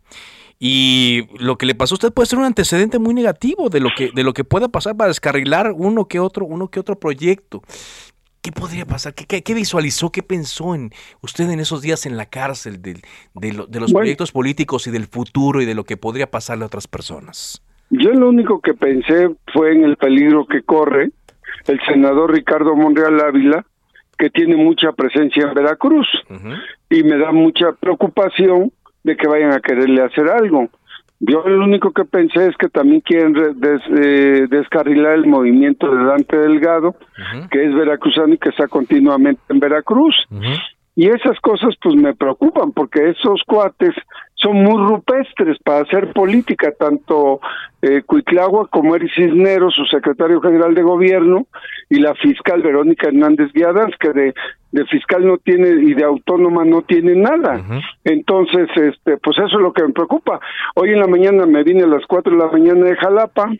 Y 0.67 1.27
lo 1.37 1.59
que 1.59 1.67
le 1.67 1.75
pasó 1.75 1.93
a 1.93 1.97
usted 1.97 2.11
puede 2.11 2.25
ser 2.25 2.39
un 2.39 2.45
antecedente 2.45 2.97
muy 2.97 3.13
negativo 3.13 3.69
de 3.69 3.79
lo 3.79 3.89
que, 3.95 4.09
de 4.11 4.23
lo 4.23 4.33
que 4.33 4.43
pueda 4.43 4.67
pasar 4.67 4.97
para 4.97 5.09
descarrilar 5.09 5.71
uno 5.71 6.07
que 6.07 6.19
otro, 6.19 6.43
uno 6.43 6.69
que 6.69 6.79
otro 6.79 6.95
proyecto. 6.95 7.61
¿Qué 8.41 8.51
podría 8.51 8.87
pasar? 8.87 9.13
¿Qué, 9.13 9.43
qué, 9.43 9.53
visualizó? 9.53 10.11
¿Qué 10.11 10.23
pensó 10.23 10.73
en 10.73 10.89
usted 11.21 11.51
en 11.51 11.59
esos 11.59 11.83
días 11.83 12.07
en 12.07 12.17
la 12.17 12.25
cárcel 12.25 12.81
de, 12.81 12.99
de, 13.35 13.79
los 13.79 13.93
proyectos 13.93 14.31
políticos 14.31 14.87
y 14.87 14.91
del 14.91 15.05
futuro 15.05 15.61
y 15.61 15.65
de 15.65 15.75
lo 15.75 15.83
que 15.83 15.97
podría 15.97 16.31
pasarle 16.31 16.63
a 16.63 16.65
otras 16.65 16.87
personas? 16.87 17.61
Yo 17.91 18.09
lo 18.13 18.29
único 18.29 18.59
que 18.59 18.73
pensé 18.73 19.35
fue 19.53 19.71
en 19.71 19.83
el 19.83 19.97
peligro 19.97 20.47
que 20.47 20.63
corre 20.63 21.11
el 21.67 21.79
senador 21.87 22.33
Ricardo 22.33 22.75
Monreal 22.75 23.21
Ávila, 23.21 23.63
que 24.17 24.31
tiene 24.31 24.55
mucha 24.55 24.93
presencia 24.93 25.43
en 25.43 25.53
Veracruz, 25.53 26.07
y 26.89 27.03
me 27.03 27.19
da 27.19 27.31
mucha 27.31 27.73
preocupación 27.73 28.71
de 29.05 29.15
que 29.15 29.27
vayan 29.27 29.53
a 29.53 29.59
quererle 29.59 30.01
hacer 30.01 30.27
algo. 30.29 30.67
Yo 31.19 31.47
lo 31.47 31.63
único 31.63 31.91
que 31.91 32.03
pensé 32.03 32.47
es 32.47 32.57
que 32.57 32.67
también 32.67 33.01
quieren 33.01 33.35
eh, 33.37 34.47
descarrilar 34.49 35.13
el 35.13 35.27
movimiento 35.27 35.95
de 35.95 36.03
Dante 36.03 36.37
Delgado, 36.37 36.95
que 37.51 37.63
es 37.63 37.73
veracruzano 37.73 38.33
y 38.33 38.37
que 38.37 38.49
está 38.49 38.67
continuamente 38.67 39.41
en 39.49 39.59
Veracruz. 39.59 40.15
Y 40.95 41.09
esas 41.09 41.39
cosas 41.41 41.75
pues 41.81 41.95
me 41.95 42.15
preocupan 42.15 42.71
porque 42.71 43.09
esos 43.09 43.41
cuates 43.45 43.93
son 44.35 44.63
muy 44.63 44.77
rupestres 44.87 45.57
para 45.63 45.81
hacer 45.81 46.13
política, 46.13 46.71
tanto 46.77 47.41
eh, 47.81 48.01
Cuiclagua 48.05 48.67
como 48.67 48.95
Eric 48.95 49.11
Cisneros, 49.13 49.73
su 49.73 49.85
secretario 49.85 50.39
general 50.39 50.73
de 50.73 50.83
gobierno, 50.83 51.47
y 51.89 51.99
la 51.99 52.13
fiscal 52.15 52.61
Verónica 52.61 53.07
Hernández 53.07 53.51
Guiadas, 53.53 53.91
que 53.99 54.13
de, 54.13 54.33
de 54.71 54.85
fiscal 54.85 55.25
no 55.25 55.37
tiene 55.37 55.69
y 55.83 55.93
de 55.93 56.03
autónoma 56.03 56.63
no 56.63 56.81
tiene 56.83 57.15
nada. 57.15 57.61
Entonces, 58.03 58.69
este, 58.75 59.17
pues 59.17 59.37
eso 59.37 59.57
es 59.57 59.61
lo 59.61 59.73
que 59.73 59.83
me 59.83 59.93
preocupa. 59.93 60.39
Hoy 60.75 60.91
en 60.91 60.99
la 60.99 61.07
mañana 61.07 61.45
me 61.45 61.63
vine 61.63 61.83
a 61.83 61.87
las 61.87 62.05
cuatro 62.05 62.31
de 62.33 62.37
la 62.37 62.51
mañana 62.51 62.85
de 62.85 62.95
Jalapa 62.95 63.51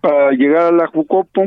para 0.00 0.30
llegar 0.32 0.72
a 0.72 0.72
la 0.72 0.86
Jucopo 0.88 1.46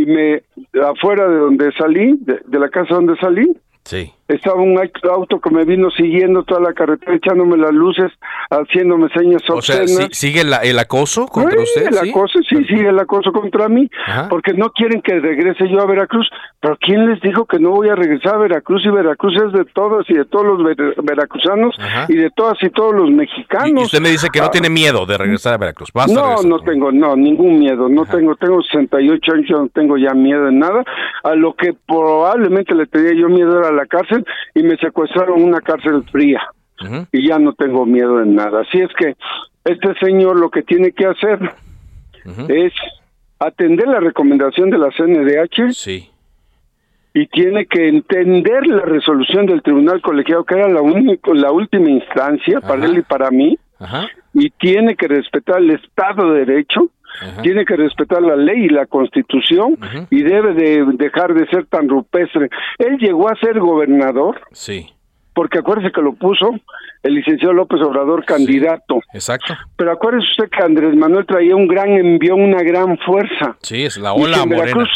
y 0.00 0.06
me 0.06 0.42
afuera 0.82 1.28
de 1.28 1.36
donde 1.36 1.72
salí, 1.72 2.18
de, 2.20 2.58
la 2.58 2.68
casa 2.68 2.94
donde 2.94 3.16
salí, 3.16 3.52
sí. 3.84 4.12
Estaba 4.34 4.60
un 4.60 4.78
auto 5.10 5.40
que 5.40 5.50
me 5.50 5.64
vino 5.64 5.90
siguiendo 5.90 6.42
toda 6.44 6.60
la 6.60 6.72
carretera, 6.72 7.14
echándome 7.14 7.56
las 7.56 7.72
luces, 7.72 8.10
haciéndome 8.50 9.08
señas 9.10 9.42
o 9.48 9.60
Sea, 9.60 9.86
¿Sigue 10.10 10.42
el 10.42 10.78
acoso 10.78 11.26
contra 11.26 11.60
usted? 11.60 11.88
El 11.88 12.10
acoso, 12.10 12.38
sí, 12.48 12.64
sigue 12.64 12.88
el 12.88 12.98
acoso 12.98 13.32
contra 13.32 13.68
mí, 13.68 13.90
porque 14.28 14.52
no 14.52 14.70
quieren 14.70 15.02
que 15.02 15.18
regrese 15.18 15.68
yo 15.68 15.80
a 15.80 15.86
Veracruz. 15.86 16.28
Pero 16.60 16.76
¿quién 16.80 17.06
les 17.06 17.20
dijo 17.22 17.46
que 17.46 17.58
no 17.58 17.70
voy 17.70 17.88
a 17.88 17.94
regresar 17.94 18.34
a 18.34 18.38
Veracruz? 18.38 18.84
Y 18.84 18.90
Veracruz 18.90 19.34
es 19.36 19.52
de 19.52 19.64
todos 19.64 20.08
y 20.08 20.14
de 20.14 20.24
todos 20.26 20.46
los 20.46 20.76
veracruzanos 21.02 21.74
y 22.08 22.16
de 22.16 22.30
todas 22.30 22.62
y 22.62 22.70
todos 22.70 22.94
los 22.94 23.10
mexicanos. 23.10 23.82
Y 23.82 23.84
usted 23.84 24.00
me 24.00 24.10
dice 24.10 24.28
que 24.32 24.40
no 24.40 24.46
ah. 24.46 24.50
tiene 24.50 24.68
miedo 24.68 25.06
de 25.06 25.18
regresar 25.18 25.54
a 25.54 25.58
Veracruz. 25.58 25.90
no, 26.08 26.42
no 26.42 26.58
tengo, 26.60 26.92
no, 26.92 27.16
ningún 27.16 27.58
miedo. 27.58 27.88
No 27.88 28.04
tengo, 28.06 28.36
tengo 28.36 28.62
68 28.62 29.32
años, 29.32 29.50
no 29.50 29.68
tengo 29.68 29.96
ya 29.96 30.12
miedo 30.14 30.48
en 30.48 30.58
nada. 30.58 30.84
A 31.24 31.34
lo 31.34 31.54
que 31.54 31.74
probablemente 31.86 32.74
le 32.74 32.86
tenía 32.86 33.14
yo 33.14 33.28
miedo 33.28 33.58
era 33.58 33.72
la 33.72 33.86
cárcel 33.86 34.19
y 34.54 34.62
me 34.62 34.76
secuestraron 34.76 35.42
una 35.42 35.60
cárcel 35.60 36.04
fría. 36.10 36.40
Y 37.12 37.28
ya 37.28 37.38
no 37.38 37.52
tengo 37.52 37.84
miedo 37.84 38.22
en 38.22 38.34
nada. 38.34 38.62
Así 38.62 38.80
es 38.80 38.88
que 38.98 39.14
este 39.64 39.94
señor 39.98 40.40
lo 40.40 40.50
que 40.50 40.62
tiene 40.62 40.92
que 40.92 41.06
hacer 41.06 41.38
es 42.48 42.72
atender 43.38 43.86
la 43.86 44.00
recomendación 44.00 44.70
de 44.70 44.78
la 44.78 44.88
CNDH. 44.90 45.74
Sí 45.74 46.10
y 47.12 47.26
tiene 47.26 47.66
que 47.66 47.88
entender 47.88 48.66
la 48.66 48.82
resolución 48.82 49.46
del 49.46 49.62
tribunal 49.62 50.00
colegiado 50.00 50.44
que 50.44 50.54
era 50.54 50.68
la 50.68 50.80
única 50.80 51.32
la 51.34 51.50
última 51.50 51.90
instancia 51.90 52.60
para 52.60 52.84
él 52.84 52.98
y 52.98 53.02
para 53.02 53.30
mí 53.30 53.58
y 54.34 54.50
tiene 54.50 54.94
que 54.94 55.08
respetar 55.08 55.58
el 55.58 55.70
estado 55.70 56.32
de 56.32 56.44
derecho 56.44 56.90
tiene 57.42 57.64
que 57.64 57.76
respetar 57.76 58.22
la 58.22 58.36
ley 58.36 58.64
y 58.64 58.68
la 58.68 58.86
constitución 58.86 59.76
y 60.10 60.22
debe 60.22 60.54
de 60.54 60.84
dejar 60.94 61.34
de 61.34 61.46
ser 61.48 61.66
tan 61.66 61.88
rupestre 61.88 62.48
él 62.78 62.98
llegó 62.98 63.28
a 63.28 63.36
ser 63.36 63.58
gobernador 63.58 64.40
sí 64.52 64.92
porque 65.34 65.58
acuérdese 65.58 65.92
que 65.92 66.02
lo 66.02 66.14
puso 66.14 66.50
el 67.02 67.14
licenciado 67.14 67.54
López 67.54 67.80
Obrador 67.80 68.24
candidato. 68.24 69.00
exacto. 69.14 69.54
Pero 69.76 69.92
acuérdese 69.92 70.26
usted 70.32 70.50
que 70.50 70.62
Andrés 70.62 70.94
Manuel 70.96 71.24
traía 71.24 71.56
un 71.56 71.66
gran 71.66 71.88
envió 71.90 72.34
una 72.34 72.62
gran 72.62 72.98
fuerza. 72.98 73.56
Sí, 73.62 73.84
es 73.84 73.96
la 73.96 74.12
ola 74.12 74.44
morena. 74.44 74.86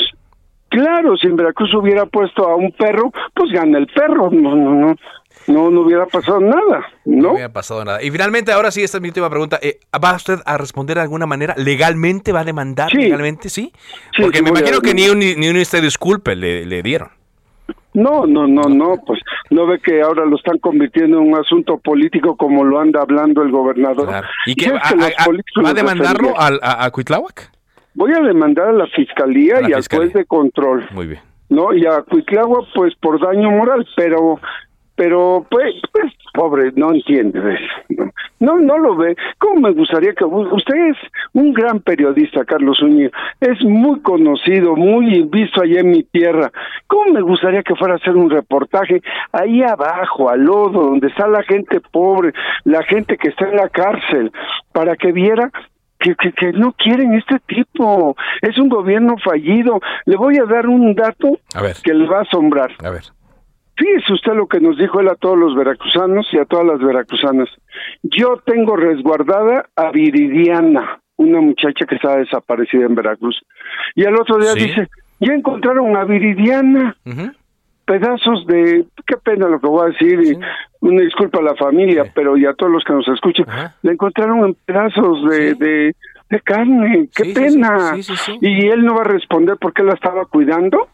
Claro, 0.68 1.16
si 1.16 1.28
en 1.28 1.36
Veracruz 1.36 1.72
hubiera 1.74 2.04
puesto 2.06 2.48
a 2.48 2.56
un 2.56 2.72
perro, 2.72 3.12
pues 3.32 3.52
gana 3.52 3.78
el 3.78 3.86
perro. 3.86 4.28
No, 4.32 4.56
no, 4.56 4.74
no. 4.74 4.96
No, 5.46 5.70
no 5.70 5.82
hubiera 5.82 6.06
pasado 6.06 6.40
nada, 6.40 6.86
¿no? 7.04 7.22
No 7.22 7.32
hubiera 7.32 7.52
pasado 7.52 7.84
nada. 7.84 8.02
Y 8.02 8.10
finalmente, 8.10 8.52
ahora 8.52 8.70
sí, 8.70 8.82
esta 8.82 8.98
es 8.98 9.02
mi 9.02 9.08
última 9.08 9.28
pregunta. 9.28 9.58
Eh, 9.62 9.80
¿Va 10.02 10.14
usted 10.14 10.38
a 10.44 10.56
responder 10.56 10.96
de 10.96 11.02
alguna 11.02 11.26
manera? 11.26 11.54
¿Legalmente 11.56 12.32
va 12.32 12.40
a 12.40 12.44
demandar? 12.44 12.92
¿Legalmente 12.94 13.48
sí? 13.48 13.72
Porque 14.20 14.42
me 14.42 14.50
imagino 14.50 14.80
que 14.80 14.94
ni 14.94 15.08
un, 15.08 15.18
ni 15.18 15.48
un 15.48 15.56
este 15.56 15.80
disculpe 15.80 16.34
le, 16.34 16.64
le 16.64 16.82
dieron. 16.82 17.10
No, 17.94 18.26
no, 18.26 18.48
no, 18.48 18.62
no, 18.62 18.96
pues 19.06 19.20
no 19.50 19.66
ve 19.66 19.78
que 19.78 20.02
ahora 20.02 20.24
lo 20.24 20.34
están 20.36 20.58
convirtiendo 20.58 21.18
en 21.18 21.28
un 21.28 21.38
asunto 21.38 21.78
político 21.78 22.36
como 22.36 22.64
lo 22.64 22.80
anda 22.80 23.00
hablando 23.00 23.42
el 23.42 23.52
gobernador. 23.52 24.24
¿Y 24.46 24.56
qué? 24.56 24.72
¿Va 24.72 25.70
a 25.70 25.74
demandarlo 25.74 26.34
a, 26.36 26.84
a, 26.84 26.90
Cuitláhuac? 26.90 27.52
Voy 27.94 28.12
a 28.12 28.20
demandar 28.20 28.68
a 28.68 28.72
la 28.72 28.86
fiscalía 28.88 29.60
y 29.68 29.72
al 29.72 29.84
juez 29.88 30.12
de 30.12 30.24
control. 30.24 30.88
Muy 30.90 31.06
bien. 31.06 31.20
¿no? 31.48 31.72
Y 31.72 31.86
a 31.86 32.02
Cuitláhuac, 32.02 32.66
pues 32.74 32.94
por 32.96 33.20
daño 33.20 33.50
moral, 33.52 33.86
pero 33.96 34.40
pero 34.96 35.46
pues, 35.50 35.74
pues 35.92 36.12
pobre, 36.32 36.72
no 36.76 36.92
entiende 36.92 37.40
eso. 37.54 38.10
No, 38.40 38.58
no 38.58 38.78
lo 38.78 38.96
ve. 38.96 39.16
¿Cómo 39.38 39.60
me 39.60 39.70
gustaría 39.72 40.12
que 40.12 40.24
usted 40.24 40.74
es 40.90 40.96
un 41.32 41.52
gran 41.52 41.80
periodista, 41.80 42.44
Carlos 42.44 42.78
es 43.40 43.64
muy 43.64 44.00
conocido, 44.00 44.76
muy 44.76 45.22
visto 45.22 45.62
allá 45.62 45.80
en 45.80 45.90
mi 45.90 46.02
tierra. 46.02 46.50
¿Cómo 46.86 47.12
me 47.12 47.20
gustaría 47.22 47.62
que 47.62 47.74
fuera 47.74 47.94
a 47.94 47.96
hacer 47.96 48.16
un 48.16 48.30
reportaje 48.30 49.02
ahí 49.32 49.62
abajo, 49.62 50.28
al 50.28 50.42
lodo, 50.42 50.82
donde 50.82 51.08
está 51.08 51.26
la 51.26 51.42
gente 51.42 51.80
pobre, 51.80 52.32
la 52.64 52.82
gente 52.84 53.16
que 53.16 53.28
está 53.28 53.48
en 53.48 53.56
la 53.56 53.68
cárcel, 53.68 54.32
para 54.72 54.96
que 54.96 55.12
viera 55.12 55.50
que, 55.98 56.14
que, 56.16 56.32
que, 56.32 56.52
no 56.52 56.72
quieren 56.72 57.14
este 57.14 57.38
tipo. 57.46 58.16
Es 58.42 58.58
un 58.58 58.68
gobierno 58.68 59.16
fallido. 59.24 59.80
Le 60.04 60.16
voy 60.16 60.36
a 60.38 60.44
dar 60.44 60.66
un 60.66 60.94
dato 60.94 61.38
que 61.82 61.94
le 61.94 62.06
va 62.06 62.18
a 62.18 62.22
asombrar. 62.22 62.70
A 62.84 62.90
ver. 62.90 63.02
Fíjese 63.76 64.12
usted 64.12 64.34
lo 64.34 64.46
que 64.46 64.60
nos 64.60 64.78
dijo 64.78 65.00
él 65.00 65.08
a 65.08 65.16
todos 65.16 65.36
los 65.36 65.54
veracruzanos 65.56 66.26
y 66.32 66.38
a 66.38 66.44
todas 66.44 66.66
las 66.66 66.78
veracruzanas. 66.78 67.48
Yo 68.02 68.40
tengo 68.46 68.76
resguardada 68.76 69.68
a 69.74 69.90
Viridiana, 69.90 71.00
una 71.16 71.40
muchacha 71.40 71.84
que 71.86 71.96
está 71.96 72.16
desaparecida 72.16 72.86
en 72.86 72.94
Veracruz. 72.94 73.40
Y 73.96 74.04
al 74.04 74.14
otro 74.14 74.38
día 74.38 74.54
dice, 74.54 74.88
ya 75.18 75.34
encontraron 75.34 75.96
a 75.96 76.04
Viridiana. 76.04 76.96
Pedazos 77.86 78.46
de, 78.46 78.86
qué 79.06 79.16
pena 79.22 79.46
lo 79.46 79.60
que 79.60 79.66
voy 79.66 79.82
a 79.82 79.92
decir, 79.92 80.18
y 80.18 80.38
una 80.80 81.02
disculpa 81.02 81.40
a 81.40 81.42
la 81.42 81.54
familia, 81.54 82.10
pero 82.14 82.34
y 82.38 82.46
a 82.46 82.54
todos 82.54 82.72
los 82.72 82.82
que 82.82 82.94
nos 82.94 83.06
escuchan, 83.08 83.44
le 83.82 83.92
encontraron 83.92 84.38
en 84.38 84.54
pedazos 84.64 85.28
de 85.28 85.54
de 85.54 85.94
carne, 86.40 87.08
qué 87.14 87.32
pena. 87.34 87.94
y 88.40 88.66
él 88.66 88.84
no 88.84 88.94
va 88.94 89.02
a 89.02 89.04
responder 89.04 89.56
porque 89.60 89.82
él 89.82 89.88
la 89.88 89.94
estaba 89.94 90.24
cuidando. 90.26 90.88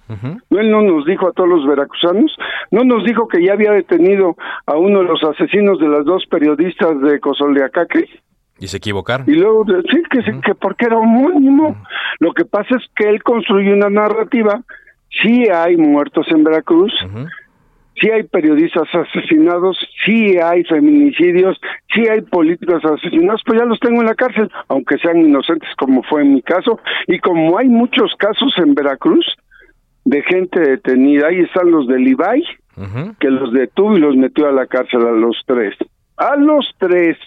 Él 0.50 0.70
no 0.70 0.82
nos 0.82 1.06
dijo 1.06 1.28
a 1.28 1.32
todos 1.32 1.48
los 1.48 1.66
veracruzanos, 1.66 2.36
no 2.70 2.84
nos 2.84 3.04
dijo 3.04 3.28
que 3.28 3.42
ya 3.44 3.52
había 3.52 3.72
detenido 3.72 4.36
a 4.66 4.76
uno 4.76 5.00
de 5.00 5.04
los 5.04 5.22
asesinos 5.22 5.78
de 5.78 5.88
las 5.88 6.04
dos 6.04 6.24
periodistas 6.26 7.00
de 7.00 7.20
Cosoldeacaque. 7.20 8.08
Y 8.58 8.66
se 8.66 8.76
equivocaron. 8.76 9.26
Y 9.28 9.34
luego, 9.36 9.64
sí, 9.90 10.02
que, 10.10 10.20
que 10.42 10.54
porque 10.54 10.86
era 10.86 10.98
homónimo. 10.98 11.76
Lo 12.18 12.32
que 12.32 12.44
pasa 12.44 12.76
es 12.76 12.82
que 12.94 13.08
él 13.08 13.22
construyó 13.22 13.72
una 13.72 13.88
narrativa. 13.88 14.62
Sí 15.22 15.48
hay 15.48 15.76
muertos 15.76 16.26
en 16.30 16.44
Veracruz, 16.44 16.92
sí 18.00 18.10
hay 18.10 18.22
periodistas 18.24 18.88
asesinados, 18.92 19.78
sí 20.04 20.38
hay 20.38 20.64
feminicidios, 20.64 21.60
sí 21.94 22.08
hay 22.08 22.22
políticos 22.22 22.82
asesinados, 22.84 23.42
pues 23.44 23.60
ya 23.60 23.66
los 23.66 23.78
tengo 23.80 24.00
en 24.00 24.06
la 24.06 24.14
cárcel, 24.14 24.50
aunque 24.68 24.98
sean 24.98 25.18
inocentes 25.18 25.68
como 25.76 26.02
fue 26.04 26.22
en 26.22 26.34
mi 26.34 26.42
caso, 26.42 26.80
y 27.06 27.18
como 27.18 27.58
hay 27.58 27.68
muchos 27.68 28.14
casos 28.16 28.54
en 28.58 28.74
Veracruz 28.74 29.26
de 30.04 30.22
gente 30.22 30.60
detenida, 30.60 31.28
ahí 31.28 31.40
están 31.40 31.70
los 31.70 31.86
del 31.86 32.08
Ibai, 32.08 32.42
que 33.18 33.28
los 33.28 33.52
detuvo 33.52 33.96
y 33.96 34.00
los 34.00 34.16
metió 34.16 34.48
a 34.48 34.52
la 34.52 34.66
cárcel 34.66 35.06
a 35.06 35.12
los 35.12 35.36
tres. 35.46 35.74
A 36.16 36.36
los 36.36 36.74
tres 36.78 37.18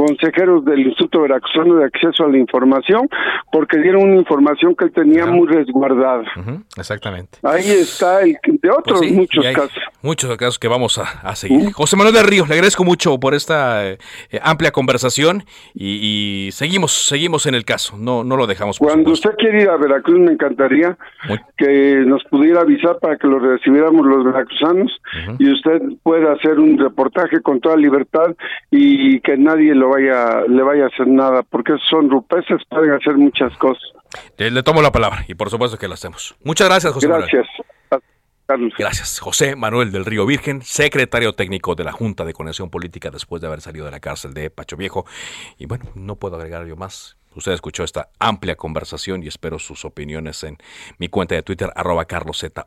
consejeros 0.00 0.64
del 0.64 0.80
Instituto 0.80 1.20
Veracruzano 1.20 1.76
de 1.76 1.84
Acceso 1.84 2.24
a 2.24 2.28
la 2.28 2.38
Información, 2.38 3.06
porque 3.52 3.78
dieron 3.78 4.04
una 4.04 4.16
información 4.16 4.74
que 4.74 4.86
él 4.86 4.92
tenía 4.92 5.26
muy 5.26 5.46
resguardada. 5.46 6.24
Exactamente. 6.78 7.38
Ahí 7.42 7.70
está, 7.70 8.22
el, 8.22 8.38
de 8.44 8.70
otros 8.70 9.00
pues 9.00 9.12
muchos 9.12 9.44
casos. 9.44 9.82
Muchos 10.00 10.36
casos 10.38 10.58
que 10.58 10.68
vamos 10.68 10.98
a, 10.98 11.34
seguir. 11.36 11.72
José 11.72 11.96
Manuel 11.96 12.14
de 12.14 12.22
Río, 12.22 12.46
le 12.46 12.54
agradezco 12.54 12.82
mucho 12.82 13.20
por 13.20 13.34
esta 13.34 13.86
eh, 13.86 13.98
amplia 14.42 14.70
conversación 14.70 15.44
y, 15.74 16.48
seguimos, 16.52 16.92
seguimos 17.06 17.44
en 17.44 17.54
el 17.54 17.66
caso, 17.66 17.98
no, 17.98 18.24
no 18.24 18.36
lo 18.38 18.46
dejamos. 18.46 18.78
Cuando 18.78 19.12
usted 19.12 19.30
quiere 19.36 19.62
ir 19.62 19.68
a 19.68 19.76
Veracruz, 19.76 20.18
me 20.18 20.32
encantaría 20.32 20.96
que 21.58 22.04
nos 22.06 22.24
pudiera 22.24 22.62
avisar 22.62 22.98
para 23.00 23.18
que 23.18 23.26
lo 23.26 23.38
recibiéramos 23.38 24.06
los 24.06 24.24
veracruzanos 24.24 25.00
y 25.38 25.52
usted 25.52 25.82
pueda 26.02 26.32
hacer 26.32 26.58
un 26.58 26.78
reportaje 26.78 27.40
con 27.42 27.60
toda 27.60 27.76
libertad 27.76 28.34
y 28.70 29.20
que 29.20 29.36
nadie 29.36 29.74
lo 29.74 29.89
vaya, 29.90 30.42
le 30.48 30.62
vaya 30.62 30.84
a 30.84 30.86
hacer 30.86 31.06
nada, 31.06 31.42
porque 31.42 31.74
son 31.88 32.10
rupeces, 32.10 32.62
pueden 32.68 32.92
hacer 32.92 33.14
muchas 33.16 33.56
cosas. 33.58 33.82
Le, 34.36 34.62
tomo 34.62 34.82
la 34.82 34.90
palabra 34.90 35.24
y 35.28 35.34
por 35.34 35.50
supuesto 35.50 35.78
que 35.78 35.86
lo 35.88 35.94
hacemos. 35.94 36.34
Muchas 36.42 36.68
gracias, 36.68 36.92
José 36.92 37.06
gracias. 37.06 37.46
Manuel. 38.48 38.72
Gracias. 38.76 39.20
José 39.20 39.54
Manuel 39.54 39.92
del 39.92 40.04
Río 40.04 40.26
Virgen, 40.26 40.62
secretario 40.62 41.34
técnico 41.34 41.76
de 41.76 41.84
la 41.84 41.92
Junta 41.92 42.24
de 42.24 42.32
Conexión 42.32 42.68
Política 42.68 43.10
después 43.10 43.40
de 43.40 43.46
haber 43.46 43.60
salido 43.60 43.84
de 43.84 43.92
la 43.92 44.00
cárcel 44.00 44.34
de 44.34 44.50
Pacho 44.50 44.76
Viejo. 44.76 45.06
Y 45.56 45.66
bueno, 45.66 45.84
no 45.94 46.16
puedo 46.16 46.34
agregar 46.34 46.66
yo 46.66 46.74
más. 46.74 47.16
Usted 47.36 47.52
escuchó 47.52 47.84
esta 47.84 48.08
amplia 48.18 48.56
conversación 48.56 49.22
y 49.22 49.28
espero 49.28 49.60
sus 49.60 49.84
opiniones 49.84 50.42
en 50.42 50.58
mi 50.98 51.08
cuenta 51.08 51.36
de 51.36 51.42
Twitter, 51.44 51.70
arroba 51.76 52.06
carloszup. 52.06 52.58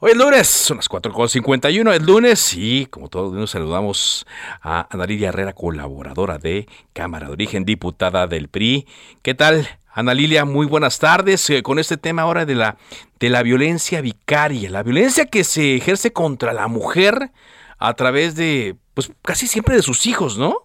Hoy 0.00 0.12
es 0.12 0.16
lunes, 0.16 0.46
son 0.46 0.76
las 0.76 0.88
4.51, 0.88 1.92
es 1.92 2.02
lunes 2.06 2.54
y 2.56 2.86
como 2.86 3.08
todos 3.08 3.32
nos 3.32 3.50
saludamos 3.50 4.26
a 4.62 4.86
Ana 4.94 5.06
Lilia 5.06 5.30
Herrera, 5.30 5.54
colaboradora 5.54 6.38
de 6.38 6.68
Cámara 6.92 7.26
de 7.26 7.32
Origen, 7.32 7.64
diputada 7.64 8.28
del 8.28 8.46
PRI. 8.46 8.86
¿Qué 9.22 9.34
tal, 9.34 9.66
Ana 9.92 10.14
Lilia? 10.14 10.44
Muy 10.44 10.66
buenas 10.66 11.00
tardes 11.00 11.50
eh, 11.50 11.64
con 11.64 11.80
este 11.80 11.96
tema 11.96 12.22
ahora 12.22 12.46
de 12.46 12.54
la, 12.54 12.76
de 13.18 13.28
la 13.28 13.42
violencia 13.42 14.00
vicaria, 14.00 14.70
la 14.70 14.84
violencia 14.84 15.26
que 15.26 15.42
se 15.42 15.74
ejerce 15.74 16.12
contra 16.12 16.52
la 16.52 16.68
mujer 16.68 17.32
a 17.78 17.92
través 17.94 18.36
de, 18.36 18.76
pues 18.94 19.10
casi 19.22 19.48
siempre 19.48 19.74
de 19.74 19.82
sus 19.82 20.06
hijos, 20.06 20.38
¿no? 20.38 20.58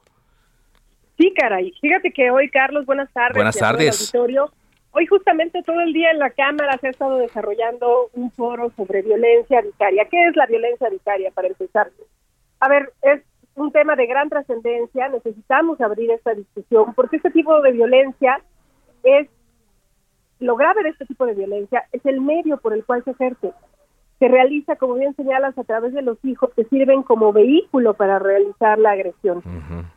Sí, 1.17 1.33
caray. 1.35 1.73
Fíjate 1.81 2.13
que 2.13 2.29
hoy, 2.29 2.51
Carlos, 2.51 2.85
buenas 2.85 3.11
tardes. 3.11 3.33
Buenas 3.33 3.57
tardes. 3.57 4.13
Hoy 4.95 5.07
justamente 5.07 5.63
todo 5.63 5.79
el 5.81 5.91
día 5.91 6.11
en 6.11 6.19
la 6.19 6.29
Cámara 6.29 6.77
se 6.77 6.87
ha 6.87 6.91
estado 6.91 7.17
desarrollando 7.17 8.11
un 8.13 8.29
foro 8.29 8.69
sobre 8.75 9.01
violencia 9.01 9.61
vicaria. 9.61 10.05
¿Qué 10.05 10.27
es 10.27 10.35
la 10.35 10.45
violencia 10.45 10.87
vicaria, 10.87 11.31
para 11.31 11.47
empezar? 11.47 11.89
A 12.59 12.69
ver, 12.69 12.93
es 13.01 13.23
un 13.55 13.71
tema 13.71 13.95
de 13.95 14.05
gran 14.05 14.29
trascendencia, 14.29 15.09
necesitamos 15.09 15.81
abrir 15.81 16.11
esta 16.11 16.35
discusión, 16.35 16.93
porque 16.93 17.17
este 17.17 17.31
tipo 17.31 17.59
de 17.61 17.71
violencia 17.71 18.39
es, 19.01 19.27
lo 20.39 20.55
grave 20.55 20.83
de 20.83 20.89
este 20.89 21.07
tipo 21.07 21.25
de 21.25 21.33
violencia 21.33 21.85
es 21.91 22.05
el 22.05 22.21
medio 22.21 22.57
por 22.57 22.73
el 22.73 22.85
cual 22.85 23.03
se 23.03 23.11
ejerce. 23.11 23.51
Se 24.19 24.27
realiza, 24.27 24.75
como 24.75 24.93
bien 24.93 25.15
señalas, 25.15 25.57
a 25.57 25.63
través 25.63 25.93
de 25.93 26.03
los 26.03 26.23
hijos 26.23 26.51
que 26.55 26.65
sirven 26.65 27.01
como 27.01 27.33
vehículo 27.33 27.95
para 27.95 28.19
realizar 28.19 28.77
la 28.77 28.91
agresión. 28.91 29.41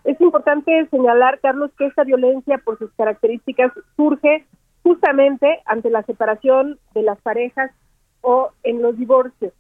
Es 0.05 0.18
importante 0.22 0.88
señalar, 0.90 1.38
Carlos, 1.40 1.70
que 1.76 1.84
esta 1.84 2.03
violencia, 2.03 2.57
por 2.64 2.78
sus 2.78 2.90
características, 2.92 3.72
surge 3.94 4.47
justamente 4.87 5.62
ante 5.64 5.91
la 5.91 6.05
separación 6.05 6.78
de 6.95 7.03
las 7.03 7.20
parejas 7.20 7.72
o 8.20 8.53
en 8.62 8.80
los 8.80 8.97
divorcios. 8.97 9.53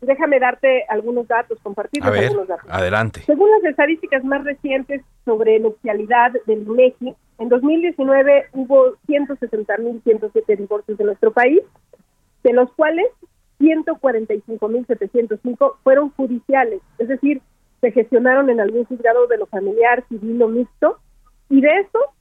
Déjame 0.00 0.40
darte 0.40 0.86
algunos 0.88 1.28
datos, 1.28 1.58
compartirles 1.62 2.30
algunos 2.30 2.48
datos. 2.48 2.64
Adelante. 2.70 3.20
Según 3.26 3.50
las 3.50 3.62
estadísticas 3.64 4.24
más 4.24 4.42
recientes 4.42 5.02
sobre 5.26 5.60
nupcialidad 5.60 6.32
del 6.46 6.62
INEGI, 6.62 7.14
en 7.40 7.50
2019 7.50 8.46
hubo 8.54 8.94
160.107 9.06 10.56
divorcios 10.56 10.98
en 10.98 11.06
nuestro 11.06 11.30
país, 11.30 11.60
de 12.42 12.54
los 12.54 12.72
cuales 12.72 13.04
145.705 13.60 15.74
fueron 15.82 16.08
judiciales, 16.12 16.80
es 16.96 17.08
decir, 17.08 17.42
se 17.82 17.92
gestionaron 17.92 18.48
en 18.48 18.60
algún 18.60 18.86
juzgado 18.86 19.26
de 19.26 19.36
lo 19.36 19.44
familiar, 19.44 20.02
civil 20.08 20.40
o 20.40 20.48
mixto, 20.48 21.00
y 21.50 21.60
de 21.60 21.68
estos 21.80 22.13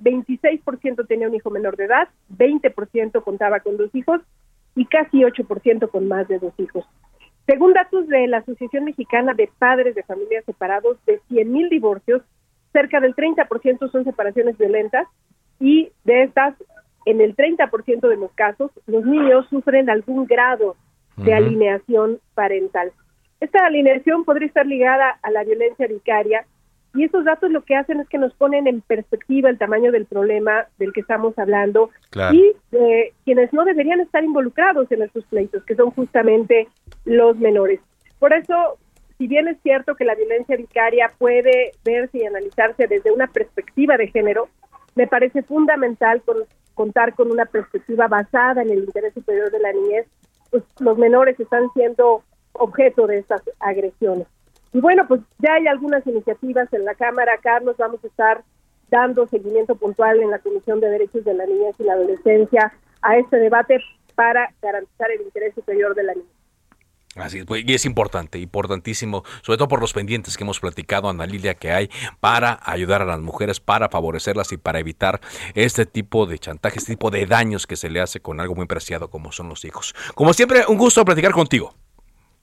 26% 0.00 1.06
tenía 1.06 1.28
un 1.28 1.34
hijo 1.34 1.50
menor 1.50 1.76
de 1.76 1.84
edad, 1.84 2.08
20% 2.36 3.22
contaba 3.22 3.60
con 3.60 3.76
dos 3.76 3.94
hijos 3.94 4.20
y 4.74 4.86
casi 4.86 5.18
8% 5.22 5.90
con 5.90 6.08
más 6.08 6.28
de 6.28 6.38
dos 6.38 6.54
hijos. 6.58 6.84
Según 7.46 7.72
datos 7.72 8.06
de 8.08 8.26
la 8.26 8.38
Asociación 8.38 8.84
Mexicana 8.84 9.32
de 9.34 9.50
Padres 9.58 9.94
de 9.94 10.02
Familias 10.02 10.44
Separados, 10.44 10.98
de 11.06 11.20
100.000 11.30 11.70
divorcios, 11.70 12.22
cerca 12.72 13.00
del 13.00 13.16
30% 13.16 13.90
son 13.90 14.04
separaciones 14.04 14.58
violentas 14.58 15.06
y 15.58 15.90
de 16.04 16.24
estas, 16.24 16.54
en 17.06 17.20
el 17.20 17.34
30% 17.34 18.06
de 18.06 18.16
los 18.16 18.30
casos, 18.32 18.70
los 18.86 19.04
niños 19.04 19.46
sufren 19.48 19.88
algún 19.88 20.26
grado 20.26 20.76
de 21.16 21.34
alineación 21.34 22.20
parental. 22.34 22.92
Esta 23.40 23.66
alineación 23.66 24.24
podría 24.24 24.48
estar 24.48 24.66
ligada 24.66 25.18
a 25.22 25.30
la 25.30 25.42
violencia 25.42 25.86
vicaria 25.86 26.44
y 26.94 27.04
esos 27.04 27.24
datos 27.24 27.50
lo 27.50 27.62
que 27.62 27.76
hacen 27.76 28.00
es 28.00 28.08
que 28.08 28.18
nos 28.18 28.34
ponen 28.34 28.66
en 28.66 28.80
perspectiva 28.80 29.50
el 29.50 29.58
tamaño 29.58 29.92
del 29.92 30.06
problema 30.06 30.66
del 30.78 30.92
que 30.92 31.00
estamos 31.00 31.38
hablando 31.38 31.90
y 32.32 32.52
de 32.70 33.12
quienes 33.24 33.52
no 33.52 33.64
deberían 33.64 34.00
estar 34.00 34.24
involucrados 34.24 34.90
en 34.90 35.02
estos 35.02 35.24
pleitos, 35.26 35.62
que 35.64 35.76
son 35.76 35.90
justamente 35.90 36.68
los 37.04 37.36
menores. 37.36 37.80
Por 38.18 38.32
eso, 38.32 38.78
si 39.18 39.26
bien 39.26 39.48
es 39.48 39.58
cierto 39.62 39.94
que 39.94 40.04
la 40.04 40.14
violencia 40.14 40.56
vicaria 40.56 41.12
puede 41.18 41.72
verse 41.84 42.18
y 42.18 42.26
analizarse 42.26 42.86
desde 42.86 43.12
una 43.12 43.26
perspectiva 43.26 43.96
de 43.96 44.08
género, 44.08 44.48
me 44.94 45.06
parece 45.06 45.42
fundamental 45.42 46.22
contar 46.74 47.14
con 47.14 47.30
una 47.30 47.44
perspectiva 47.44 48.08
basada 48.08 48.62
en 48.62 48.70
el 48.70 48.78
interés 48.80 49.14
superior 49.14 49.50
de 49.50 49.60
la 49.60 49.72
niñez 49.72 50.06
pues, 50.50 50.64
los 50.80 50.98
menores 50.98 51.38
están 51.38 51.70
siendo 51.74 52.22
objeto 52.52 53.06
de 53.06 53.18
estas 53.18 53.42
agresiones. 53.60 54.26
Y 54.72 54.80
bueno, 54.80 55.06
pues 55.08 55.20
ya 55.38 55.54
hay 55.54 55.66
algunas 55.66 56.06
iniciativas 56.06 56.72
en 56.72 56.84
la 56.84 56.94
Cámara, 56.94 57.38
Carlos, 57.42 57.76
vamos 57.78 58.02
a 58.04 58.06
estar 58.06 58.44
dando 58.90 59.26
seguimiento 59.26 59.76
puntual 59.76 60.20
en 60.20 60.30
la 60.30 60.38
Comisión 60.38 60.80
de 60.80 60.88
Derechos 60.88 61.24
de 61.24 61.34
la 61.34 61.46
Niñez 61.46 61.76
y 61.78 61.84
la 61.84 61.94
Adolescencia 61.94 62.72
a 63.02 63.16
este 63.16 63.36
debate 63.36 63.80
para 64.14 64.52
garantizar 64.60 65.10
el 65.10 65.22
interés 65.22 65.54
superior 65.54 65.94
de 65.94 66.02
la 66.02 66.14
niña. 66.14 66.26
Así 67.16 67.38
es, 67.38 67.46
pues, 67.46 67.64
y 67.66 67.74
es 67.74 67.84
importante, 67.84 68.38
importantísimo, 68.38 69.24
sobre 69.42 69.56
todo 69.56 69.68
por 69.68 69.80
los 69.80 69.92
pendientes 69.92 70.36
que 70.36 70.44
hemos 70.44 70.60
platicado, 70.60 71.08
Ana 71.08 71.26
Lilia, 71.26 71.54
que 71.54 71.72
hay 71.72 71.90
para 72.20 72.60
ayudar 72.62 73.02
a 73.02 73.06
las 73.06 73.20
mujeres, 73.20 73.60
para 73.60 73.88
favorecerlas 73.88 74.52
y 74.52 74.56
para 74.56 74.78
evitar 74.78 75.20
este 75.54 75.86
tipo 75.86 76.26
de 76.26 76.38
chantaje, 76.38 76.78
este 76.78 76.92
tipo 76.92 77.10
de 77.10 77.26
daños 77.26 77.66
que 77.66 77.76
se 77.76 77.90
le 77.90 78.00
hace 78.00 78.20
con 78.20 78.40
algo 78.40 78.54
muy 78.54 78.66
preciado 78.66 79.10
como 79.10 79.32
son 79.32 79.48
los 79.48 79.64
hijos. 79.64 79.94
Como 80.14 80.32
siempre, 80.32 80.64
un 80.68 80.78
gusto 80.78 81.04
platicar 81.04 81.32
contigo. 81.32 81.74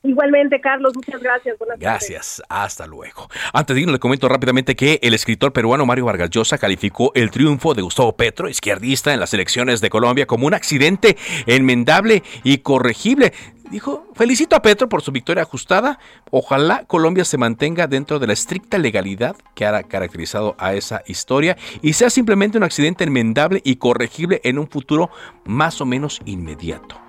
Igualmente, 0.05 0.61
Carlos, 0.61 0.93
muchas 0.95 1.21
gracias. 1.21 1.57
gracias, 1.79 2.41
hasta 2.47 2.85
luego. 2.85 3.27
Antes 3.53 3.75
de 3.75 3.81
irnos, 3.81 3.93
le 3.93 3.99
comento 3.99 4.29
rápidamente 4.29 4.75
que 4.75 4.99
el 5.01 5.13
escritor 5.13 5.51
peruano 5.51 5.85
Mario 5.85 6.05
Vargas 6.05 6.29
Llosa 6.29 6.57
calificó 6.57 7.11
el 7.15 7.31
triunfo 7.31 7.73
de 7.73 7.81
Gustavo 7.81 8.15
Petro, 8.15 8.47
izquierdista, 8.47 9.13
en 9.13 9.19
las 9.19 9.33
elecciones 9.33 9.81
de 9.81 9.89
Colombia 9.89 10.27
como 10.27 10.45
un 10.45 10.53
accidente 10.53 11.17
enmendable 11.47 12.21
y 12.43 12.59
corregible. 12.59 13.33
Dijo, 13.71 14.07
felicito 14.13 14.55
a 14.55 14.61
Petro 14.61 14.87
por 14.87 15.01
su 15.01 15.11
victoria 15.11 15.41
ajustada. 15.41 15.97
Ojalá 16.29 16.83
Colombia 16.85 17.25
se 17.25 17.39
mantenga 17.39 17.87
dentro 17.87 18.19
de 18.19 18.27
la 18.27 18.33
estricta 18.33 18.77
legalidad 18.77 19.35
que 19.55 19.65
ha 19.65 19.83
caracterizado 19.83 20.55
a 20.59 20.75
esa 20.75 21.01
historia 21.07 21.57
y 21.81 21.93
sea 21.93 22.11
simplemente 22.11 22.59
un 22.59 22.63
accidente 22.63 23.05
enmendable 23.05 23.61
y 23.63 23.77
corregible 23.77 24.39
en 24.43 24.59
un 24.59 24.67
futuro 24.67 25.09
más 25.45 25.81
o 25.81 25.85
menos 25.85 26.21
inmediato. 26.25 27.04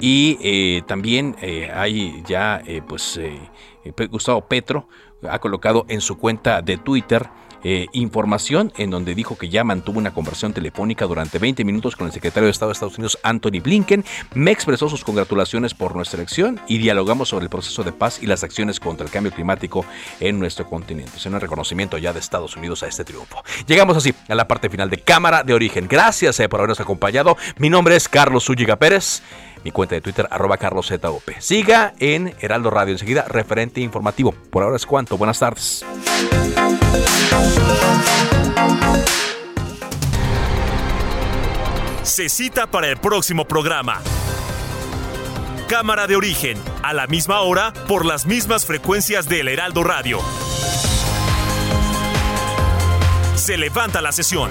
Y 0.00 0.38
eh, 0.42 0.82
también 0.86 1.36
eh, 1.40 1.70
hay 1.72 2.22
ya, 2.26 2.62
eh, 2.66 2.82
pues, 2.86 3.20
Gustavo 4.10 4.46
Petro 4.46 4.88
ha 5.28 5.38
colocado 5.38 5.86
en 5.88 6.00
su 6.00 6.18
cuenta 6.18 6.62
de 6.62 6.76
Twitter 6.76 7.28
información 7.92 8.74
en 8.76 8.90
donde 8.90 9.14
dijo 9.14 9.38
que 9.38 9.48
ya 9.48 9.64
mantuvo 9.64 9.98
una 9.98 10.12
conversación 10.12 10.52
telefónica 10.52 11.06
durante 11.06 11.38
20 11.38 11.64
minutos 11.64 11.96
con 11.96 12.06
el 12.06 12.12
secretario 12.12 12.44
de 12.44 12.50
Estado 12.50 12.68
de 12.68 12.74
Estados 12.74 12.98
Unidos, 12.98 13.18
Anthony 13.22 13.62
Blinken. 13.62 14.04
Me 14.34 14.50
expresó 14.50 14.90
sus 14.90 15.02
congratulaciones 15.02 15.72
por 15.72 15.96
nuestra 15.96 16.18
elección 16.18 16.60
y 16.68 16.76
dialogamos 16.76 17.30
sobre 17.30 17.44
el 17.44 17.48
proceso 17.48 17.82
de 17.82 17.92
paz 17.92 18.22
y 18.22 18.26
las 18.26 18.44
acciones 18.44 18.80
contra 18.80 19.06
el 19.06 19.10
cambio 19.10 19.32
climático 19.32 19.86
en 20.20 20.38
nuestro 20.38 20.68
continente. 20.68 21.12
Es 21.16 21.24
un 21.24 21.40
reconocimiento 21.40 21.96
ya 21.96 22.12
de 22.12 22.20
Estados 22.20 22.54
Unidos 22.54 22.82
a 22.82 22.86
este 22.86 23.02
triunfo. 23.02 23.42
Llegamos 23.66 23.96
así 23.96 24.12
a 24.28 24.34
la 24.34 24.46
parte 24.46 24.68
final 24.68 24.90
de 24.90 24.98
Cámara 24.98 25.42
de 25.42 25.54
Origen. 25.54 25.88
Gracias 25.88 26.36
por 26.50 26.60
habernos 26.60 26.80
acompañado. 26.80 27.38
Mi 27.56 27.70
nombre 27.70 27.96
es 27.96 28.10
Carlos 28.10 28.44
Zúñiga 28.44 28.76
Pérez 28.76 29.22
mi 29.64 29.72
cuenta 29.72 29.94
de 29.94 30.00
Twitter, 30.00 30.28
arroba 30.30 30.58
carloszop. 30.58 31.30
Siga 31.38 31.94
en 31.98 32.34
Heraldo 32.40 32.70
Radio, 32.70 32.92
enseguida 32.92 33.24
referente 33.26 33.80
informativo. 33.80 34.32
Por 34.50 34.62
ahora 34.62 34.76
es 34.76 34.86
cuanto. 34.86 35.16
Buenas 35.16 35.38
tardes. 35.38 35.84
Se 42.02 42.28
cita 42.28 42.66
para 42.66 42.88
el 42.88 42.98
próximo 42.98 43.46
programa. 43.46 44.00
Cámara 45.68 46.06
de 46.06 46.14
origen, 46.14 46.58
a 46.82 46.92
la 46.92 47.06
misma 47.06 47.40
hora, 47.40 47.72
por 47.88 48.04
las 48.04 48.26
mismas 48.26 48.66
frecuencias 48.66 49.28
del 49.28 49.48
Heraldo 49.48 49.82
Radio. 49.82 50.18
Se 53.34 53.56
levanta 53.56 54.02
la 54.02 54.12
sesión. 54.12 54.50